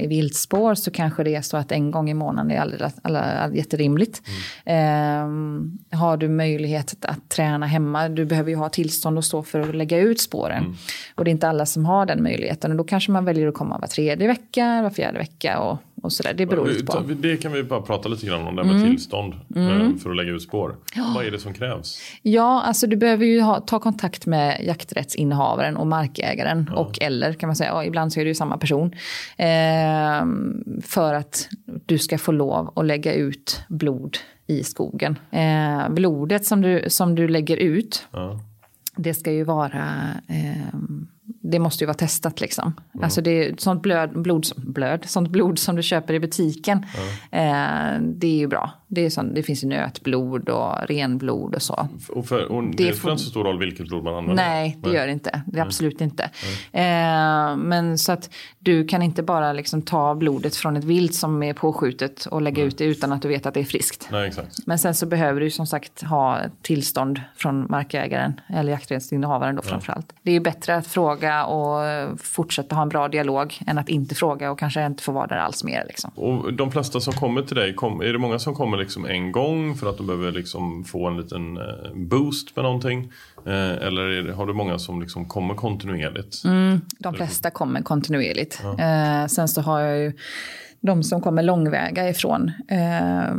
i 0.00 0.06
viltspår, 0.06 0.74
så 0.74 0.90
kanske 0.90 1.24
det 1.24 1.34
är 1.34 1.42
så 1.42 1.56
att 1.56 1.72
en 1.72 1.90
gång 1.90 2.10
i 2.10 2.14
månaden 2.14 2.50
är 2.50 2.60
alldeles, 2.60 2.94
alla, 3.02 3.50
jätterimligt. 3.52 4.22
Eh, 4.64 4.76
har 5.98 6.16
du 6.16 6.28
möjlighet 6.28 6.92
att, 6.92 7.04
att 7.04 7.28
träna 7.28 7.66
hemma, 7.66 8.08
du 8.08 8.24
behöver 8.24 8.50
ju 8.50 8.56
ha 8.56 8.68
tillstånd 8.68 9.18
och 9.18 9.24
så 9.24 9.42
för 9.42 9.60
att 9.60 9.74
lägga 9.74 9.98
ut 9.98 10.20
spåren. 10.20 10.67
Och 11.14 11.24
det 11.24 11.30
är 11.30 11.32
inte 11.32 11.48
alla 11.48 11.66
som 11.66 11.84
har 11.84 12.06
den 12.06 12.22
möjligheten. 12.22 12.70
Och 12.70 12.76
då 12.76 12.84
kanske 12.84 13.12
man 13.12 13.24
väljer 13.24 13.48
att 13.48 13.54
komma 13.54 13.78
var 13.78 13.88
tredje 13.88 14.26
vecka, 14.26 14.82
var 14.82 14.90
fjärde 14.90 15.18
vecka 15.18 15.58
och, 15.58 15.78
och 16.02 16.12
sådär. 16.12 16.34
Det 16.34 16.46
beror 16.46 16.66
lite 16.66 16.84
på. 16.84 17.00
Det 17.00 17.36
kan 17.36 17.52
vi 17.52 17.62
bara 17.62 17.80
prata 17.82 18.08
lite 18.08 18.26
grann 18.26 18.46
om, 18.46 18.56
det 18.56 18.64
här 18.64 18.72
med 18.72 18.84
tillstånd 18.84 19.34
eh, 19.34 19.96
för 20.02 20.10
att 20.10 20.16
lägga 20.16 20.30
ut 20.32 20.42
spår. 20.42 20.76
Vad 21.14 21.26
är 21.26 21.30
det 21.30 21.38
som 21.38 21.54
krävs? 21.54 22.00
Ja, 22.22 22.62
alltså 22.62 22.86
du 22.86 22.96
behöver 22.96 23.24
ju 23.24 23.40
ha, 23.40 23.60
ta 23.60 23.78
kontakt 23.78 24.26
med 24.26 24.64
jakträttsinnehavaren 24.64 25.76
och 25.76 25.86
markägaren 25.86 26.70
och 26.76 27.02
eller 27.02 27.32
kan 27.32 27.46
man 27.48 27.56
säga, 27.56 27.74
och 27.74 27.84
ibland 27.84 28.12
så 28.12 28.20
är 28.20 28.24
det 28.24 28.28
ju 28.28 28.34
samma 28.34 28.58
person. 28.58 28.92
Eh, 29.36 30.26
för 30.82 31.14
att 31.14 31.48
du 31.86 31.98
ska 31.98 32.18
få 32.18 32.32
lov 32.32 32.72
att 32.76 32.86
lägga 32.86 33.12
ut 33.14 33.60
blod 33.68 34.16
i 34.46 34.64
skogen. 34.64 35.18
Eh, 35.30 35.88
blodet 35.88 36.46
som 36.46 36.62
du, 36.62 36.84
som 36.88 37.14
du 37.14 37.28
lägger 37.28 37.56
ut, 37.56 38.06
Ja 38.12 38.40
det 38.98 39.14
ska 39.14 39.32
ju 39.32 39.44
vara 39.44 40.14
eh, 40.28 40.74
det 41.42 41.58
måste 41.58 41.84
ju 41.84 41.86
vara 41.86 41.96
testat 41.96 42.40
liksom. 42.40 42.74
Alltså 43.02 43.20
det 43.20 43.30
är 43.30 43.54
sånt 43.58 43.82
blöd, 43.82 44.22
blod, 44.22 44.46
blöd, 44.56 45.04
sånt 45.06 45.30
blod 45.30 45.58
som 45.58 45.76
du 45.76 45.82
köper 45.82 46.14
i 46.14 46.20
butiken. 46.20 46.86
Eh, 47.30 48.00
det 48.00 48.26
är 48.26 48.38
ju 48.38 48.46
bra. 48.46 48.70
Det, 48.86 49.00
är 49.00 49.10
sånt, 49.10 49.34
det 49.34 49.42
finns 49.42 49.64
ju 49.64 49.68
nötblod 49.68 50.48
och 50.48 50.88
renblod 50.88 51.54
och 51.54 51.62
så. 51.62 51.88
Och 52.08 52.26
för, 52.26 52.52
och 52.52 52.62
det, 52.62 52.84
Det 52.84 52.92
spelar 52.92 53.12
inte 53.12 53.24
så 53.24 53.30
stor 53.30 53.44
roll 53.44 53.58
vilket 53.58 53.86
blod 53.86 54.04
man 54.04 54.14
använder? 54.14 54.44
Nej, 54.44 54.78
det 54.82 54.90
gör 54.90 55.06
det 55.06 55.12
inte. 55.12 55.42
Det 55.46 55.58
är 55.58 55.64
absolut 55.64 56.00
inte. 56.00 56.22
Eh, 56.72 57.56
men 57.56 57.98
så 57.98 58.12
att 58.12 58.30
du 58.58 58.86
kan 58.86 59.02
inte 59.02 59.22
bara 59.22 59.52
liksom 59.52 59.82
ta 59.82 60.14
blodet 60.14 60.56
från 60.56 60.76
ett 60.76 60.84
vilt 60.84 61.14
som 61.14 61.42
är 61.42 61.52
påskjutet 61.54 62.26
och 62.26 62.42
lägga 62.42 62.62
ut 62.62 62.78
det 62.78 62.84
utan 62.84 63.12
att 63.12 63.22
du 63.22 63.28
vet 63.28 63.46
att 63.46 63.54
det 63.54 63.60
är 63.60 63.64
friskt. 63.64 64.08
Nej, 64.12 64.28
exakt. 64.28 64.66
Men 64.66 64.78
sen 64.78 64.94
så 64.94 65.06
behöver 65.06 65.40
du 65.40 65.50
som 65.50 65.66
sagt 65.66 66.02
ha 66.02 66.40
tillstånd 66.62 67.20
från 67.36 67.66
markägaren 67.70 68.40
eller 68.48 68.72
jakträttsinnehavaren 68.72 69.56
då 69.56 69.62
framförallt. 69.62 70.12
Det 70.22 70.30
är 70.30 70.34
ju 70.34 70.40
bättre 70.40 70.76
att 70.76 70.86
fråga 70.86 71.17
och 71.24 71.84
eh, 71.84 72.16
fortsätta 72.16 72.74
ha 72.74 72.82
en 72.82 72.88
bra 72.88 73.08
dialog 73.08 73.58
än 73.66 73.78
att 73.78 73.88
inte 73.88 74.14
fråga 74.14 74.50
och 74.50 74.58
kanske 74.58 74.86
inte 74.86 75.02
få 75.02 75.12
vara 75.12 75.26
där 75.26 75.36
alls 75.36 75.64
mer. 75.64 75.84
Liksom. 75.88 76.10
Och 76.14 76.54
de 76.54 76.72
flesta 76.72 77.00
som 77.00 77.12
kommer 77.12 77.42
till 77.42 77.56
dig, 77.56 77.74
kom, 77.74 78.00
är 78.00 78.12
det 78.12 78.18
många 78.18 78.38
som 78.38 78.54
kommer 78.54 78.76
liksom 78.76 79.06
en 79.06 79.32
gång 79.32 79.76
för 79.76 79.90
att 79.90 79.96
de 79.96 80.06
behöver 80.06 80.32
liksom 80.32 80.84
få 80.84 81.08
en 81.08 81.16
liten 81.16 81.56
eh, 81.56 81.92
boost 81.94 82.56
med 82.56 82.64
någonting? 82.64 83.12
Eh, 83.46 83.86
eller 83.86 84.22
det, 84.22 84.32
har 84.32 84.46
du 84.46 84.54
många 84.54 84.78
som 84.78 85.00
liksom 85.00 85.24
kommer 85.24 85.54
kontinuerligt? 85.54 86.42
De 86.98 87.14
flesta 87.14 87.50
kommer 87.50 87.82
kontinuerligt. 87.82 88.62
Eh, 88.78 89.26
sen 89.26 89.48
så 89.48 89.60
har 89.60 89.80
jag 89.80 89.98
ju 89.98 90.12
de 90.80 91.02
som 91.02 91.20
kommer 91.20 91.42
långväga 91.42 92.08
ifrån. 92.08 92.52
Eh, 92.68 93.34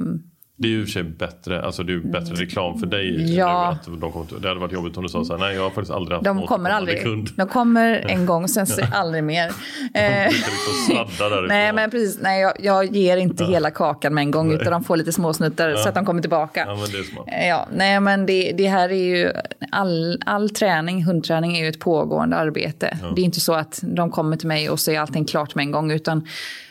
Det 0.62 0.68
är 0.68 0.70
ju 0.70 0.80
i 0.80 0.84
och 0.84 0.88
för 0.88 0.92
sig 0.92 1.04
bättre, 1.04 1.62
alltså 1.62 1.84
det 1.84 1.94
är 1.94 1.98
bättre 2.00 2.36
reklam 2.36 2.80
för 2.80 2.88
dig. 2.88 3.16
Mm. 3.16 3.34
Ja. 3.36 3.68
Att 3.72 3.86
de 3.86 4.12
kommer, 4.12 4.26
till- 4.26 4.42
det 4.42 4.48
hade 4.48 4.60
varit 4.60 4.72
jobbigt 4.74 4.98
om 4.98 5.04
du 5.04 5.10
sa 5.10 5.26
så 5.26 5.34
här, 5.34 5.40
nej 5.40 5.56
jag 5.56 5.64
har 5.64 5.70
faktiskt 5.70 5.92
aldrig 5.92 6.16
haft 6.16 6.26
de 6.26 6.48
kommer 6.48 6.70
aldrig. 6.70 7.02
kund. 7.04 7.30
De 7.36 7.48
kommer 7.48 8.06
en 8.10 8.26
gång, 8.26 8.48
sen 8.48 8.68
så 8.68 8.82
aldrig 8.94 9.24
mer. 9.24 9.52
De 9.94 10.00
Eh, 10.00 10.28
liksom. 10.28 11.48
Nej, 11.48 11.74
men 11.74 11.92
precis. 11.92 12.20
Nej, 12.22 12.42
jag, 12.42 12.54
jag 12.60 12.96
ger 12.96 13.18
inte 13.18 13.46
hela 13.46 13.72
kakan 13.72 14.14
med 14.14 14.22
en 14.22 14.32
gång, 14.32 14.52
utan 14.54 14.72
de 14.72 14.84
får 14.84 14.98
lite 14.98 15.12
småsnuttar 15.12 15.76
så 15.76 15.90
att 15.90 15.96
de 15.96 16.06
kommer 16.06 16.22
tillbaka. 16.22 16.64
Ja, 16.68 16.76
men 16.76 16.92
det 16.92 16.98
är 17.00 17.04
smart. 17.04 17.28
Eh, 17.28 17.48
Ja, 17.48 17.68
nej 17.74 18.00
men 18.00 18.26
det, 18.26 18.52
det 18.58 18.68
här 18.68 18.90
är 18.90 19.18
ju, 19.18 19.32
all, 19.72 20.22
all 20.26 20.50
träning, 20.50 21.04
hundträning 21.04 21.58
är 21.58 21.64
ju 21.64 21.70
ett 21.70 21.80
pågående 21.80 22.36
arbete. 22.36 22.98
Det 23.16 23.22
är 23.22 23.26
inte 23.26 23.40
så 23.40 23.54
att 23.54 23.80
de 23.84 24.12
kommer 24.12 24.38
till 24.38 24.48
mig 24.48 24.70
och 24.70 24.80
säger 24.80 25.00
allting 25.00 25.26
klart 25.26 25.56
med 25.56 25.64
en 25.64 25.72
gång, 25.72 25.92
utan 25.92 26.28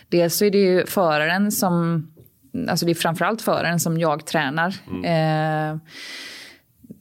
dels 0.08 0.36
så 0.36 0.44
är 0.44 0.50
det 0.50 0.58
ju 0.58 0.86
föraren 0.86 1.52
som, 1.52 2.06
alltså 2.68 2.86
det 2.86 2.92
är 2.92 2.94
framförallt 2.94 3.42
föraren 3.42 3.80
som 3.80 3.98
jag 3.98 4.26
tränar. 4.26 4.74
Eh, 5.04 5.76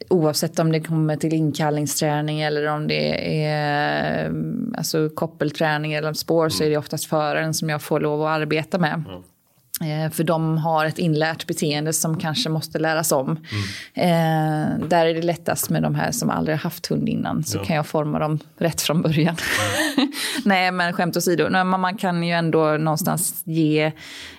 oavsett 0.09 0.59
om 0.59 0.71
det 0.71 0.79
kommer 0.79 1.15
till 1.15 1.33
inkallningsträning 1.33 2.41
eller 2.41 2.67
om 2.67 2.87
det 2.87 3.43
är 3.45 4.25
eh, 4.25 4.31
alltså 4.77 5.09
koppelträning 5.09 5.93
eller 5.93 6.13
spår 6.13 6.49
så 6.49 6.63
är 6.63 6.69
det 6.69 6.77
oftast 6.77 7.05
föraren 7.05 7.53
som 7.53 7.69
jag 7.69 7.81
får 7.81 7.99
lov 7.99 8.21
att 8.21 8.41
arbeta 8.41 8.79
med. 8.79 8.93
Eh, 8.93 9.19
För 10.11 10.23
de 10.23 10.57
har 10.57 10.85
ett 10.85 10.99
inlärt 10.99 11.47
beteende 11.47 11.93
som 11.93 12.19
kanske 12.19 12.49
måste 12.49 12.79
läras 12.79 13.11
om. 13.11 13.31
Eh, 13.93 14.87
där 14.87 15.05
är 15.05 15.13
det 15.13 15.21
lättast 15.21 15.69
med 15.69 15.83
de 15.83 15.95
här 15.95 16.11
som 16.11 16.29
aldrig 16.29 16.57
har 16.57 16.63
haft 16.63 16.87
hund 16.87 17.09
innan. 17.09 17.43
Så 17.43 17.59
kan 17.59 17.75
jag 17.75 17.87
forma 17.87 18.19
dem 18.19 18.39
rätt 18.57 18.81
från 18.81 19.01
början. 19.01 19.35
Nej, 20.45 20.71
men 20.71 20.93
skämt 20.93 21.17
åsido. 21.17 21.47
Nej, 21.49 21.63
man 21.63 21.97
kan 21.97 22.23
ju 22.23 22.33
ändå 22.33 22.77
någonstans 22.77 23.43
ge 23.45 23.91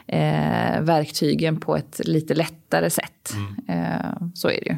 eh, 0.06 0.80
verktygen 0.80 1.60
på 1.60 1.76
ett 1.76 2.00
lite 2.04 2.34
lättare 2.34 2.90
sätt. 2.90 3.34
Eh, 3.68 4.28
så 4.34 4.48
är 4.48 4.60
det 4.60 4.70
ju. 4.70 4.76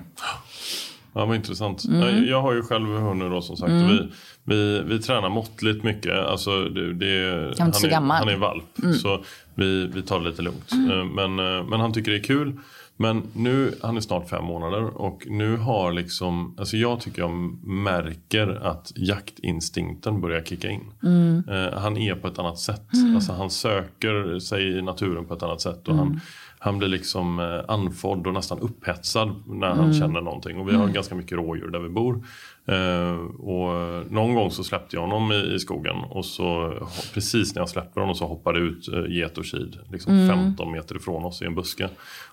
Ja, 1.13 1.25
vad 1.25 1.37
intressant. 1.37 1.85
Mm. 1.85 2.25
Jag, 2.25 2.43
har 2.43 2.55
ju 2.55 2.63
själv 2.63 2.87
hund 2.87 3.19
nu 3.19 3.29
då 3.29 3.43
som 3.43 3.57
sagt. 3.57 3.71
Och 3.71 3.91
vi, 3.91 4.13
vi, 4.45 4.83
vi 4.83 4.99
tränar 4.99 5.29
måttligt 5.29 5.85
mycket. 5.85 6.19
Alltså, 6.19 6.65
det, 6.65 6.95
det, 6.95 7.07
är 7.07 7.73
så 7.73 7.87
är. 7.87 7.93
Mm. 7.93 8.11
han 8.11 8.29
är 8.29 8.37
valp. 8.37 8.65
Så 9.03 9.25
vi, 9.61 9.87
vi 9.87 10.03
tar 10.03 10.21
det 10.21 10.29
lite 10.31 10.43
lugnt. 10.43 10.73
Eh, 10.73 11.05
Men, 11.05 11.39
eh, 11.39 11.65
men 11.69 11.81
han 11.81 11.93
tycker 11.93 12.11
det 12.11 12.19
är 12.19 12.23
kul. 12.23 12.59
Men 12.97 13.23
nu, 13.33 13.75
han 13.83 13.97
är 13.97 14.01
snart 14.01 14.29
fem 14.29 14.45
månader 14.45 14.85
och 15.01 15.23
nu 15.27 15.57
har 15.57 15.93
liksom, 15.93 16.55
alltså 16.59 16.77
jag 16.77 17.01
tycker 17.01 17.23
jag 17.23 17.31
märker 17.67 18.49
att 18.67 18.93
jaktinstinkten 18.97 20.21
börjar 20.21 20.43
kicka 20.43 20.71
in. 20.71 20.85
Mm. 21.03 21.43
Eh, 21.49 21.79
han 21.79 21.97
är 21.97 22.15
på 22.15 22.29
ett 22.29 22.39
annat 22.39 22.59
sätt. 22.59 22.87
Alltså 23.15 23.33
han 23.33 23.51
söker 23.51 24.39
sig 24.39 24.79
i 24.79 24.83
naturen 24.83 25.25
på 25.25 25.35
ett 25.35 25.43
annat 25.43 25.61
sätt. 25.61 25.89
Och 25.89 25.95
Mm. 25.95 26.07
han, 26.07 26.21
han 26.59 26.79
blir 26.79 26.89
liksom 26.89 27.39
eh, 27.39 27.61
andfådd 27.75 28.27
och 28.27 28.35
nästan 28.35 28.59
upphetsad 28.59 29.35
när 29.47 29.69
han 29.69 29.79
Mm. 29.85 29.95
känner 29.95 30.21
någonting. 30.21 30.59
Och 30.61 30.69
vi 30.69 30.75
har 30.77 30.89
ganska 30.89 31.15
mycket 31.15 31.33
rådjur 31.39 31.69
där 31.69 31.79
vi 31.81 31.89
bor. 31.89 32.25
Eh, 32.71 33.15
och 33.41 33.71
någon 34.13 34.35
gång 34.35 34.51
så 34.51 34.65
släppte 34.65 34.97
jag 34.97 35.03
honom 35.03 35.33
i, 35.33 35.55
i 35.55 35.59
skogen 35.59 35.97
och 36.11 36.25
så 36.25 36.75
precis 37.15 37.55
när 37.55 37.63
jag 37.63 37.69
släpper 37.69 38.01
honom 38.01 38.15
så 38.17 38.27
hoppade 38.27 38.59
det 38.61 38.65
ut 38.67 38.89
eh, 38.89 39.05
get 39.17 39.39
och 39.39 39.45
kid. 39.45 39.79
Liksom 39.93 40.13
Mm. 40.15 40.29
15 40.29 40.73
meter 40.73 40.97
ifrån 40.97 41.25
oss 41.25 41.43
i 41.43 41.45
en 41.45 41.55
buske. 41.55 41.89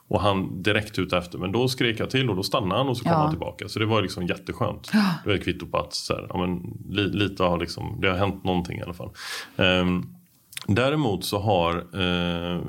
Och 0.07 0.21
han 0.21 0.63
direkt 0.63 0.99
ut 0.99 1.13
efter. 1.13 1.37
Men 1.37 1.51
då 1.51 1.67
skrek 1.67 1.99
jag 1.99 2.09
till 2.09 2.29
och 2.29 2.35
då 2.35 2.43
stannade 2.43 2.75
han 2.81 2.89
och 2.89 2.97
så 2.97 3.03
kom 3.03 3.11
Ja. 3.11 3.17
han 3.17 3.29
tillbaka. 3.29 3.67
Så 3.69 3.79
det 3.79 3.85
var 3.85 4.01
liksom 4.01 4.27
jätteskönt. 4.27 4.91
Det 5.23 5.29
var 5.29 5.35
ett 5.35 5.43
kvitto 5.43 5.65
på 5.65 5.77
att 5.77 5.93
så 5.93 6.13
här, 6.13 6.25
ja, 6.29 6.37
men, 6.37 6.77
li, 6.89 7.03
lite 7.03 7.43
har 7.43 7.59
liksom, 7.59 7.97
det 8.01 8.09
har 8.09 8.17
hänt 8.17 8.43
någonting 8.43 8.79
i 8.79 8.81
alla 8.81 8.93
fall. 8.93 9.09
Ehm, 9.57 10.03
Däremot 10.69 11.25
så 11.25 11.39
har 11.39 11.73
eh, 11.93 12.61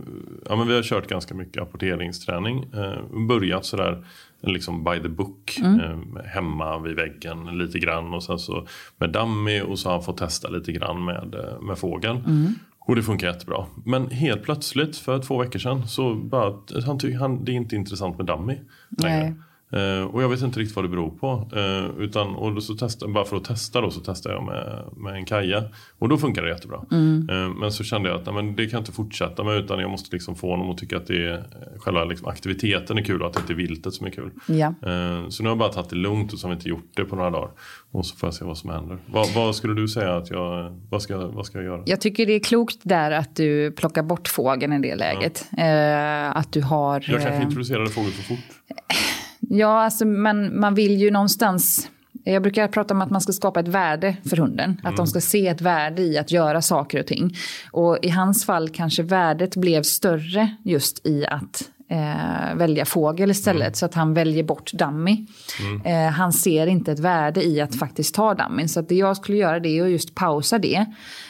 ja, 0.49 0.57
men 0.57 0.67
vi 0.69 0.75
har 0.75 0.83
kört 0.83 1.09
ganska 1.09 1.35
mycket 1.35 1.63
apporteringsträning. 1.63 2.67
Eh, 2.75 3.27
börjat 3.29 3.65
sådär 3.65 4.05
liksom 4.43 4.85
by 4.85 5.03
the 5.03 5.09
book. 5.09 5.59
Eh, 5.81 6.23
hemma 6.25 6.79
vid 6.79 6.97
väggen 6.97 7.59
lite 7.59 7.79
grann 7.79 8.15
och 8.15 8.23
sen 8.23 8.39
så 8.39 8.67
med 8.99 9.11
dummy 9.11 9.61
och 9.61 9.79
så 9.79 9.89
har 9.89 9.95
han 9.95 10.05
fått 10.05 10.17
testa 10.19 10.49
lite 10.49 10.73
grann 10.73 11.05
med, 11.05 11.35
eh, 11.35 11.61
med 11.61 11.79
fågeln. 11.79 12.55
Och 12.79 12.97
det 12.97 13.03
funkar 13.03 13.27
jättebra. 13.27 13.67
Men 13.85 14.11
helt 14.11 14.43
plötsligt 14.43 14.97
för 14.97 15.19
två 15.23 15.39
veckor 15.39 15.59
sedan 15.59 15.89
så 15.89 16.15
bara 16.15 16.55
han 16.87 16.99
tycker 16.99 17.19
han 17.19 17.45
det 17.45 17.53
är 17.53 17.57
inte 17.57 17.77
intressant 17.77 18.17
med 18.17 18.27
dummy 18.27 18.59
längre. 18.99 19.23
Nej. 19.23 19.35
Eh, 19.73 20.05
och 20.05 20.23
jag 20.23 20.29
vet 20.29 20.43
inte 20.43 20.61
riktigt 20.61 20.77
vad 20.77 20.85
det 20.85 20.89
beror 20.89 21.11
på. 21.11 21.49
Eh, 21.57 22.03
utan, 22.03 22.37
och 22.37 22.55
då 22.55 22.61
så 22.61 22.75
testa, 22.75 23.09
bara 23.09 23.25
för 23.25 23.37
att 23.37 23.45
testa 23.45 23.81
då 23.81 23.91
så 23.91 24.01
testade 24.01 24.35
jag 24.35 24.45
med, 24.45 24.85
med 24.97 25.15
en 25.15 25.25
kaja. 25.25 25.65
Och 25.99 26.09
då 26.09 26.19
funkar 26.19 26.43
det 26.43 26.49
jättebra. 26.49 26.77
Eh, 26.91 27.55
men 27.61 27.73
så 27.73 27.85
kände 27.85 28.09
jag 28.09 28.21
att 28.21 28.27
nej, 28.27 28.35
men 28.35 28.57
det 28.57 28.67
kan 28.67 28.73
jag 28.73 28.81
inte 28.81 28.93
fortsätta 28.93 29.45
med 29.45 29.57
utan 29.57 29.79
jag 29.79 29.91
måste 29.91 30.17
liksom 30.17 30.37
få 30.37 30.51
honom 30.51 30.71
att 30.71 30.79
tycka 30.79 30.97
att 30.97 31.07
det 31.07 31.27
är, 31.27 31.35
eh, 31.35 31.79
själva 31.79 32.05
liksom 32.05 32.27
aktiviteten 32.27 32.99
är 32.99 33.03
kul 33.03 33.23
och 33.23 33.29
att 33.29 33.35
det 33.35 33.41
inte 33.41 33.53
är 33.53 33.57
viltet 33.57 33.95
som 33.95 34.07
är 34.07 34.11
kul. 34.11 34.31
Ja. 34.47 34.67
Eh, 34.67 35.29
så 35.29 35.43
nu 35.43 35.49
har 35.49 35.51
jag 35.51 35.59
bara 35.59 35.73
tagit 35.73 35.91
det 35.91 35.97
lugnt 35.97 36.33
och 36.33 36.39
så 36.39 36.47
har 36.47 36.51
vi 36.51 36.57
inte 36.57 36.69
gjort 36.69 36.91
det 36.97 37.05
på 37.05 37.17
några 37.17 37.31
dagar. 37.31 37.51
Och 37.91 38.07
så 38.07 38.17
får 38.17 38.27
jag 38.27 38.35
se 38.35 38.45
vad 38.45 38.59
som 38.59 38.71
händer. 38.71 38.99
Vad, 39.07 39.35
vad 39.35 39.57
skulle 39.57 39.75
du 39.75 39.89
säga 39.89 40.17
att 40.17 40.31
jag, 40.31 40.81
vad 40.91 41.03
ska, 41.03 41.17
vad 41.17 41.47
ska 41.47 41.59
jag 41.59 41.65
göra? 41.65 41.83
Jag 41.87 42.01
tycker 42.01 42.27
det 42.27 42.33
är 42.33 42.41
klokt 42.41 42.79
där 42.83 43.11
att 43.11 43.37
du 43.37 43.73
plockar 43.73 44.03
bort 44.03 44.29
fågeln 44.29 44.73
i 44.73 44.79
det 44.79 44.95
läget. 44.95 45.49
Eh, 45.59 46.37
att 46.37 46.53
du 46.53 46.63
har... 46.63 47.05
Jag 47.09 47.23
kanske 47.23 47.43
introducerade 47.43 47.91
fågel 47.91 48.11
för 48.11 48.23
fort. 48.23 48.39
Ja, 49.41 49.85
alltså 49.85 50.07
man, 50.07 50.61
man 50.61 50.75
vill 50.75 51.01
ju 51.01 51.11
någonstans... 51.11 51.91
Jag 52.25 52.43
brukar 52.43 52.69
prata 52.69 52.95
om 52.95 53.03
att 53.03 53.11
man 53.11 53.21
ska 53.21 53.33
skapa 53.33 53.61
ett 53.61 53.69
värde 53.69 54.17
för 54.29 54.37
hunden. 54.37 54.81
Att 54.85 54.97
de 54.97 55.07
ska 55.07 55.21
se 55.21 55.47
ett 55.47 55.61
värde 55.61 56.03
i 56.03 56.19
att 56.19 56.31
göra 56.31 56.63
saker 56.63 57.01
och 57.01 57.07
ting. 57.07 57.37
Och 57.73 57.99
i 58.03 58.09
hans 58.09 58.47
fall 58.47 58.69
kanske 58.69 59.03
värdet 59.03 59.57
blev 59.57 59.83
större 59.83 60.57
just 60.63 61.07
i 61.07 61.27
att 61.27 61.71
eh, 61.91 62.57
välja 62.57 62.85
fågel 62.85 63.31
istället. 63.31 63.63
Mm. 63.63 63.75
Så 63.75 63.87
att 63.87 63.95
han 63.95 64.15
väljer 64.15 64.43
bort 64.45 64.73
dummy. 64.73 65.27
Mm. 65.61 66.07
Eh, 66.07 66.13
han 66.13 66.33
ser 66.33 66.67
inte 66.67 66.93
ett 66.93 66.99
värde 66.99 67.47
i 67.47 67.61
att 67.61 67.79
faktiskt 67.79 68.15
ta 68.15 68.35
dummy. 68.35 68.69
Så 68.69 68.81
att 68.81 68.89
det 68.89 68.95
jag 68.95 69.17
skulle 69.17 69.39
göra 69.39 69.61
det 69.61 69.79
är 69.79 69.85
att 69.85 69.91
just 69.91 70.15
pausa 70.15 70.59
det. 70.59 70.87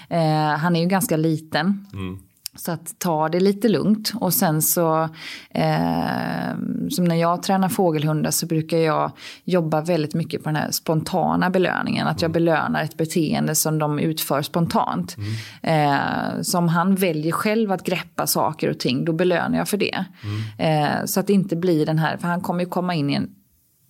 Eh, 0.08 0.56
han 0.58 0.76
är 0.76 0.80
ju 0.80 0.86
ganska 0.86 1.16
liten. 1.16 1.86
Så 2.58 2.72
att 2.72 2.98
ta 2.98 3.28
det 3.28 3.40
lite 3.40 3.68
lugnt. 3.68 4.12
Och 4.14 4.34
sen 4.34 4.62
så, 4.62 5.02
eh, 5.50 6.54
som 6.90 7.04
när 7.04 7.14
jag 7.14 7.42
tränar 7.42 7.68
fågelhundar 7.68 8.30
så 8.30 8.46
brukar 8.46 8.76
jag 8.76 9.12
jobba 9.44 9.80
väldigt 9.80 10.14
mycket 10.14 10.42
på 10.42 10.48
den 10.48 10.56
här 10.56 10.70
spontana 10.70 11.50
belöningen. 11.50 12.06
Att 12.06 12.22
jag 12.22 12.28
mm. 12.28 12.32
belönar 12.32 12.82
ett 12.82 12.96
beteende 12.96 13.54
som 13.54 13.78
de 13.78 13.98
utför 13.98 14.42
spontant. 14.42 15.16
Mm. 15.16 15.90
Eh, 15.90 16.42
så 16.42 16.58
om 16.58 16.68
han 16.68 16.94
väljer 16.94 17.32
själv 17.32 17.72
att 17.72 17.84
greppa 17.84 18.26
saker 18.26 18.70
och 18.70 18.78
ting, 18.78 19.04
då 19.04 19.12
belönar 19.12 19.58
jag 19.58 19.68
för 19.68 19.76
det. 19.76 20.04
Mm. 20.58 20.92
Eh, 20.98 21.04
så 21.04 21.20
att 21.20 21.26
det 21.26 21.32
inte 21.32 21.56
blir 21.56 21.86
den 21.86 21.98
här, 21.98 22.16
för 22.16 22.28
han 22.28 22.40
kommer 22.40 22.60
ju 22.60 22.70
komma 22.70 22.94
in 22.94 23.10
i 23.10 23.14
en 23.14 23.28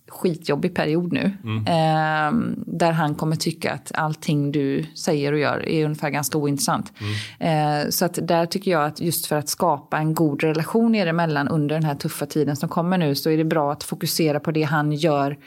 skitjobbig 0.09 0.75
period 0.75 1.13
nu. 1.13 1.31
Mm. 1.43 1.67
Eh, 1.67 2.55
där 2.55 2.91
han 2.91 3.15
kommer 3.15 3.35
tycka 3.35 3.71
att 3.71 3.91
allting 3.93 4.51
du 4.51 4.85
säger 4.95 5.33
och 5.33 5.39
gör 5.39 5.69
är 5.69 5.85
ungefär 5.85 6.09
ganska 6.09 6.37
ointressant. 6.37 6.93
Mm. 7.39 7.83
Eh, 7.83 7.89
så 7.89 8.05
att 8.05 8.19
där 8.21 8.45
tycker 8.45 8.71
jag 8.71 8.85
att 8.85 9.01
just 9.01 9.25
för 9.25 9.35
att 9.35 9.49
skapa 9.49 9.97
en 9.97 10.13
god 10.13 10.43
relation 10.43 10.95
er 10.95 11.07
emellan 11.07 11.47
under 11.47 11.75
den 11.75 11.83
här 11.83 11.95
tuffa 11.95 12.25
tiden 12.25 12.55
som 12.55 12.69
kommer 12.69 12.97
nu 12.97 13.15
så 13.15 13.29
är 13.29 13.37
det 13.37 13.43
bra 13.43 13.71
att 13.71 13.83
fokusera 13.83 14.39
på 14.39 14.51
det 14.51 14.63
han 14.63 14.91
gör 14.91 15.37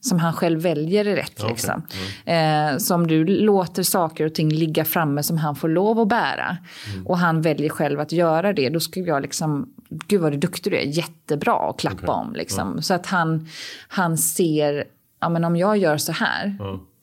som 0.00 0.18
han 0.18 0.32
själv 0.32 0.60
väljer 0.60 1.04
är 1.04 1.16
rätt. 1.16 1.40
Okay. 1.40 1.50
Liksom. 1.50 1.82
Mm. 2.26 2.74
Eh, 2.74 2.78
så 2.78 2.94
om 2.94 3.06
du 3.06 3.24
låter 3.24 3.82
saker 3.82 4.26
och 4.26 4.34
ting 4.34 4.50
ligga 4.50 4.84
framme 4.84 5.22
som 5.22 5.38
han 5.38 5.56
får 5.56 5.68
lov 5.68 6.00
att 6.00 6.08
bära 6.08 6.56
mm. 6.92 7.06
och 7.06 7.18
han 7.18 7.42
väljer 7.42 7.68
själv 7.68 8.00
att 8.00 8.12
göra 8.12 8.52
det, 8.52 8.68
då 8.68 8.80
skulle 8.80 9.06
jag 9.06 9.22
liksom, 9.22 9.74
gud 9.88 10.20
vad 10.20 10.32
du 10.32 10.38
duktig 10.38 10.72
du 10.72 10.76
är, 10.76 10.82
jättebra 10.82 11.70
att 11.70 11.80
klappa 11.80 12.02
okay. 12.02 12.14
om. 12.14 12.32
Liksom. 12.34 12.68
Mm. 12.68 12.82
Så 12.82 12.94
att 12.94 13.06
han, 13.06 13.48
han 13.88 14.18
ser, 14.18 14.84
ja 15.20 15.28
men 15.28 15.44
om 15.44 15.56
jag 15.56 15.76
gör 15.76 15.96
så 15.96 16.12
här, 16.12 16.56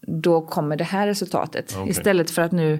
då 0.08 0.42
kommer 0.42 0.76
det 0.76 0.84
här 0.84 1.08
resultatet. 1.08 1.78
Okay. 1.78 1.90
Istället 1.90 2.32
för 2.32 2.42
att 2.42 2.52
nu 2.52 2.80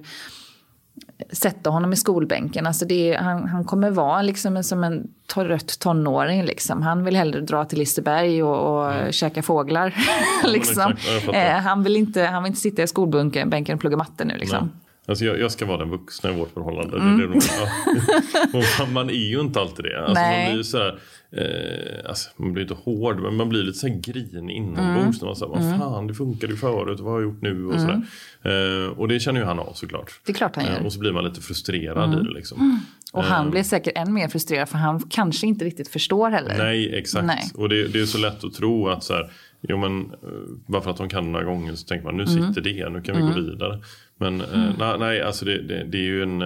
sätta 1.32 1.70
honom 1.70 1.94
i 1.94 1.96
skolbänken. 1.96 2.68
Alltså 2.68 2.86
det 2.86 3.14
är, 3.14 3.18
han, 3.18 3.48
han 3.48 3.66
kommer 3.66 3.92
vara 3.92 4.22
liksom 4.22 4.64
som 4.64 4.84
en 4.84 5.08
rött 5.36 5.80
tonåring. 5.80 6.44
Liksom. 6.44 6.82
Han 6.82 7.04
vill 7.04 7.16
hellre 7.16 7.42
dra 7.42 7.66
till 7.66 7.80
Liseberg 7.80 8.44
och, 8.44 8.78
och 8.78 8.94
mm. 8.94 9.12
käka 9.12 9.44
fåglar. 9.44 9.96
liksom. 10.44 10.94
eh, 11.34 11.52
han, 11.52 11.84
vill 11.84 11.98
inte, 11.98 12.24
han 12.24 12.44
vill 12.44 12.50
inte 12.50 12.62
sitta 12.62 12.84
i 12.84 12.88
skolbänken 12.88 13.74
och 13.74 13.80
plugga 13.80 13.98
matte 13.98 14.26
nu. 14.26 14.38
Liksom. 14.38 14.72
Alltså 15.08 15.26
jag, 15.26 15.40
jag, 15.40 15.52
ska 15.52 15.66
vara 15.66 15.78
den 15.78 15.90
vuxna 15.90 16.30
i 16.30 16.34
vårt 16.34 16.54
förhållande. 16.54 16.98
Mm. 16.98 17.18
Det, 17.18 17.40
det, 17.40 17.46
ja. 18.80 18.86
man 18.94 19.10
är 19.10 19.14
ju 19.14 19.40
inte 19.40 19.60
alltid 19.60 19.86
det. 19.86 20.06
Alltså 20.06 20.24
man 20.24 20.54
blir 20.54 20.64
så 20.64 20.78
här, 20.78 21.00
Eh, 21.32 22.10
alltså, 22.10 22.30
man 22.36 22.54
blir 22.54 22.64
inte 22.64 22.76
hård 22.84 23.20
men 23.20 23.36
man 23.36 23.50
blir 23.50 23.64
lite 23.64 23.78
så 23.78 23.88
grinig 23.88 24.56
inombords. 24.56 25.22
Mm. 25.22 25.28
man 25.28 25.36
säger, 25.36 25.52
vad 25.52 25.62
mm. 25.62 25.80
fan 25.80 26.08
det 26.08 26.14
funkade 26.14 26.54
ju 26.54 26.58
förut, 26.58 27.00
vad 27.00 27.12
har 27.12 27.20
jag 27.20 27.30
gjort 27.30 27.42
nu? 27.42 27.66
Och, 27.66 27.76
mm. 27.76 28.04
eh, 28.44 29.00
och 29.00 29.08
det 29.08 29.20
känner 29.20 29.40
ju 29.40 29.46
han 29.46 29.60
av 29.60 29.74
såklart. 29.74 30.20
Det 30.26 30.32
är 30.32 30.36
klart 30.36 30.56
han 30.56 30.66
gör. 30.66 30.80
Eh, 30.80 30.86
och 30.86 30.94
så 30.94 31.00
blir 31.00 31.12
man 31.12 31.24
lite 31.24 31.42
frustrerad 31.42 32.14
mm. 32.14 32.20
i 32.20 32.28
det. 32.28 32.34
Liksom. 32.34 32.60
Mm. 32.62 32.80
Och 33.14 33.24
han 33.24 33.46
eh. 33.46 33.52
blir 33.52 33.64
säkert 33.64 33.98
än 33.98 34.14
mer 34.14 34.28
frustrerad 34.28 34.70
för 34.70 34.78
han 34.78 35.00
kanske 35.10 35.48
inte 35.48 35.66
riktigt 35.66 35.88
förstår 35.88 36.30
heller. 36.30 36.58
Nej 36.58 36.96
exakt. 36.96 37.26
Nej. 37.26 37.44
Och 37.56 37.70
det, 37.70 37.88
det, 37.88 38.00
är 38.00 38.06
så 38.06 38.18
lätt 38.18 38.44
att 38.44 38.54
tro 38.54 38.90
att 38.90 39.04
så 39.04 39.14
här, 39.14 39.32
jo, 39.62 39.78
men, 39.78 40.02
eh, 40.02 40.10
bara 40.68 40.82
för 40.82 40.92
att 40.92 40.98
de 40.98 41.10
kan 41.10 41.32
några 41.32 41.46
gånger 41.46 41.76
så 41.76 41.88
tänker 41.88 42.06
man 42.06 42.18
nu 42.18 42.24
mm. 42.24 42.48
sitter 42.48 42.62
det, 42.62 42.90
nu 42.90 43.02
kan 43.02 43.16
vi 43.16 43.22
gå 43.22 43.42
vidare. 43.42 43.82
Men 44.18 44.42
eh, 44.42 44.98
nej, 45.00 45.22
alltså 45.22 45.46
det, 45.46 45.62
det, 45.62 45.84
det 45.84 45.98
är 45.98 46.02
ju 46.02 46.24
en 46.24 46.42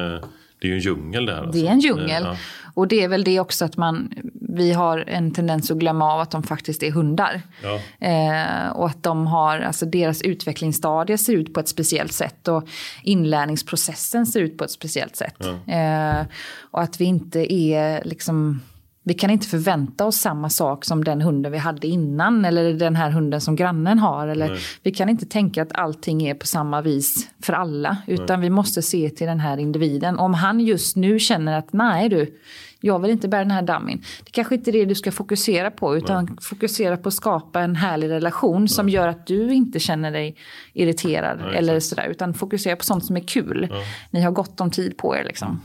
det 0.62 0.68
är 0.68 0.70
ju 0.70 0.76
en 0.76 0.82
djungel 0.82 1.26
det 1.26 1.34
här. 1.34 1.42
Alltså. 1.42 1.62
Det 1.62 1.68
är 1.68 1.72
en 1.72 1.80
djungel. 1.80 2.24
Ja. 2.24 2.36
Och 2.74 2.88
det 2.88 3.04
är 3.04 3.08
väl 3.08 3.24
det 3.24 3.40
också 3.40 3.66
att 3.66 3.78
man, 3.78 4.14
vi 4.34 4.72
har 4.72 4.98
en 4.98 5.34
tendens 5.34 5.72
att 5.72 5.78
glömma 5.78 6.14
av 6.14 6.20
att 6.20 6.32
de 6.32 6.44
faktiskt 6.44 6.84
är 6.84 6.92
hundar. 6.92 7.42
Ja. 7.64 8.08
Eh, 8.08 8.70
och 8.72 8.86
att 8.86 9.04
de 9.04 9.28
har, 9.28 9.60
alltså 9.60 9.86
deras 9.86 10.22
utvecklingsstadie 10.22 11.18
ser 11.18 11.34
ut 11.34 11.54
på 11.54 11.60
ett 11.60 11.68
speciellt 11.68 12.14
sätt 12.14 12.48
och 12.48 12.68
inlärningsprocessen 13.04 14.26
ser 14.26 14.40
ut 14.40 14.58
på 14.58 14.64
ett 14.64 14.72
speciellt 14.72 15.16
sätt. 15.16 15.36
Ja. 15.38 15.74
Eh, 15.74 16.26
och 16.72 16.82
att 16.82 17.02
vi 17.02 17.06
inte 17.06 17.54
är 17.54 18.04
liksom 18.04 18.60
vi 19.04 19.14
kan 19.14 19.30
inte 19.30 19.48
förvänta 19.48 20.06
oss 20.06 20.18
samma 20.18 20.50
sak 20.50 20.86
som 20.86 21.04
den 21.04 21.22
hunden 21.22 21.52
vi 21.52 21.58
hade 21.58 21.88
innan 21.88 22.46
eller 22.46 22.74
den 22.74 22.96
här 22.96 23.12
hunden 23.12 23.42
som 23.42 23.56
grannen 23.56 24.00
har. 24.00 24.28
Eller 24.28 24.60
vi 24.84 24.92
kan 24.92 25.10
inte 25.10 25.26
tänka 25.26 25.62
att 25.62 25.72
allting 25.74 26.24
är 26.24 26.34
på 26.34 26.48
samma 26.48 26.82
vis 26.82 27.30
för 27.44 27.54
alla. 27.54 27.98
Utan 28.08 28.40
nej. 28.40 28.50
vi 28.50 28.56
måste 28.56 28.82
se 28.82 29.10
till 29.10 29.28
den 29.28 29.40
här 29.40 29.58
individen. 29.58 30.20
Om 30.20 30.34
han 30.34 30.60
just 30.60 30.96
nu 30.96 31.20
känner 31.20 31.58
att 31.58 31.74
nej 31.74 32.10
du, 32.10 32.38
jag 32.80 33.00
vill 33.00 33.12
inte 33.12 33.28
bära 33.28 33.42
den 33.42 33.52
här 33.52 33.62
dammin. 33.62 34.04
Det 34.24 34.32
kanske 34.32 34.56
inte 34.56 34.70
är 34.70 34.74
det 34.74 34.86
du 34.86 34.96
ska 34.96 35.12
fokusera 35.12 35.72
på 35.72 35.98
utan 35.98 36.26
nej. 36.26 36.36
fokusera 36.42 36.98
på 36.98 37.08
att 37.08 37.14
skapa 37.14 37.62
en 37.62 37.76
härlig 37.76 38.10
relation 38.10 38.68
som 38.68 38.90
gör 38.90 39.08
att 39.08 39.28
du 39.28 39.54
inte 39.54 39.80
känner 39.80 40.12
dig 40.12 40.36
irriterad. 40.74 41.40
Eller 41.56 41.80
sådär, 41.80 42.08
utan 42.08 42.34
fokusera 42.34 42.76
på 42.76 42.84
sånt 42.84 43.06
som 43.06 43.18
är 43.18 43.28
kul. 43.28 43.74
Ni 44.12 44.22
har 44.22 44.32
gott 44.32 44.62
om 44.62 44.72
tid 44.72 44.98
på 44.98 45.16
er 45.16 45.24
liksom. 45.24 45.62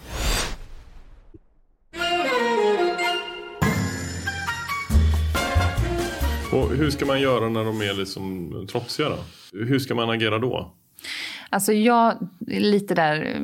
Och 6.57 6.71
hur 6.71 6.91
ska 6.91 7.07
man 7.07 7.21
göra 7.21 7.49
när 7.49 7.65
de 7.65 7.81
är 7.81 7.95
liksom 7.95 8.53
trotsiga 8.71 9.09
då? 9.09 9.19
Hur 9.53 9.79
ska 9.79 9.95
man 9.95 10.11
agera 10.11 10.39
då? 10.39 10.73
Alltså 11.51 11.73
jag, 11.73 12.29
lite 12.47 12.95
där... 12.95 13.41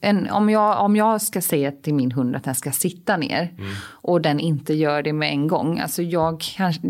En, 0.00 0.30
om, 0.30 0.50
jag, 0.50 0.84
om 0.84 0.96
jag 0.96 1.22
ska 1.22 1.40
säga 1.40 1.72
till 1.72 1.94
min 1.94 2.12
hund 2.12 2.36
att 2.36 2.44
den 2.44 2.54
ska 2.54 2.72
sitta 2.72 3.16
ner 3.16 3.54
mm. 3.58 3.74
och 3.84 4.20
den 4.20 4.40
inte 4.40 4.74
gör 4.74 5.02
det 5.02 5.12
med 5.12 5.30
en 5.30 5.48
gång. 5.48 5.78
Alltså 5.78 6.02
jag 6.02 6.40
kanske 6.40 6.80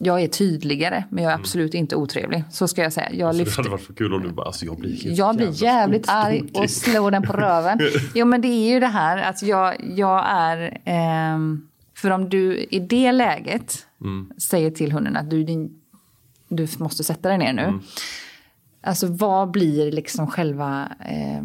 jag 0.00 0.22
är 0.22 0.28
tydligare, 0.28 1.04
men 1.10 1.24
jag 1.24 1.30
är 1.30 1.34
mm. 1.34 1.42
absolut 1.42 1.74
inte 1.74 1.96
otrevlig. 1.96 2.44
Så 2.50 2.68
ska 2.68 2.82
jag 2.82 2.92
säga. 2.92 3.12
Jag 3.12 3.28
alltså, 3.28 3.44
lyfter... 3.44 3.62
Det 3.62 3.68
hade 3.68 3.70
varit 3.70 3.86
för 3.86 3.94
kul 3.94 4.14
om 4.14 4.22
du 4.22 4.28
bara, 4.28 4.46
alltså 4.46 4.64
jag 4.64 4.78
blir 4.78 5.18
Jag 5.18 5.36
blir 5.36 5.62
jävligt 5.62 6.08
arg 6.08 6.44
och 6.54 6.70
slår 6.70 7.10
den 7.10 7.22
på 7.22 7.32
röven. 7.32 7.78
jo 8.14 8.26
men 8.26 8.40
det 8.40 8.48
är 8.48 8.72
ju 8.72 8.80
det 8.80 8.86
här 8.86 9.18
att 9.18 9.42
jag, 9.42 9.76
jag 9.96 10.24
är... 10.28 10.80
Eh, 10.84 11.38
för 12.00 12.10
om 12.10 12.28
du 12.28 12.66
i 12.70 12.78
det 12.78 13.12
läget 13.12 13.86
mm. 14.00 14.30
säger 14.38 14.70
till 14.70 14.92
hunden 14.92 15.16
att 15.16 15.30
du, 15.30 15.44
din, 15.44 15.80
du 16.48 16.66
måste 16.78 17.04
sätta 17.04 17.28
dig 17.28 17.38
ner 17.38 17.52
nu. 17.52 17.62
Mm. 17.62 17.80
Alltså 18.80 19.06
vad 19.06 19.50
blir 19.50 19.92
liksom 19.92 20.26
själva... 20.26 20.88
Eh, 21.00 21.42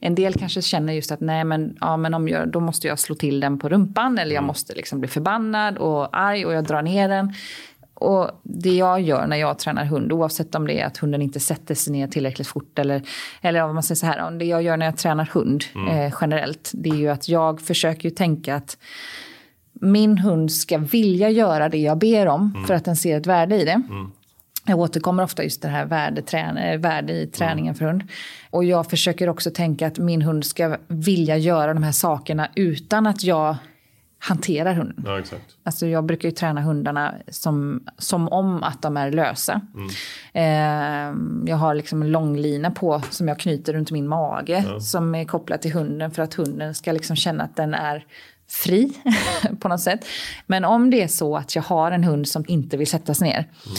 en 0.00 0.14
del 0.14 0.34
kanske 0.34 0.62
känner 0.62 0.92
just 0.92 1.12
att 1.12 1.20
nej 1.20 1.44
men, 1.44 1.76
ja, 1.80 1.96
men 1.96 2.14
om 2.14 2.28
jag, 2.28 2.48
då 2.48 2.60
måste 2.60 2.88
jag 2.88 2.98
slå 2.98 3.14
till 3.14 3.40
den 3.40 3.58
på 3.58 3.68
rumpan 3.68 4.18
eller 4.18 4.34
jag 4.34 4.42
mm. 4.42 4.46
måste 4.46 4.74
liksom 4.74 5.00
bli 5.00 5.08
förbannad 5.08 5.78
och 5.78 6.16
arg 6.16 6.46
och 6.46 6.52
jag 6.52 6.64
drar 6.64 6.82
ner 6.82 7.08
den. 7.08 7.34
Och 7.94 8.30
det 8.42 8.74
jag 8.74 9.00
gör 9.00 9.26
när 9.26 9.36
jag 9.36 9.58
tränar 9.58 9.84
hund, 9.84 10.12
oavsett 10.12 10.54
om 10.54 10.66
det 10.66 10.80
är 10.80 10.86
att 10.86 10.96
hunden 10.96 11.22
inte 11.22 11.40
sätter 11.40 11.74
sig 11.74 11.92
ner 11.92 12.08
tillräckligt 12.08 12.48
fort 12.48 12.78
eller, 12.78 13.02
eller 13.40 13.62
om 13.62 13.74
man 13.74 13.82
säger 13.82 13.96
så 13.96 14.06
här, 14.06 14.30
det 14.30 14.44
jag 14.44 14.62
gör 14.62 14.76
när 14.76 14.86
jag 14.86 14.96
tränar 14.96 15.30
hund 15.32 15.64
mm. 15.74 15.88
eh, 15.88 16.14
generellt, 16.20 16.70
det 16.74 16.88
är 16.88 16.96
ju 16.96 17.08
att 17.08 17.28
jag 17.28 17.60
försöker 17.60 18.08
ju 18.08 18.14
tänka 18.14 18.56
att 18.56 18.76
min 19.80 20.18
hund 20.18 20.52
ska 20.52 20.78
vilja 20.78 21.30
göra 21.30 21.68
det 21.68 21.78
jag 21.78 21.98
ber 21.98 22.26
om 22.26 22.52
mm. 22.54 22.66
för 22.66 22.74
att 22.74 22.84
den 22.84 22.96
ser 22.96 23.16
ett 23.16 23.26
värde 23.26 23.56
i 23.56 23.64
det. 23.64 23.82
Mm. 23.88 24.10
Jag 24.66 24.78
återkommer 24.78 25.22
ofta 25.22 25.44
just 25.44 25.62
det 25.62 25.68
här 25.68 25.86
värde, 25.86 26.22
värde 26.78 27.12
i 27.12 27.26
träningen 27.26 27.74
mm. 27.74 27.74
för 27.74 27.84
hund. 27.84 28.02
Och 28.50 28.64
jag 28.64 28.90
försöker 28.90 29.28
också 29.28 29.50
tänka 29.50 29.86
att 29.86 29.98
min 29.98 30.22
hund 30.22 30.44
ska 30.44 30.76
vilja 30.88 31.36
göra 31.36 31.74
de 31.74 31.82
här 31.82 31.92
sakerna 31.92 32.48
utan 32.54 33.06
att 33.06 33.24
jag 33.24 33.56
hanterar 34.18 34.74
hunden. 34.74 35.04
Ja, 35.06 35.18
exakt. 35.18 35.56
Alltså 35.62 35.86
jag 35.86 36.04
brukar 36.04 36.28
ju 36.28 36.34
träna 36.34 36.60
hundarna 36.60 37.14
som, 37.28 37.86
som 37.98 38.28
om 38.28 38.62
att 38.62 38.82
de 38.82 38.96
är 38.96 39.10
lösa. 39.10 39.60
Mm. 39.74 39.88
Eh, 40.32 41.50
jag 41.50 41.56
har 41.56 41.74
liksom 41.74 42.02
en 42.02 42.12
långlina 42.12 42.70
på 42.70 43.02
som 43.10 43.28
jag 43.28 43.38
knyter 43.38 43.72
runt 43.72 43.90
min 43.90 44.08
mage 44.08 44.64
ja. 44.68 44.80
som 44.80 45.14
är 45.14 45.24
kopplad 45.24 45.62
till 45.62 45.72
hunden 45.72 46.10
för 46.10 46.22
att 46.22 46.34
hunden 46.34 46.74
ska 46.74 46.92
liksom 46.92 47.16
känna 47.16 47.44
att 47.44 47.56
den 47.56 47.74
är 47.74 48.06
fri 48.48 48.92
på 49.60 49.68
något 49.68 49.80
sätt. 49.80 50.06
Men 50.46 50.64
om 50.64 50.90
det 50.90 51.02
är 51.02 51.08
så 51.08 51.36
att 51.36 51.56
jag 51.56 51.62
har 51.62 51.90
en 51.90 52.04
hund 52.04 52.28
som 52.28 52.44
inte 52.48 52.76
vill 52.76 52.86
sätta 52.86 53.14
sig 53.14 53.28
ner. 53.28 53.38
Mm. 53.38 53.76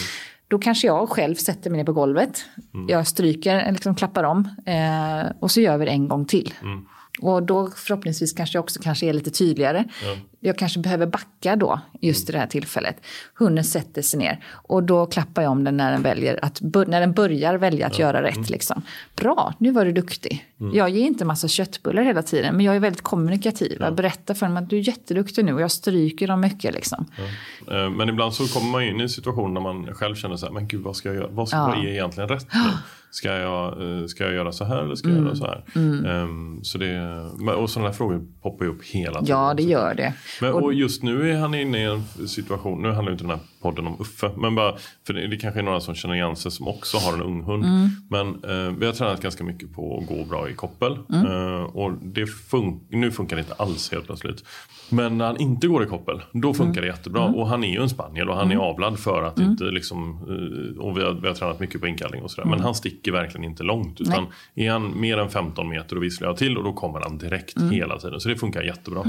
Då 0.47 0.59
kanske 0.59 0.87
jag 0.87 1.09
själv 1.09 1.35
sätter 1.35 1.69
mig 1.69 1.77
ner 1.77 1.85
på 1.85 1.93
golvet. 1.93 2.45
Mm. 2.73 2.89
Jag 2.89 3.07
stryker, 3.07 3.71
liksom 3.71 3.95
klappar 3.95 4.23
om. 4.23 4.49
Eh, 4.65 5.31
och 5.39 5.51
så 5.51 5.61
gör 5.61 5.77
vi 5.77 5.85
det 5.85 5.91
en 5.91 6.07
gång 6.07 6.25
till. 6.25 6.53
Mm. 6.61 6.85
Och 7.21 7.43
då 7.43 7.71
förhoppningsvis 7.75 8.33
kanske 8.33 8.57
jag 8.57 8.63
också 8.63 8.79
kanske 8.83 9.05
är 9.05 9.13
lite 9.13 9.31
tydligare. 9.31 9.83
Ja. 10.03 10.15
Jag 10.45 10.57
kanske 10.57 10.79
behöver 10.79 11.05
backa 11.05 11.55
då, 11.55 11.79
just 12.01 12.29
i 12.29 12.31
det 12.31 12.37
här 12.37 12.47
tillfället. 12.47 12.95
Hunden 13.33 13.63
sätter 13.63 14.01
sig 14.01 14.19
ner 14.19 14.39
och 14.47 14.83
då 14.83 15.05
klappar 15.05 15.41
jag 15.41 15.51
om 15.51 15.63
den 15.63 15.77
när 15.77 15.91
den, 15.91 16.01
väljer 16.01 16.39
att, 16.41 16.61
när 16.61 16.99
den 16.99 17.13
börjar 17.13 17.57
välja 17.57 17.87
att 17.87 17.99
ja. 17.99 18.05
göra 18.05 18.23
rätt. 18.23 18.35
Mm. 18.35 18.47
Liksom. 18.49 18.81
Bra, 19.15 19.53
nu 19.57 19.71
var 19.71 19.85
du 19.85 19.91
duktig. 19.91 20.45
Mm. 20.59 20.75
Jag 20.75 20.89
ger 20.89 21.05
inte 21.05 21.25
massa 21.25 21.47
köttbullar 21.47 22.03
hela 22.03 22.21
tiden, 22.21 22.55
men 22.55 22.65
jag 22.65 22.75
är 22.75 22.79
väldigt 22.79 23.01
kommunikativ. 23.01 23.77
Jag 23.79 23.95
berättar 23.95 24.33
för 24.33 24.45
dem 24.45 24.57
att 24.57 24.69
du 24.69 24.77
är 24.77 24.87
jätteduktig 24.87 25.45
nu 25.45 25.53
och 25.53 25.61
jag 25.61 25.71
stryker 25.71 26.27
dem 26.27 26.41
mycket. 26.41 26.73
Liksom. 26.73 27.05
Ja. 27.67 27.73
Eh, 27.75 27.89
men 27.89 28.09
ibland 28.09 28.33
så 28.33 28.47
kommer 28.47 28.71
man 28.71 28.83
in 28.83 28.99
i 28.99 29.03
en 29.03 29.09
situation 29.09 29.53
när 29.53 29.61
man 29.61 29.93
själv 29.93 30.15
känner 30.15 30.35
så 30.35 30.45
här, 30.45 30.53
men 30.53 30.67
gud 30.67 30.81
vad 30.81 30.95
ska 30.95 31.09
jag 31.09 31.15
göra? 31.15 31.27
Vad, 31.27 31.47
ska, 31.47 31.57
ja. 31.57 31.67
vad 31.67 31.85
är 31.85 31.89
egentligen 31.89 32.29
rätt 32.29 32.47
nu? 32.53 32.59
Ska 33.15 33.27
jag, 33.27 33.81
eh, 33.81 34.05
ska 34.05 34.23
jag 34.23 34.33
göra 34.33 34.51
så 34.51 34.65
här 34.65 34.77
eller 34.77 34.95
ska 34.95 35.07
jag 35.07 35.17
mm. 35.17 35.25
göra 35.25 35.35
så 35.35 35.45
här? 35.45 35.63
Mm. 35.75 36.05
Um, 36.05 36.63
så 36.63 36.77
det, 36.77 37.19
och 37.57 37.69
sådana 37.69 37.89
här 37.89 37.97
frågor 37.97 38.25
poppar 38.41 38.65
ju 38.65 38.71
upp 38.71 38.83
hela 38.83 39.19
tiden. 39.19 39.37
Ja, 39.37 39.53
det 39.53 39.63
gör 39.63 39.93
det. 39.93 40.13
Men, 40.41 40.53
och, 40.53 40.73
just 40.73 41.03
nu 41.03 41.31
är 41.31 41.37
han 41.37 41.53
inne 41.53 41.77
i 41.77 41.83
en 41.83 42.27
situation, 42.27 42.81
nu 42.81 42.91
handlar 42.91 43.11
inte 43.11 43.23
den 43.23 43.31
här 43.31 43.39
podden 43.61 43.87
om 43.87 43.95
Uffe, 43.99 44.31
men 44.37 44.55
bara, 44.55 44.75
för 45.07 45.13
det, 45.13 45.27
det 45.27 45.37
kanske 45.37 45.59
är 45.59 45.63
några 45.63 45.79
som 45.79 45.95
känner 45.95 46.15
igen 46.15 46.35
sig 46.35 46.51
som 46.51 46.67
också 46.67 46.97
har 46.97 47.13
en 47.13 47.21
ung 47.21 47.43
hund. 47.43 47.65
Mm. 47.65 47.89
Men 48.09 48.27
eh, 48.27 48.73
vi 48.77 48.85
har 48.85 48.93
tränat 48.93 49.21
ganska 49.21 49.43
mycket 49.43 49.73
på 49.73 49.97
att 49.97 50.07
gå 50.07 50.25
bra 50.25 50.49
i 50.49 50.53
koppel. 50.53 50.99
Mm. 51.13 51.25
Eh, 51.25 51.63
och 51.63 51.91
det 52.01 52.27
fun 52.27 52.79
nu 52.89 53.11
funkar 53.11 53.35
det 53.35 53.39
inte 53.39 53.53
alls 53.53 53.91
helt 53.91 54.05
plötsligt. 54.05 54.43
Men 54.89 55.17
när 55.17 55.25
han 55.25 55.41
inte 55.41 55.67
går 55.67 55.83
i 55.83 55.87
koppel, 55.87 56.21
då 56.31 56.53
funkar 56.53 56.81
det 56.81 56.87
jättebra. 56.87 57.23
Mm. 57.23 57.35
Och 57.35 57.47
han 57.47 57.63
är 57.63 57.71
ju 57.71 57.81
en 57.81 57.89
spaniel 57.89 58.29
och 58.29 58.35
han 58.35 58.51
är 58.51 58.55
avlad 58.55 58.99
för 58.99 59.23
att 59.23 59.39
inte 59.39 59.63
liksom, 59.63 60.09
eh, 60.09 60.81
och 60.81 60.97
vi 60.97 61.03
har, 61.03 61.13
vi 61.13 61.27
har 61.27 61.35
tränat 61.35 61.59
mycket 61.59 61.81
på 61.81 61.87
inkallning 61.87 62.23
och 62.23 62.31
sådär. 62.31 62.49
Men 62.49 62.59
han 62.59 62.75
sticker 62.75 63.11
verkligen 63.11 63.43
inte 63.43 63.63
långt. 63.63 64.01
Utan 64.01 64.27
Nej. 64.53 64.65
är 64.65 64.71
han 64.71 64.99
mer 64.99 65.17
än 65.17 65.29
15 65.29 65.69
meter 65.69 65.95
och 65.95 66.03
visslar 66.03 66.27
jag 66.27 66.37
till 66.37 66.57
och 66.57 66.63
då 66.63 66.73
kommer 66.73 66.99
han 66.99 67.17
direkt 67.17 67.61
hela 67.71 67.99
tiden. 67.99 68.19
Så 68.19 68.29
det 68.29 68.35
funkar 68.35 68.61
jättebra. 68.61 69.03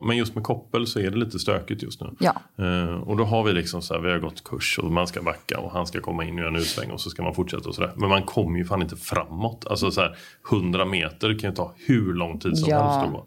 Men 0.00 0.16
just 0.16 0.34
med 0.34 0.44
koppel 0.44 0.86
så 0.86 1.00
är 1.00 1.10
det 1.10 1.16
lite 1.16 1.38
stökigt 1.38 1.82
just 1.82 2.00
nu. 2.00 2.10
Ja. 2.18 2.34
Eh, 2.58 2.94
och 2.94 3.16
då 3.16 3.24
har 3.24 3.44
vi 3.44 3.52
liksom 3.52 3.82
så 3.82 3.94
här, 3.94 4.00
vi 4.00 4.10
har 4.10 4.18
gått 4.18 4.44
kurs 4.44 4.78
och 4.78 4.92
man 4.92 5.06
ska 5.06 5.22
backa 5.22 5.58
och 5.58 5.72
han 5.72 5.86
ska 5.86 6.00
komma 6.00 6.24
in 6.24 6.34
och 6.34 6.38
göra 6.40 6.48
en 6.48 6.56
utsväng 6.56 6.90
och 6.90 7.00
så 7.00 7.10
ska 7.10 7.22
man 7.22 7.34
fortsätta 7.34 7.68
och 7.68 7.74
sådär. 7.74 7.92
Men 7.96 8.08
man 8.08 8.22
kommer 8.22 8.58
ju 8.58 8.64
fan 8.64 8.82
inte 8.82 8.96
framåt. 8.96 9.66
Alltså 9.66 9.90
så 9.90 10.00
här, 10.00 10.16
100 10.50 10.84
meter 10.84 11.38
kan 11.38 11.50
ju 11.50 11.56
ta 11.56 11.72
hur 11.76 12.14
lång 12.14 12.38
tid 12.38 12.58
som 12.58 12.70
ja. 12.70 12.82
helst 12.82 13.06
att 13.06 13.12
gå. 13.12 13.26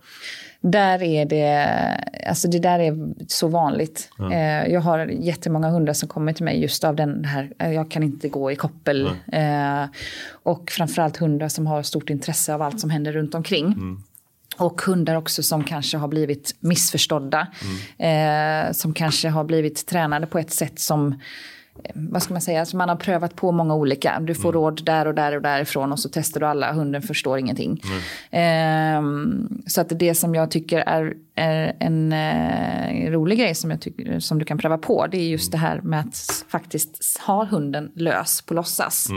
Där 0.63 1.03
är 1.03 1.26
det, 1.26 1.67
alltså 2.30 2.47
det 2.47 2.59
där 2.59 2.80
är 2.80 2.97
så 3.28 3.47
vanligt. 3.47 4.09
Ja. 4.17 4.34
Eh, 4.34 4.67
jag 4.74 4.82
har 4.82 4.99
jättemånga 5.05 5.69
hundar 5.69 5.93
som 5.93 6.09
kommer 6.09 6.34
till 6.34 6.45
mig 6.45 6.61
just 6.61 6.84
av 6.84 6.95
den 6.95 7.26
här, 7.26 7.51
eh, 7.59 7.72
jag 7.72 7.91
kan 7.91 8.03
inte 8.03 8.30
gå 8.30 8.51
i 8.51 8.55
koppel. 8.55 9.09
Eh, 9.32 9.86
och 10.43 10.72
framförallt 10.72 11.17
hundar 11.17 11.47
som 11.47 11.67
har 11.67 11.84
stort 11.84 12.09
intresse 12.09 12.53
av 12.53 12.61
allt 12.61 12.80
som 12.80 12.89
händer 12.89 13.11
runt 13.11 13.36
omkring. 13.36 13.65
Mm. 13.65 14.03
Och 14.62 14.82
hundar 14.82 15.16
också 15.16 15.43
som 15.43 15.64
kanske 15.64 15.97
har 15.97 16.07
blivit 16.07 16.55
missförstådda. 16.59 17.47
Mm. 17.97 18.68
Eh, 18.68 18.72
som 18.72 18.93
kanske 18.93 19.30
har 19.30 19.43
blivit 19.43 19.86
tränade 19.86 20.28
på 20.28 20.39
ett 20.39 20.51
sätt 20.51 20.80
som 20.80 21.20
vad 21.95 22.23
ska 22.23 22.34
man 22.34 22.41
säga, 22.41 22.59
alltså 22.59 22.77
man 22.77 22.89
har 22.89 22.95
prövat 22.95 23.36
på 23.36 23.51
många 23.51 23.75
olika. 23.75 24.19
Du 24.19 24.36
får 24.36 24.49
mm. 24.49 24.53
råd 24.53 24.86
där 24.86 25.05
och 25.05 25.15
där 25.15 25.36
och 25.36 25.41
därifrån 25.41 25.91
och 25.91 25.99
så 25.99 26.09
testar 26.13 26.39
du 26.39 26.45
alla, 26.45 26.73
hunden 26.73 27.01
förstår 27.01 27.39
ingenting. 27.39 27.82
Mm. 28.32 29.51
Eh, 29.51 29.65
så 29.67 29.82
att 29.82 29.89
det 29.89 30.15
som 30.15 30.36
jag 30.36 30.51
tycker 30.51 30.79
är, 30.79 31.13
är 31.36 31.73
en 31.79 32.13
eh, 32.13 33.11
rolig 33.11 33.39
grej 33.39 33.55
som, 33.55 33.71
jag 33.71 33.82
tycker, 33.82 34.19
som 34.19 34.39
du 34.39 34.45
kan 34.45 34.57
pröva 34.57 34.77
på, 34.77 35.07
det 35.07 35.17
är 35.17 35.27
just 35.27 35.53
mm. 35.53 35.61
det 35.61 35.67
här 35.67 35.82
med 35.82 35.99
att 35.99 36.45
faktiskt 36.49 37.21
ha 37.27 37.45
hunden 37.45 37.91
lös 37.95 38.41
på 38.41 38.53
låtsas. 38.53 39.07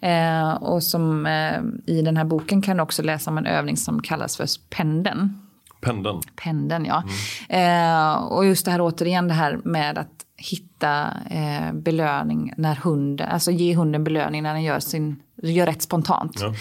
Eh, 0.00 0.52
och 0.52 0.82
som 0.82 1.26
eh, 1.26 1.60
i 1.86 2.02
den 2.02 2.16
här 2.16 2.24
boken 2.24 2.62
kan 2.62 2.76
du 2.76 2.82
också 2.82 3.02
läsa 3.02 3.30
om 3.30 3.38
en 3.38 3.46
övning 3.46 3.76
som 3.76 4.02
kallas 4.02 4.36
för 4.36 4.46
pendeln. 4.70 5.38
Pendeln. 5.80 6.20
Pendeln, 6.36 6.84
ja. 6.84 7.02
Mm. 7.48 8.12
Eh, 8.12 8.14
och 8.14 8.46
just 8.46 8.64
det 8.64 8.70
här 8.70 8.80
återigen 8.80 9.28
det 9.28 9.34
här 9.34 9.60
med 9.64 9.98
att 9.98 10.19
hitta 10.40 11.10
eh, 11.30 11.72
belöning 11.72 12.52
när 12.56 12.76
hunden, 12.76 13.28
alltså 13.28 13.50
ge 13.50 13.74
hunden 13.74 14.04
belöning 14.04 14.42
när 14.42 14.54
den 14.54 14.62
gör, 14.62 14.80
sin, 14.80 15.22
gör 15.42 15.66
rätt 15.66 15.82
spontant. 15.82 16.40
Ja. 16.40 16.54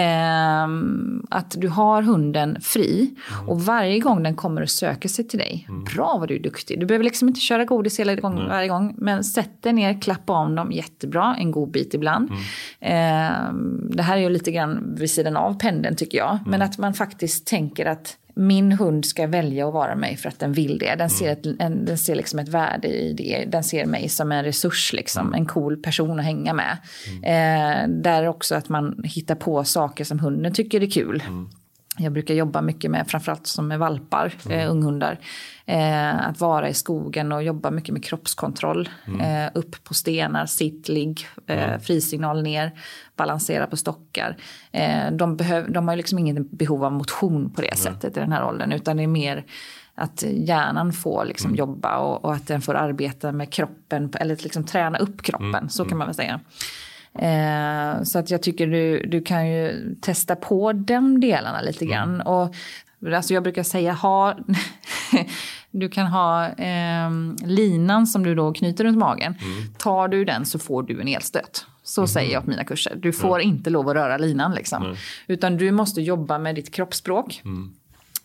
Eh, 0.00 0.68
att 1.30 1.54
du 1.58 1.68
har 1.68 2.02
hunden 2.02 2.60
fri 2.60 3.14
mm. 3.34 3.48
och 3.48 3.60
varje 3.60 3.98
gång 3.98 4.22
den 4.22 4.36
kommer 4.36 4.62
och 4.62 4.70
söker 4.70 5.08
sig 5.08 5.28
till 5.28 5.38
dig, 5.38 5.66
mm. 5.68 5.84
bra 5.84 6.16
vad 6.18 6.28
du 6.28 6.34
är 6.34 6.42
duktig. 6.42 6.80
Du 6.80 6.86
behöver 6.86 7.04
liksom 7.04 7.28
inte 7.28 7.40
köra 7.40 7.64
godis 7.64 8.00
hela 8.00 8.14
gång, 8.14 8.48
varje 8.48 8.68
gång, 8.68 8.94
men 8.96 9.24
sätt 9.24 9.62
dig 9.62 9.72
ner, 9.72 10.00
klappa 10.00 10.32
om 10.32 10.54
dem, 10.54 10.72
jättebra, 10.72 11.36
en 11.38 11.50
god 11.50 11.70
bit 11.70 11.94
ibland. 11.94 12.30
Mm. 12.30 12.40
Eh, 12.80 13.52
det 13.96 14.02
här 14.02 14.16
är 14.16 14.20
ju 14.20 14.28
lite 14.28 14.52
grann 14.52 14.94
vid 14.98 15.10
sidan 15.10 15.36
av 15.36 15.58
pendeln 15.58 15.96
tycker 15.96 16.18
jag, 16.18 16.38
men 16.44 16.54
mm. 16.54 16.68
att 16.68 16.78
man 16.78 16.94
faktiskt 16.94 17.46
tänker 17.46 17.86
att 17.86 18.16
min 18.34 18.72
hund 18.72 19.04
ska 19.04 19.26
välja 19.26 19.68
att 19.68 19.74
vara 19.74 19.94
mig 19.94 20.16
för 20.16 20.28
att 20.28 20.38
den 20.38 20.52
vill 20.52 20.78
det. 20.78 20.94
Den 20.94 21.10
ser, 21.10 21.32
ett, 21.32 21.46
en, 21.58 21.84
den 21.84 21.98
ser 21.98 22.14
liksom 22.14 22.38
ett 22.38 22.48
värde 22.48 22.88
i 22.88 23.12
det. 23.12 23.44
Den 23.48 23.64
ser 23.64 23.86
mig 23.86 24.08
som 24.08 24.32
en 24.32 24.44
resurs, 24.44 24.92
liksom, 24.92 25.26
mm. 25.26 25.40
en 25.40 25.46
cool 25.46 25.76
person 25.76 26.18
att 26.18 26.24
hänga 26.24 26.54
med. 26.54 26.78
Mm. 27.08 27.24
Eh, 27.24 28.02
där 28.02 28.28
också 28.28 28.54
att 28.54 28.68
man 28.68 29.02
hittar 29.04 29.34
på 29.34 29.64
saker 29.64 30.04
som 30.04 30.18
hunden 30.18 30.52
tycker 30.52 30.82
är 30.82 30.90
kul. 30.90 31.22
Mm. 31.26 31.48
Jag 31.98 32.12
brukar 32.12 32.34
jobba 32.34 32.62
mycket 32.62 32.90
med, 32.90 33.08
framförallt 33.08 33.46
som 33.46 33.68
med 33.68 33.78
valpar, 33.78 34.34
mm. 34.46 34.58
eh, 34.58 34.70
unghundar. 34.70 35.18
Eh, 35.66 36.28
att 36.28 36.40
vara 36.40 36.68
i 36.68 36.74
skogen 36.74 37.32
och 37.32 37.42
jobba 37.42 37.70
mycket 37.70 37.92
med 37.92 38.04
kroppskontroll. 38.04 38.88
Mm. 39.06 39.20
Eh, 39.20 39.50
upp 39.54 39.84
på 39.84 39.94
stenar, 39.94 40.46
sitt, 40.46 40.88
ligg, 40.88 41.26
eh, 41.46 41.68
mm. 41.68 41.80
frisignal 41.80 42.42
ner, 42.42 42.72
balansera 43.20 43.66
på 43.66 43.76
stockar. 43.76 44.36
Eh, 44.72 45.10
de, 45.12 45.36
behöv, 45.36 45.72
de 45.72 45.88
har 45.88 45.96
liksom 45.96 46.18
inget 46.18 46.50
behov 46.50 46.84
av 46.84 46.92
motion 46.92 47.50
på 47.50 47.62
det 47.62 47.76
sättet 47.76 48.16
i 48.16 48.20
den 48.20 48.32
här 48.32 48.44
åldern, 48.44 48.72
utan 48.72 48.96
det 48.96 49.02
är 49.02 49.06
mer 49.06 49.44
att 49.94 50.22
hjärnan 50.22 50.92
får 50.92 51.24
liksom 51.24 51.48
mm. 51.48 51.58
jobba 51.58 51.98
och, 51.98 52.24
och, 52.24 52.34
att 52.34 52.46
den 52.46 52.60
får 52.60 52.74
arbeta 52.74 53.32
med 53.32 53.52
kroppen, 53.52 54.12
eller 54.20 54.36
liksom 54.36 54.64
träna 54.64 54.98
upp 54.98 55.22
kroppen, 55.22 55.54
mm. 55.54 55.68
så 55.68 55.84
kan 55.84 55.98
man 55.98 56.06
väl 56.06 56.14
säga. 56.14 56.40
Eh, 57.18 58.02
så 58.02 58.18
att 58.18 58.30
jag 58.30 58.42
tycker 58.42 58.66
du, 58.66 59.06
du 59.06 59.22
kan 59.22 59.48
ju 59.48 59.94
testa 60.00 60.36
på 60.36 60.72
de 60.72 61.20
delarna 61.20 61.60
lite 61.60 61.84
mm. 61.84 61.92
grann. 61.92 62.20
Och, 62.20 62.54
alltså 63.14 63.34
jag 63.34 63.42
brukar 63.42 63.62
säga 63.62 63.92
ha, 63.92 64.36
du 65.70 65.88
kan 65.88 66.06
ha 66.06 66.46
eh, 66.48 67.10
linan 67.44 68.06
som 68.06 68.24
du 68.24 68.34
då 68.34 68.52
knyter 68.52 68.84
runt 68.84 68.98
magen. 68.98 69.34
Mm. 69.42 69.74
Tar 69.78 70.08
du 70.08 70.24
den 70.24 70.46
så 70.46 70.58
får 70.58 70.82
du 70.82 71.00
en 71.00 71.08
elstöt. 71.08 71.66
Så 71.90 72.00
mm. 72.00 72.08
säger 72.08 72.32
jag 72.32 72.44
på 72.44 72.50
mina 72.50 72.64
kurser. 72.64 72.94
Du 72.96 73.12
får 73.12 73.40
inte 73.40 73.70
lov 73.70 73.88
att 73.88 73.94
röra 73.94 74.18
linan 74.18 74.54
liksom. 74.54 74.96
Utan 75.26 75.56
du 75.56 75.70
måste 75.70 76.00
jobba 76.00 76.38
med 76.38 76.54
ditt 76.54 76.70
kroppsspråk. 76.70 77.40
Mm. 77.44 77.72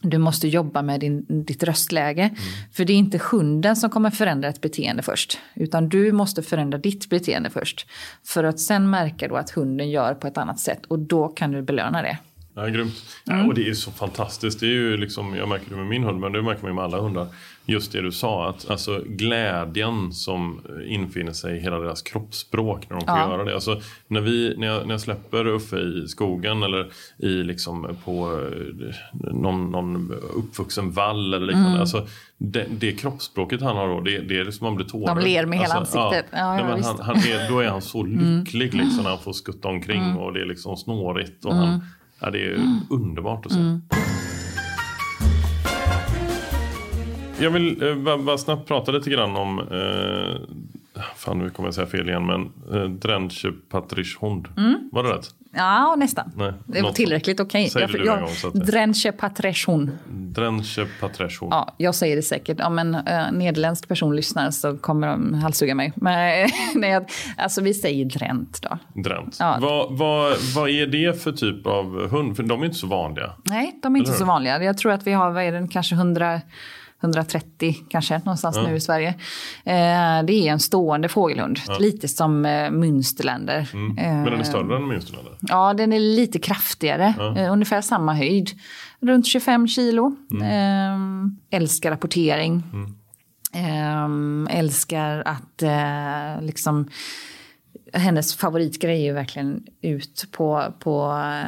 Du 0.02 0.18
måste 0.18 0.48
jobba 0.48 0.82
med 0.82 1.00
din, 1.00 1.26
ditt 1.28 1.64
röstläge. 1.64 2.22
Mm. 2.22 2.36
För 2.74 2.86
det 2.86 2.94
är 2.94 2.98
inte 2.98 3.20
hunden 3.32 3.76
som 3.76 3.90
kommer 3.90 4.12
förändra 4.12 4.50
ett 4.50 4.62
beteende 4.62 5.04
först. 5.04 5.40
Utan 5.56 5.90
du 5.90 6.12
måste 6.12 6.44
förändra 6.44 6.78
ditt 6.78 7.10
beteende 7.10 7.50
först. 7.50 7.88
För 8.24 8.44
att 8.44 8.60
sen 8.60 8.90
märka 8.90 9.28
då 9.28 9.36
att 9.36 9.50
hunden 9.50 9.90
gör 9.90 10.14
på 10.14 10.28
ett 10.28 10.38
annat 10.38 10.60
sätt. 10.60 10.86
Och 10.88 11.00
då 11.00 11.28
kan 11.28 11.52
du 11.52 11.62
belöna 11.62 12.02
det. 12.02 12.18
Ja, 12.56 12.68
grymt. 12.68 12.96
Mm. 13.28 13.40
Ja, 13.40 13.46
och 13.46 13.54
det 13.54 13.70
är 13.70 13.74
så 13.74 13.92
fantastiskt. 13.92 14.60
Det 14.60 14.66
är 14.66 14.70
ju 14.70 14.98
liksom, 14.98 15.36
jag 15.36 15.50
märker 15.50 15.70
det 15.70 15.76
med 15.76 15.88
min 15.88 16.04
hund, 16.04 16.20
men 16.20 16.32
det 16.32 16.42
märker 16.42 16.62
man 16.62 16.72
ju 16.72 16.76
med 16.76 16.84
alla 16.84 17.00
hundar. 17.00 17.28
Just 17.68 17.92
det 17.92 18.02
du 18.02 18.12
sa, 18.12 18.50
att 18.50 18.70
alltså, 18.70 19.02
glädjen 19.06 20.14
som 20.14 20.62
infinner 20.88 21.32
sig 21.32 21.58
i 21.58 21.60
hela 21.60 21.80
deras 21.80 22.02
kroppsspråk 22.02 22.90
när 22.90 22.98
de 22.98 23.06
får 23.06 23.18
ja. 23.18 23.30
göra 23.30 23.44
det. 23.44 23.54
Alltså, 23.54 23.82
när, 24.08 24.22
vi, 24.22 24.56
när, 24.58 24.68
jag, 24.68 24.88
när 24.88 24.94
jag 24.94 25.02
släpper 25.02 25.48
Uffe 25.48 25.80
i 25.80 26.08
skogen 26.08 26.64
eller 26.64 26.88
i, 27.18 27.28
liksom, 27.28 27.88
på 28.06 28.42
eh, 28.42 28.96
någon, 29.34 29.72
någon 29.72 30.12
uppvuxen 30.36 30.92
vall 30.92 31.34
eller 31.34 31.46
liknande. 31.46 31.70
Mm. 31.70 31.82
Alltså, 31.82 32.08
det, 32.38 32.66
det 32.70 32.92
kroppsspråket 32.92 33.62
han 33.62 33.76
har 33.76 33.88
då, 33.88 34.02
det, 34.02 34.20
det 34.20 34.40
är 34.40 34.52
som 34.52 34.66
man 34.66 34.76
blir 34.76 34.86
tårögd. 34.86 35.18
De 35.18 35.24
ler 35.24 35.46
med 35.46 35.60
hela 35.60 35.74
alltså, 35.74 36.00
ansiktet. 36.00 36.26
Ja, 36.32 36.38
ja, 36.38 36.54
nej, 36.56 36.64
men 36.64 36.84
han, 36.84 37.00
han 37.00 37.18
är, 37.18 37.50
då 37.50 37.60
är 37.60 37.68
han 37.68 37.82
så 37.82 38.04
mm. 38.04 38.40
lycklig 38.40 38.74
mm. 38.74 38.86
liksom, 38.86 39.04
när 39.04 39.10
han 39.10 39.20
får 39.20 39.34
skutta 39.44 39.68
omkring 39.68 40.04
mm. 40.04 40.18
och 40.18 40.34
det 40.34 40.42
är 40.42 40.46
liksom 40.46 40.78
snårigt. 40.78 41.46
Och 41.46 41.56
han, 41.56 41.68
mm. 41.68 41.80
Ja, 42.20 42.30
det 42.30 42.46
är 42.46 42.56
mm. 42.56 42.80
underbart 42.90 43.46
att 43.46 43.52
se. 43.52 43.60
Jag 47.40 47.50
vill 47.50 47.84
eh, 47.84 47.96
bara, 47.96 48.18
bara, 48.18 48.38
snabbt 48.38 48.68
prata 48.68 48.92
lite 48.92 49.10
grann 49.10 49.36
om, 49.36 49.60
eh, 49.60 51.02
fan 51.16 51.40
nu 51.40 51.50
kommer 51.50 51.68
jag 51.68 51.74
säga 51.74 51.88
fel 51.88 52.10
igen, 52.10 52.26
men 52.26 52.52
eh, 52.74 52.90
Drenche 52.90 53.52
Patrisch 53.70 54.18
Hund. 54.22 54.48
Mm. 54.58 54.90
Var 54.92 55.04
det 55.04 55.10
rätt? 55.10 55.30
Ja, 55.58 55.96
nästan. 55.98 56.32
Nej, 56.36 56.54
det 56.66 56.82
var 56.82 56.92
tillräckligt 56.92 57.40
okej. 57.40 57.68
Okay. 57.68 57.88
Säg 57.88 58.06
jag, 58.06 58.28
jag, 58.44 58.66
Drenche 58.66 59.12
Patreshon. 59.12 59.92
Drenche 60.10 60.88
Patreshon. 61.00 61.48
Ja, 61.52 61.74
jag 61.78 61.96
säger 61.96 62.16
det 62.16 62.22
säkert. 62.22 62.62
Om 62.62 62.80
en 62.80 62.96
uh, 62.96 63.32
nederländsk 63.32 63.88
person 63.88 64.16
lyssnar 64.16 64.52
så 64.52 64.78
kommer 64.78 65.08
de 65.08 65.34
halshugga 65.34 65.76
mig. 65.76 65.94
Men 65.96 66.50
nej, 66.76 67.06
alltså 67.38 67.62
vi 67.62 67.74
säger 67.74 68.06
Drent 68.06 68.62
då. 68.62 69.02
Drent. 69.02 69.38
Ja. 69.40 69.58
Vad, 69.62 69.98
vad, 69.98 70.38
vad 70.56 70.70
är 70.70 70.88
det 70.88 71.24
för 71.24 71.32
typ 71.32 71.68
av 71.68 72.10
hund? 72.10 72.36
För 72.36 72.44
de 72.44 72.62
är 72.62 72.66
inte 72.66 72.78
så 72.78 72.88
vanliga. 72.88 73.32
Nej, 73.44 73.80
de 73.84 73.96
är 73.96 74.00
inte 74.00 74.12
så 74.12 74.26
vanliga. 74.26 74.64
Jag 74.64 74.78
tror 74.78 74.92
att 74.92 75.08
vi 75.08 75.14
har, 75.14 75.32
vad 75.32 75.44
är 75.44 75.52
det, 75.52 75.68
kanske 75.72 75.96
hundra 75.96 76.42
130 77.06 77.76
kanske 77.90 78.18
någonstans 78.18 78.58
mm. 78.58 78.70
nu 78.70 78.78
i 78.78 78.80
Sverige. 78.80 79.10
Eh, 79.64 80.24
det 80.24 80.34
är 80.34 80.52
en 80.52 80.60
stående 80.60 81.10
fågelhund, 81.10 81.60
ja. 81.68 81.78
lite 81.78 82.08
som 82.08 82.46
eh, 82.46 82.70
Münsterländer. 82.70 83.70
Mm. 83.74 83.96
Men 83.96 84.24
den 84.24 84.40
är 84.40 84.44
större 84.44 84.76
än 84.76 84.92
Münsterländer? 84.92 85.38
Ja, 85.42 85.74
den 85.74 85.94
är 85.94 86.00
lite 86.00 86.40
kraftigare, 86.40 87.14
eh, 87.38 87.52
ungefär 87.52 87.82
samma 87.82 88.14
höjd. 88.14 88.50
Runt 89.00 89.28
25 89.28 89.68
kilo. 89.68 90.16
Mm. 90.32 90.44
Eh, 90.44 91.58
älskar 91.58 91.92
rapportering. 91.92 92.64
Mm. 92.74 94.48
älskar 94.52 95.24
att 95.26 95.64
liksom 96.42 96.90
hennes 97.96 98.36
favoritgrej 98.36 99.02
är 99.02 99.06
ju 99.06 99.14
verkligen 99.14 99.64
ut 99.82 100.28
på, 100.32 100.64
på 100.80 101.04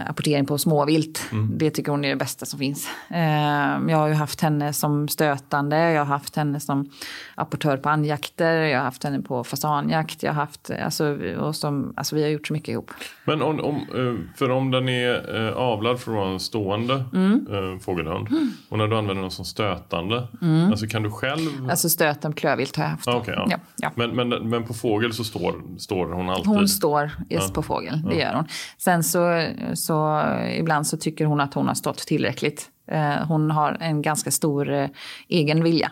apportering 0.07 0.45
på 0.45 0.57
småvilt. 0.57 1.21
Mm. 1.31 1.57
Det 1.57 1.71
tycker 1.71 1.91
hon 1.91 2.05
är 2.05 2.09
det 2.09 2.15
bästa 2.15 2.45
som 2.45 2.59
finns. 2.59 2.87
Eh, 3.09 3.89
jag 3.89 3.97
har 3.97 4.07
ju 4.07 4.13
haft 4.13 4.41
henne 4.41 4.73
som 4.73 5.07
stötande, 5.07 5.91
jag 5.91 6.01
har 6.01 6.05
haft 6.05 6.35
henne 6.35 6.59
som 6.59 6.89
apportör 7.35 7.77
på 7.77 7.89
andjakter, 7.89 8.61
jag 8.61 8.79
har 8.79 8.85
haft 8.85 9.03
henne 9.03 9.21
på 9.21 9.43
fasanjakt, 9.43 10.23
jag 10.23 10.33
har 10.33 10.41
haft, 10.41 10.71
alltså, 10.83 11.17
och 11.39 11.55
som, 11.55 11.93
alltså 11.95 12.15
vi 12.15 12.23
har 12.23 12.29
gjort 12.29 12.47
så 12.47 12.53
mycket 12.53 12.69
ihop. 12.69 12.91
Men 13.25 13.41
om, 13.41 13.59
om, 13.59 13.75
eh, 13.75 14.37
för 14.37 14.49
om 14.51 14.71
den 14.71 14.89
är 14.89 15.47
eh, 15.47 15.53
avlad 15.53 15.99
vara 16.05 16.29
en 16.29 16.39
stående 16.39 17.03
Mm. 17.13 17.47
eh, 17.51 17.79
fågelhund 17.79 18.27
och 18.69 18.77
när 18.77 18.87
du 18.87 18.97
använder 18.97 19.21
den 19.21 19.31
som 19.31 19.45
stötande, 19.45 20.27
alltså 20.69 20.87
kan 20.87 21.03
du 21.03 21.11
själv... 21.11 21.69
Alltså 21.69 21.89
stöten 21.89 22.31
på 22.31 22.37
klövvilt 22.37 22.75
har 22.75 22.83
jag 22.83 22.91
haft. 22.91 23.07
Ah, 23.07 23.15
okej, 23.15 23.33
ja. 23.37 23.47
Ja, 23.49 23.57
ja. 23.77 23.91
Men, 23.95 24.15
men, 24.15 24.49
men 24.49 24.63
på 24.63 24.73
fågel 24.73 25.13
så 25.13 25.23
står, 25.23 25.61
står 25.77 26.05
hon 26.05 26.29
alltid? 26.38 26.53
Hon 26.53 26.67
står 26.67 27.11
just 27.29 27.53
på 27.53 27.63
fågel, 27.63 28.01
det 28.09 28.15
gör 28.15 28.33
hon. 28.33 28.45
Sen 28.77 29.03
så, 29.03 29.47
så 29.73 30.23
ibland 30.57 30.88
så 30.88 30.97
tycker 30.97 31.25
hon 31.25 31.41
att 31.41 31.53
hon 31.53 31.67
har 31.67 31.75
stått 31.75 31.97
tillräckligt. 31.97 32.69
Eh, 32.91 33.27
Hon 33.27 33.51
har 33.51 33.77
en 33.79 34.01
ganska 34.01 34.31
stor 34.31 34.73
eh, 34.73 34.88
egen 35.27 35.63
vilja. 35.63 35.91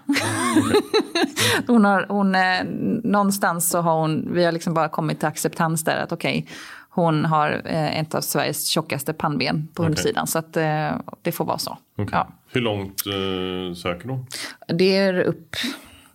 hon 1.67 1.85
har, 1.85 2.05
hon, 2.09 2.35
eh, 2.35 2.63
någonstans 3.03 3.69
så 3.69 3.81
har 3.81 3.99
hon, 4.01 4.33
vi 4.33 4.45
har 4.45 4.51
liksom 4.51 4.73
bara 4.73 4.89
kommit 4.89 5.19
till 5.19 5.27
acceptans 5.27 5.83
där 5.83 5.97
att 5.97 6.11
okej, 6.11 6.47
hon 6.89 7.25
har 7.25 7.61
eh, 7.65 7.99
ett 7.99 8.15
av 8.15 8.21
Sveriges 8.21 8.67
tjockaste 8.67 9.13
pannben 9.13 9.67
på 9.73 9.83
hundsidan. 9.83 10.27
Så 10.27 10.39
att 10.39 10.57
eh, 10.57 10.91
det 11.21 11.31
får 11.31 11.45
vara 11.45 11.57
så. 11.57 11.77
Okej. 11.97 12.09
Ja. 12.11 12.27
Hur 12.51 12.61
långt 12.61 13.03
eh, 13.07 13.75
söker 13.75 14.09
hon? 14.09 14.25
Det 14.67 14.97
är 14.97 15.19
upp, 15.21 15.55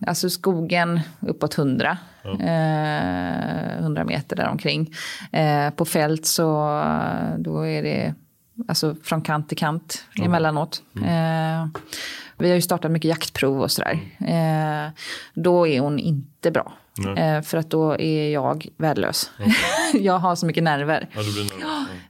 alltså 0.07 0.31
skogen 0.31 1.01
uppåt 1.21 1.59
100. 1.59 1.99
Eh, 2.25 3.79
100 3.79 4.05
meter 4.05 4.37
däromkring. 4.37 4.95
Eh, 5.33 5.71
på 5.71 5.85
fält 5.85 6.27
så 6.27 6.45
då 7.39 7.67
är 7.67 7.83
det 7.83 8.15
alltså 8.69 8.97
från 9.03 9.23
kant 9.23 9.49
till 9.49 9.59
kant 9.59 10.05
emellanåt. 10.23 10.83
Eh, 10.97 11.67
vi 12.39 12.49
har 12.49 12.55
ju 12.55 12.61
startat 12.63 12.91
mycket 12.91 13.09
jaktprov 13.09 13.61
och 13.61 13.71
sådär. 13.71 13.99
Eh, 14.19 14.91
då 15.35 15.67
är 15.69 15.81
hon 15.81 15.99
inte 15.99 16.51
bra. 16.51 16.73
Eh, 17.17 17.43
för 17.43 17.59
att 17.59 17.71
då 17.71 18.01
är 18.01 18.31
jag 18.33 18.67
värdelös. 18.77 19.31
jag 19.95 20.19
har 20.19 20.35
så 20.37 20.47
mycket 20.47 20.63
nerver. 20.63 21.09
Ja, 21.13 21.21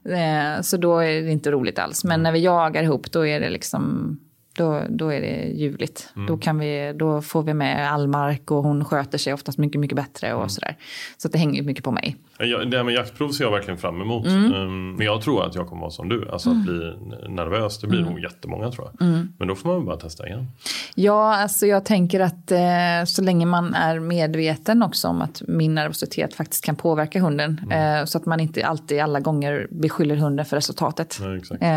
nervös. 0.03 0.57
Eh, 0.57 0.61
Så 0.61 0.77
då 0.77 0.99
är 0.99 1.21
det 1.21 1.31
inte 1.31 1.51
roligt 1.51 1.79
alls. 1.79 2.03
Men 2.03 2.23
när 2.23 2.31
vi 2.31 2.39
jagar 2.39 2.83
ihop 2.83 3.11
då 3.11 3.27
är 3.27 3.39
det 3.39 3.49
liksom 3.49 4.17
då, 4.53 4.81
då 4.89 5.13
är 5.13 5.21
det 5.21 5.51
ljuvligt. 5.55 6.09
Då, 6.27 6.37
kan 6.37 6.59
vi, 6.59 6.93
då 6.95 7.21
får 7.21 7.43
vi 7.43 7.53
med 7.53 7.91
all 7.91 8.07
mark 8.07 8.51
och 8.51 8.63
hon 8.63 8.85
sköter 8.85 9.17
sig 9.17 9.33
oftast 9.33 9.57
mycket, 9.57 9.79
mycket 9.81 9.95
bättre 9.95 10.33
och 10.33 10.51
sådär. 10.51 10.77
Så 11.17 11.27
det 11.27 11.37
hänger 11.37 11.63
mycket 11.63 11.83
på 11.83 11.91
mig. 11.91 12.15
Ja, 12.39 12.57
det 12.65 12.77
här 12.77 12.83
med 12.83 12.93
jaktprov 12.93 13.29
ser 13.29 13.43
jag 13.43 13.51
verkligen 13.51 13.77
fram 13.77 14.01
emot. 14.01 14.27
Mm. 14.27 14.53
Ehm, 14.53 14.93
Men 14.95 15.05
jag 15.05 15.21
tror 15.21 15.45
att 15.45 15.55
jag 15.55 15.67
kommer 15.67 15.81
vara 15.81 15.91
som 15.91 16.09
du. 16.09 16.29
Alltså 16.29 16.49
att 16.49 16.63
bli 16.63 16.93
nervös, 17.29 17.79
det 17.79 17.87
blir 17.87 17.99
Mm. 17.99 18.11
nog 18.13 18.21
jättemånga 18.23 18.71
tror 18.71 18.89
jag. 18.99 19.07
Men 19.37 19.47
då 19.47 19.55
får 19.55 19.67
man 19.69 19.77
väl 19.77 19.85
bara 19.85 19.97
testa 19.97 20.27
igen. 20.27 20.47
Ja, 20.95 21.35
alltså 21.35 21.65
jag 21.67 21.85
tänker 21.85 22.19
att 22.19 22.51
eh, 22.51 22.59
så 23.07 23.21
länge 23.21 23.45
man 23.45 23.73
är 23.73 23.99
medveten 23.99 24.83
också 24.83 25.07
om 25.07 25.21
att 25.21 25.41
min 25.47 25.75
nervositet 25.75 26.33
faktiskt 26.33 26.65
kan 26.65 26.75
påverka 26.75 27.19
hunden. 27.21 27.61
Eh, 27.71 28.05
så 28.05 28.17
att 28.17 28.25
man 28.25 28.39
inte 28.39 28.65
alltid 28.65 28.99
alla 28.99 29.19
gånger 29.19 29.67
beskyller 29.71 30.15
hunden 30.15 30.45
för 30.45 30.55
resultatet. 30.57 31.19
Exakt. 31.37 31.61
Eh, 31.63 31.67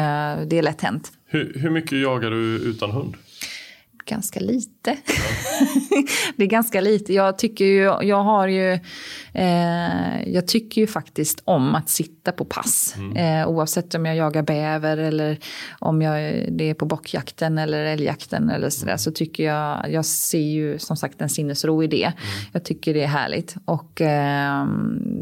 det 0.46 0.58
är 0.58 0.62
lätt 0.62 0.80
hänt. 0.80 1.12
Hur, 1.26 1.52
hur 1.58 1.70
mycket 1.70 1.98
jagar 1.98 2.30
du 2.30 2.56
utan 2.56 2.90
hund? 2.90 3.16
ganska 4.06 4.40
lite. 4.40 4.73
det 6.36 6.44
är 6.44 6.48
ganska 6.48 6.80
lite. 6.80 7.12
Jag 7.12 7.38
tycker 7.38 7.64
ju, 7.64 7.82
jag 8.02 8.22
har 8.22 8.48
ju, 8.48 8.72
eh, 9.32 10.28
jag 10.28 10.48
tycker 10.48 10.80
ju 10.80 10.86
faktiskt 10.86 11.42
om 11.44 11.74
att 11.74 11.88
sitta 11.88 12.32
på 12.32 12.44
pass. 12.44 12.96
Eh, 13.16 13.48
oavsett 13.48 13.94
om 13.94 14.06
jag 14.06 14.16
jagar 14.16 14.42
bäver 14.42 14.96
eller 14.96 15.38
om 15.78 16.02
jag, 16.02 16.46
det 16.52 16.70
är 16.70 16.74
på 16.74 16.86
bockjakten 16.86 17.58
eller 17.58 17.84
älgjakten 17.84 18.50
eller 18.50 18.70
sådär. 18.70 18.96
Så 18.96 19.10
tycker 19.10 19.44
jag, 19.44 19.92
jag 19.92 20.04
ser 20.04 20.38
ju 20.38 20.78
som 20.78 20.96
sagt 20.96 21.20
en 21.20 21.28
sinnesro 21.28 21.82
i 21.82 21.86
det. 21.86 22.12
Jag 22.52 22.64
tycker 22.64 22.94
det 22.94 23.02
är 23.02 23.08
härligt. 23.08 23.56
Och 23.64 24.00
eh, 24.00 24.66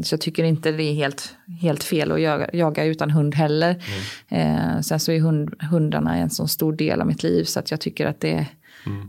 så 0.03 0.13
jag 0.13 0.21
tycker 0.21 0.43
inte 0.43 0.71
det 0.71 0.83
är 0.83 0.93
helt, 0.93 1.35
helt 1.61 1.83
fel 1.83 2.11
att 2.11 2.21
jaga, 2.21 2.49
jaga 2.53 2.83
utan 2.85 3.11
hund 3.11 3.35
heller. 3.35 3.83
Eh, 4.29 4.79
sen 4.81 4.99
så 4.99 5.11
är 5.11 5.19
hund, 5.19 5.61
hundarna 5.71 6.17
en 6.17 6.29
så 6.29 6.47
stor 6.47 6.73
del 6.73 7.01
av 7.01 7.07
mitt 7.07 7.23
liv 7.23 7.43
så 7.43 7.59
att 7.59 7.71
jag 7.71 7.81
tycker 7.81 8.05
att 8.05 8.19
det 8.19 8.47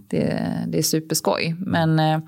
det, 0.09 0.49
det 0.69 0.79
är 0.79 0.83
superskoj. 0.83 1.57
Men 1.59 1.99
eh, 1.99 2.19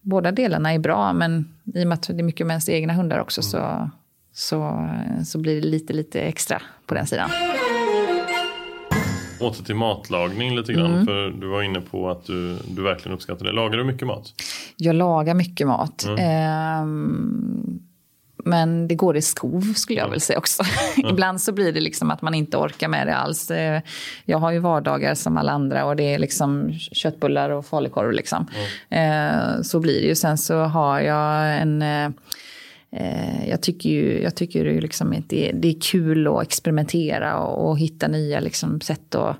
båda 0.00 0.32
delarna 0.32 0.72
är 0.72 0.78
bra. 0.78 1.12
Men 1.12 1.48
i 1.74 1.84
och 1.84 1.88
med 1.88 1.94
att 1.94 2.02
det 2.02 2.18
är 2.18 2.22
mycket 2.22 2.46
med 2.46 2.54
ens 2.54 2.68
egna 2.68 2.92
hundar 2.92 3.18
också 3.18 3.42
så, 3.42 3.90
så, 4.32 4.88
så 5.24 5.38
blir 5.38 5.60
det 5.60 5.66
lite, 5.66 5.92
lite 5.92 6.20
extra 6.20 6.62
på 6.86 6.94
den 6.94 7.06
sidan. 7.06 7.30
Åter 9.40 9.64
till 9.64 9.74
matlagning 9.74 10.56
lite 10.56 10.72
grann. 10.72 10.94
Mm. 10.94 11.06
För 11.06 11.30
du 11.30 11.46
var 11.46 11.62
inne 11.62 11.80
på 11.80 12.10
att 12.10 12.24
du, 12.24 12.56
du 12.68 12.82
verkligen 12.82 13.14
uppskattar 13.14 13.44
det. 13.44 13.52
Lagar 13.52 13.78
du 13.78 13.84
mycket 13.84 14.06
mat? 14.06 14.34
Jag 14.76 14.96
lagar 14.96 15.34
mycket 15.34 15.66
mat. 15.66 16.06
Ehm, 16.18 17.80
men 18.44 18.88
det 18.88 18.94
går 18.94 19.16
i 19.16 19.22
skov 19.22 19.60
skulle 19.60 19.98
jag 19.98 20.10
väl 20.10 20.20
säga 20.20 20.38
också. 20.38 20.62
Ibland 21.10 21.40
så 21.40 21.52
blir 21.52 21.72
det 21.72 21.80
liksom 21.80 22.10
att 22.10 22.22
man 22.22 22.34
inte 22.34 22.56
orkar 22.56 22.88
med 22.88 23.06
det 23.06 23.16
alls. 23.16 23.50
Eh, 23.50 23.80
Jag 24.24 24.38
har 24.38 24.50
ju 24.52 24.58
vardagar 24.58 25.14
som 25.14 25.36
alla 25.36 25.52
andra 25.52 25.84
och 25.84 25.96
det 25.96 26.14
är 26.14 26.18
liksom 26.18 26.72
köttbullar 26.72 27.50
och 27.50 27.66
falukorv 27.66 28.12
liksom. 28.12 28.46
Eh, 28.90 29.62
Så 29.62 29.80
blir 29.80 30.00
det 30.00 30.06
ju. 30.06 30.14
Sen 30.14 30.38
så 30.38 30.58
har 30.58 31.00
jag 31.00 31.56
en... 31.60 31.82
eh, 31.82 33.48
Jag 33.48 33.60
tycker 33.62 33.90
ju, 33.90 34.22
jag 34.22 34.34
tycker 34.34 34.64
ju 34.64 34.80
liksom 34.80 35.12
att 35.12 35.28
det, 35.28 35.52
det 35.54 35.68
är 35.68 35.80
kul 35.80 36.26
att 36.26 36.42
experimentera 36.42 37.38
och, 37.38 37.70
och 37.70 37.78
hitta 37.78 38.08
nya 38.08 38.40
liksom 38.40 38.80
sätt 38.80 39.14
att 39.14 39.36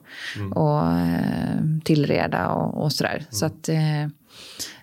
och, 0.55 0.86
eh, 0.86 1.80
tillreda 1.84 2.49
och, 2.49 2.82
och 2.84 2.92
sådär. 2.92 3.24
Så 3.30 3.47
att, 3.47 3.68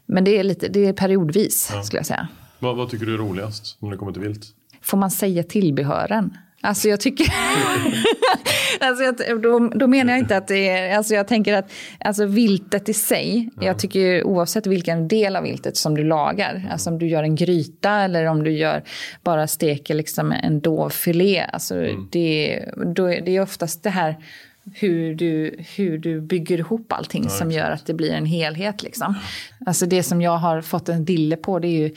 men 0.06 0.24
det 0.24 0.40
är, 0.40 0.44
lite, 0.44 0.68
det 0.68 0.86
är 0.86 0.94
periodvis 0.94 1.72
skulle 1.84 2.00
jag 2.00 2.06
säga. 2.06 2.28
Vad, 2.64 2.76
vad 2.76 2.90
tycker 2.90 3.06
du 3.06 3.14
är 3.14 3.18
roligast 3.18 3.78
när 3.82 3.92
det 3.92 3.98
kommer 3.98 4.12
till 4.12 4.22
vilt? 4.22 4.46
Får 4.82 4.98
man 4.98 5.12
säga 5.12 5.44
tillbehören? 5.44 6.38
Alltså 6.62 6.90
jag 6.90 7.00
tycker... 7.00 7.26
alltså 8.80 9.04
jag, 9.04 9.42
då, 9.42 9.60
då 9.76 9.88
menar 9.88 10.14
jag 10.14 10.20
inte 10.20 10.38
att 10.38 10.48
det 10.48 10.70
är... 10.70 10.98
Alltså 10.98 11.14
jag 11.14 11.28
tänker 11.28 11.54
att 11.54 11.72
alltså 12.00 12.26
viltet 12.26 12.90
i 12.90 12.94
sig, 12.94 13.50
jag 13.62 13.80
tycker 13.80 14.24
oavsett 14.24 14.68
vilken 14.68 15.08
del 15.08 15.36
av 15.36 15.44
viltet 15.44 15.78
som 15.78 15.96
du 15.96 16.04
lagar, 16.04 16.68
alltså 16.72 16.90
om 16.90 17.00
du 17.00 17.08
gör 17.08 17.24
en 17.24 17.36
gryta 17.36 17.92
eller 17.92 18.26
om 18.26 18.44
du 18.44 18.52
gör 18.52 18.84
bara 19.24 19.48
steker 19.48 19.94
liksom 19.96 20.32
en 20.32 20.60
dovfilé, 20.62 21.40
alltså 21.54 21.76
det, 22.12 22.66
då, 22.96 23.06
är- 23.14 23.22
det 23.22 23.36
är 23.36 23.42
oftast 23.42 23.84
det 23.84 23.90
här 23.90 24.16
hur 24.74 25.16
du, 25.16 25.56
hur 25.76 25.98
du 25.98 26.22
bygger 26.22 26.58
ihop 26.58 26.94
allting 26.94 27.30
som 27.30 27.52
gör 27.52 27.72
att 27.72 27.86
det 27.86 27.94
blir 27.94 28.12
en 28.12 28.26
helhet. 28.26 28.84
Liksom. 28.84 29.16
Alltså 29.66 29.86
det 29.86 30.04
som 30.04 30.22
jag 30.22 30.38
har 30.38 30.62
fått 30.62 30.90
en 30.90 31.06
dille 31.06 31.36
på 31.36 31.60
det 31.60 31.68
är 31.68 31.80
ju 31.80 31.92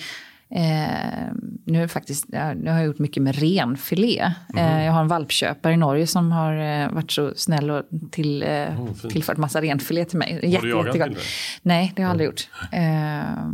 Eh, 0.51 1.33
nu, 1.65 1.89
faktiskt, 1.89 2.25
ja, 2.29 2.55
nu 2.55 2.71
har 2.71 2.77
jag 2.79 2.87
gjort 2.87 2.99
mycket 2.99 3.23
med 3.23 3.35
renfilé. 3.39 4.33
Eh, 4.57 4.85
jag 4.85 4.93
har 4.93 5.01
en 5.01 5.09
valpköpare 5.09 5.73
i 5.73 5.77
Norge 5.77 6.07
som 6.07 6.33
har 6.33 6.57
eh, 6.83 6.91
varit 6.93 7.11
så 7.13 7.33
snäll 7.37 7.71
och 7.71 7.83
till, 8.11 8.43
eh, 8.43 8.81
Oh, 8.83 8.93
tillfört 9.11 9.37
massa 9.37 9.63
renfilé 9.63 10.05
till 10.05 10.19
mig. 10.19 10.33
Har 10.57 10.63
du 10.63 10.71
jagat 10.71 10.87
jättegott. 10.87 11.09
det? 11.17 11.23
Nej, 11.63 11.93
det 11.97 12.03
har 12.03 12.07
jag 12.07 12.11
aldrig 12.11 12.27
gjort. 12.27 12.49
Eh, 12.73 13.47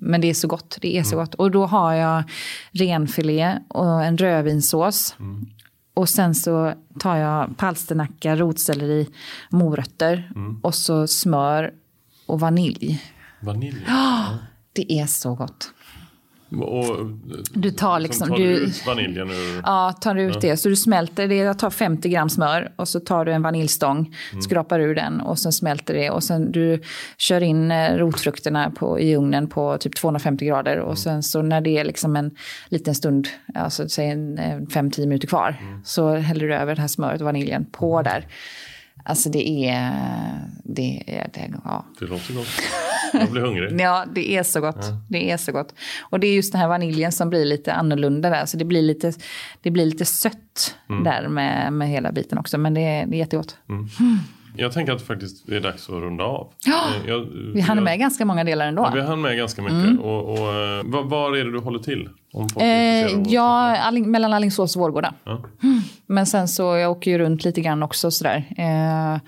men 0.00 0.20
det 0.20 0.30
är 0.30 0.34
så 0.34 0.48
gott. 0.48 0.78
Det 0.80 0.98
är 0.98 1.02
så 1.02 1.14
Mm. 1.14 1.24
gott. 1.24 1.34
Och 1.34 1.50
då 1.50 1.66
har 1.66 1.92
jag 1.92 2.22
renfilé 2.72 3.58
och 3.68 4.04
en 4.04 4.18
rödvinssås. 4.18 5.16
Mm. 5.18 5.46
Och 5.94 6.08
sen 6.08 6.34
så 6.34 6.74
tar 6.98 7.16
jag 7.16 7.56
palsternacka, 7.56 8.36
rotselleri, 8.36 9.06
morötter 9.50 10.30
Mm. 10.36 10.60
och 10.62 10.74
så 10.74 11.06
smör 11.06 11.70
och 12.26 12.40
vanilj. 12.40 13.02
Vanilj? 13.40 13.86
Det 14.72 14.92
är 14.92 15.06
så 15.06 15.34
gott. 15.34 15.70
Och, 16.58 17.06
Du 17.54 17.70
tar 17.70 17.94
som 17.94 18.02
liksom- 18.02 18.28
tar 18.28 18.36
du 18.36 18.44
ut 18.44 18.86
vaniljen 18.86 19.30
ur... 19.30 19.62
Ja, 19.64 19.92
tar 20.00 20.14
du 20.14 20.22
ut 20.22 20.40
det. 20.40 20.56
Så 20.56 20.68
du 20.68 20.76
smälter 20.76 21.28
det. 21.28 21.36
Jag 21.36 21.58
tar 21.58 21.70
50 21.70 22.08
gram 22.08 22.28
smör 22.30 22.72
och 22.76 22.88
så 22.88 23.00
tar 23.00 23.24
du 23.24 23.32
en 23.32 23.42
vaniljstång, 23.42 24.14
skrapar 24.44 24.80
ur 24.80 24.94
den 24.94 25.20
och 25.20 25.38
sen 25.38 25.52
smälter 25.52 25.94
det. 25.94 26.10
Och 26.10 26.24
sen 26.24 26.52
du 26.52 26.82
kör 27.18 27.40
in 27.42 27.70
eh, 27.70 27.96
rotfrukterna 27.96 28.70
på, 28.70 29.00
i 29.00 29.16
ugnen 29.16 29.48
på 29.48 29.78
typ 29.78 29.96
250 29.96 30.46
grader. 30.46 30.78
Och 30.78 30.98
sen 30.98 31.22
så 31.22 31.42
när 31.42 31.60
det 31.60 31.78
är 31.78 31.84
liksom 31.84 32.16
en 32.16 32.30
liten 32.68 32.94
stund, 32.94 33.28
alltså 33.54 33.88
säg 33.88 34.06
en 34.08 34.38
5-10 34.38 35.00
minuter 35.00 35.28
kvar, 35.28 35.56
så 35.84 36.14
häller 36.14 36.48
du 36.48 36.54
över 36.54 36.74
det 36.74 36.80
här 36.80 36.88
smöret 36.88 37.20
och 37.20 37.24
vaniljen 37.24 37.64
på 37.72 38.02
där. 38.02 38.26
Alltså 39.04 39.28
det 39.30 39.68
är, 39.68 39.92
det 40.64 41.02
är, 41.06 41.30
det, 41.34 41.52
ja. 41.64 41.84
Det 41.98 42.06
låter 42.06 42.34
gott. 42.34 42.46
Jag 43.12 43.30
blir 43.30 43.42
hungrig. 43.42 43.72
Ja, 43.80 44.04
det 44.14 44.36
är 44.36 44.42
så 44.42 44.60
gott. 44.60 44.86
Det 45.08 45.30
är 45.30 45.36
så 45.36 45.52
gott. 45.52 45.74
Och 46.00 46.20
det 46.20 46.26
är 46.26 46.34
just 46.34 46.52
den 46.52 46.60
här 46.60 46.68
vaniljen 46.68 47.12
som 47.12 47.30
blir 47.30 47.44
lite 47.44 47.72
annorlunda 47.72 48.30
där. 48.30 48.46
Så 48.46 48.56
det 48.56 48.64
blir 48.64 48.82
lite, 48.82 49.12
det 49.62 49.70
blir 49.70 49.86
lite 49.86 50.04
sött 50.04 50.76
där 51.04 51.28
med, 51.28 51.72
med 51.72 51.88
hela 51.88 52.12
biten 52.12 52.38
också. 52.38 52.58
Men 52.58 52.74
det 52.74 52.80
det 52.80 53.16
är 53.16 53.18
jättegott. 53.18 53.56
Jag 54.56 54.72
tänker 54.72 54.92
att 54.92 55.02
faktiskt 55.02 55.46
det 55.46 55.56
är 55.56 55.60
dags 55.60 55.88
att 55.88 55.94
runda 55.94 56.24
av. 56.24 56.52
Ja, 56.66 56.82
Eh, 57.04 57.10
jag, 57.10 57.20
Vi 57.54 57.60
hann 57.60 57.76
jag- 57.76 57.84
med 57.84 57.98
ganska 57.98 58.24
många 58.24 58.44
delar 58.44 58.66
ändå. 58.68 58.82
Ja, 58.82 58.90
vi 58.94 59.00
hann 59.00 59.20
med 59.20 59.36
ganska 59.36 59.62
mycket. 59.62 59.74
Mm. 59.84 60.00
Och, 60.00 60.28
och, 60.32 60.38
eh, 60.38 60.82
var, 60.84 61.02
var 61.04 61.36
är 61.36 61.44
det 61.44 61.52
du 61.52 61.58
håller 61.58 61.78
till? 61.78 62.08
Om 62.32 62.48
folk 62.48 62.64
Eh, 62.64 63.22
ja? 63.32 63.76
Alling, 63.76 64.10
mellan 64.10 64.32
Alingsås 64.32 64.76
och 64.76 64.82
Vårgårda. 64.82 65.14
Ja. 65.24 65.40
Men 66.06 66.26
sen 66.26 66.48
så, 66.48 66.62
jag 66.76 66.90
åker 66.90 67.10
ju 67.10 67.18
runt 67.18 67.44
lite 67.44 67.60
grann 67.60 67.82
också 67.82 68.10
sådär. 68.10 68.44
Eh, 68.56 69.20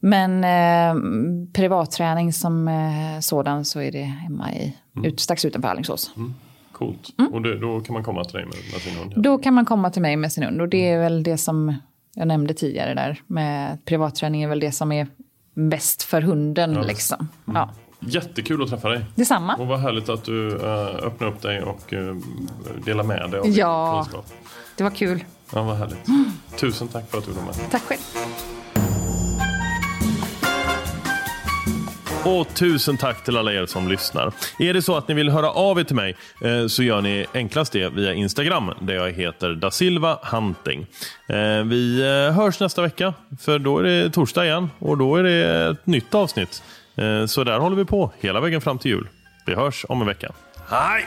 men 0.00 0.44
eh, 0.44 1.02
privatträning 1.52 2.32
som 2.32 2.68
eh, 2.68 3.20
sådan 3.20 3.64
så 3.64 3.80
är 3.80 3.92
det 3.92 4.02
hemma 4.02 4.52
i, 4.52 4.76
ut, 5.04 5.20
strax 5.20 5.44
utanför 5.44 5.68
Alingsås. 5.68 6.10
Coolt. 6.72 7.14
Mm. 7.18 7.32
Och 7.32 7.42
det, 7.42 7.58
då 7.58 7.80
kan 7.80 7.92
man 7.94 8.04
komma 8.04 8.24
till 8.24 8.32
dig 8.34 8.44
med, 8.44 8.54
med 8.72 8.80
sin 8.80 8.96
hund? 8.98 9.12
Då 9.16 9.38
kan 9.38 9.54
man 9.54 9.64
komma 9.64 9.90
till 9.90 10.02
mig 10.02 10.16
med 10.16 10.32
sin 10.32 10.44
hund 10.44 10.60
och 10.60 10.68
det 10.68 10.88
är 10.90 10.98
väl 10.98 11.22
det 11.22 11.38
som 11.38 11.74
jag 12.20 12.28
nämnde 12.28 12.54
tidigare 12.54 12.94
där 12.94 13.20
med 13.26 13.84
privatträning 13.84 14.42
är 14.42 14.48
väl 14.48 14.60
det 14.60 14.72
som 14.72 14.92
är 14.92 15.06
bäst 15.54 16.02
för 16.02 16.22
hunden 16.22 16.72
Ja. 16.72 16.82
liksom. 16.82 17.28
Ja. 17.44 17.70
Jättekul 18.00 18.62
att 18.62 18.68
träffa 18.70 18.88
dig. 18.88 19.04
Detsamma. 19.14 19.54
Och 19.54 19.66
vad 19.66 19.80
härligt 19.80 20.08
att 20.08 20.24
du 20.24 20.48
uh, 20.48 20.64
öppnar 21.02 21.28
upp 21.28 21.42
dig 21.42 21.62
och 21.62 21.92
uh, 21.92 22.16
delar 22.84 23.04
med 23.04 23.30
dig 23.30 23.38
av 23.40 23.44
din 23.46 23.54
Ja. 23.54 24.02
kunskap. 24.04 24.26
Det 24.76 24.82
var 24.84 24.90
kul. 24.90 25.24
Ja, 25.54 25.62
vad 25.62 25.76
härligt. 25.76 26.06
Tusen 26.56 26.88
tack 26.88 27.10
för 27.10 27.18
att 27.18 27.24
du 27.26 27.32
var 27.32 27.42
med. 27.42 27.54
Tack 27.70 27.82
själv. 27.82 28.00
Och 32.24 32.54
tusen 32.54 32.96
tack 32.96 33.24
till 33.24 33.36
alla 33.36 33.52
er 33.52 33.66
som 33.66 33.88
lyssnar. 33.88 34.32
Är 34.58 34.74
det 34.74 34.82
så 34.82 34.96
att 34.96 35.08
ni 35.08 35.14
vill 35.14 35.30
höra 35.30 35.50
av 35.50 35.78
er 35.78 35.84
till 35.84 35.96
mig 35.96 36.16
eh, 36.44 36.66
så 36.66 36.82
gör 36.82 37.00
ni 37.00 37.26
enklast 37.34 37.72
det 37.72 37.88
via 37.88 38.14
Instagram 38.14 38.72
där 38.80 38.94
jag 38.94 39.12
heter 39.12 39.54
da 39.54 39.70
Silva 39.70 40.18
Hunting. 40.22 40.86
Eh, 41.28 41.64
vi 41.64 42.00
eh, 42.00 42.34
hörs 42.34 42.60
nästa 42.60 42.82
vecka 42.82 43.14
för 43.40 43.58
då 43.58 43.78
är 43.78 43.82
det 43.82 44.10
torsdag 44.10 44.44
igen 44.44 44.70
och 44.78 44.98
då 44.98 45.16
är 45.16 45.22
det 45.22 45.70
ett 45.70 45.86
nytt 45.86 46.14
avsnitt. 46.14 46.62
Så 47.28 47.44
där 47.44 47.58
håller 47.58 47.76
vi 47.76 47.84
på 47.84 48.12
hela 48.20 48.40
vägen 48.40 48.60
fram 48.60 48.78
till 48.78 48.90
jul. 48.90 49.08
Vi 49.46 49.54
hörs 49.54 49.84
om 49.88 50.00
en 50.00 50.06
vecka. 50.06 50.32
Hej! 50.68 51.06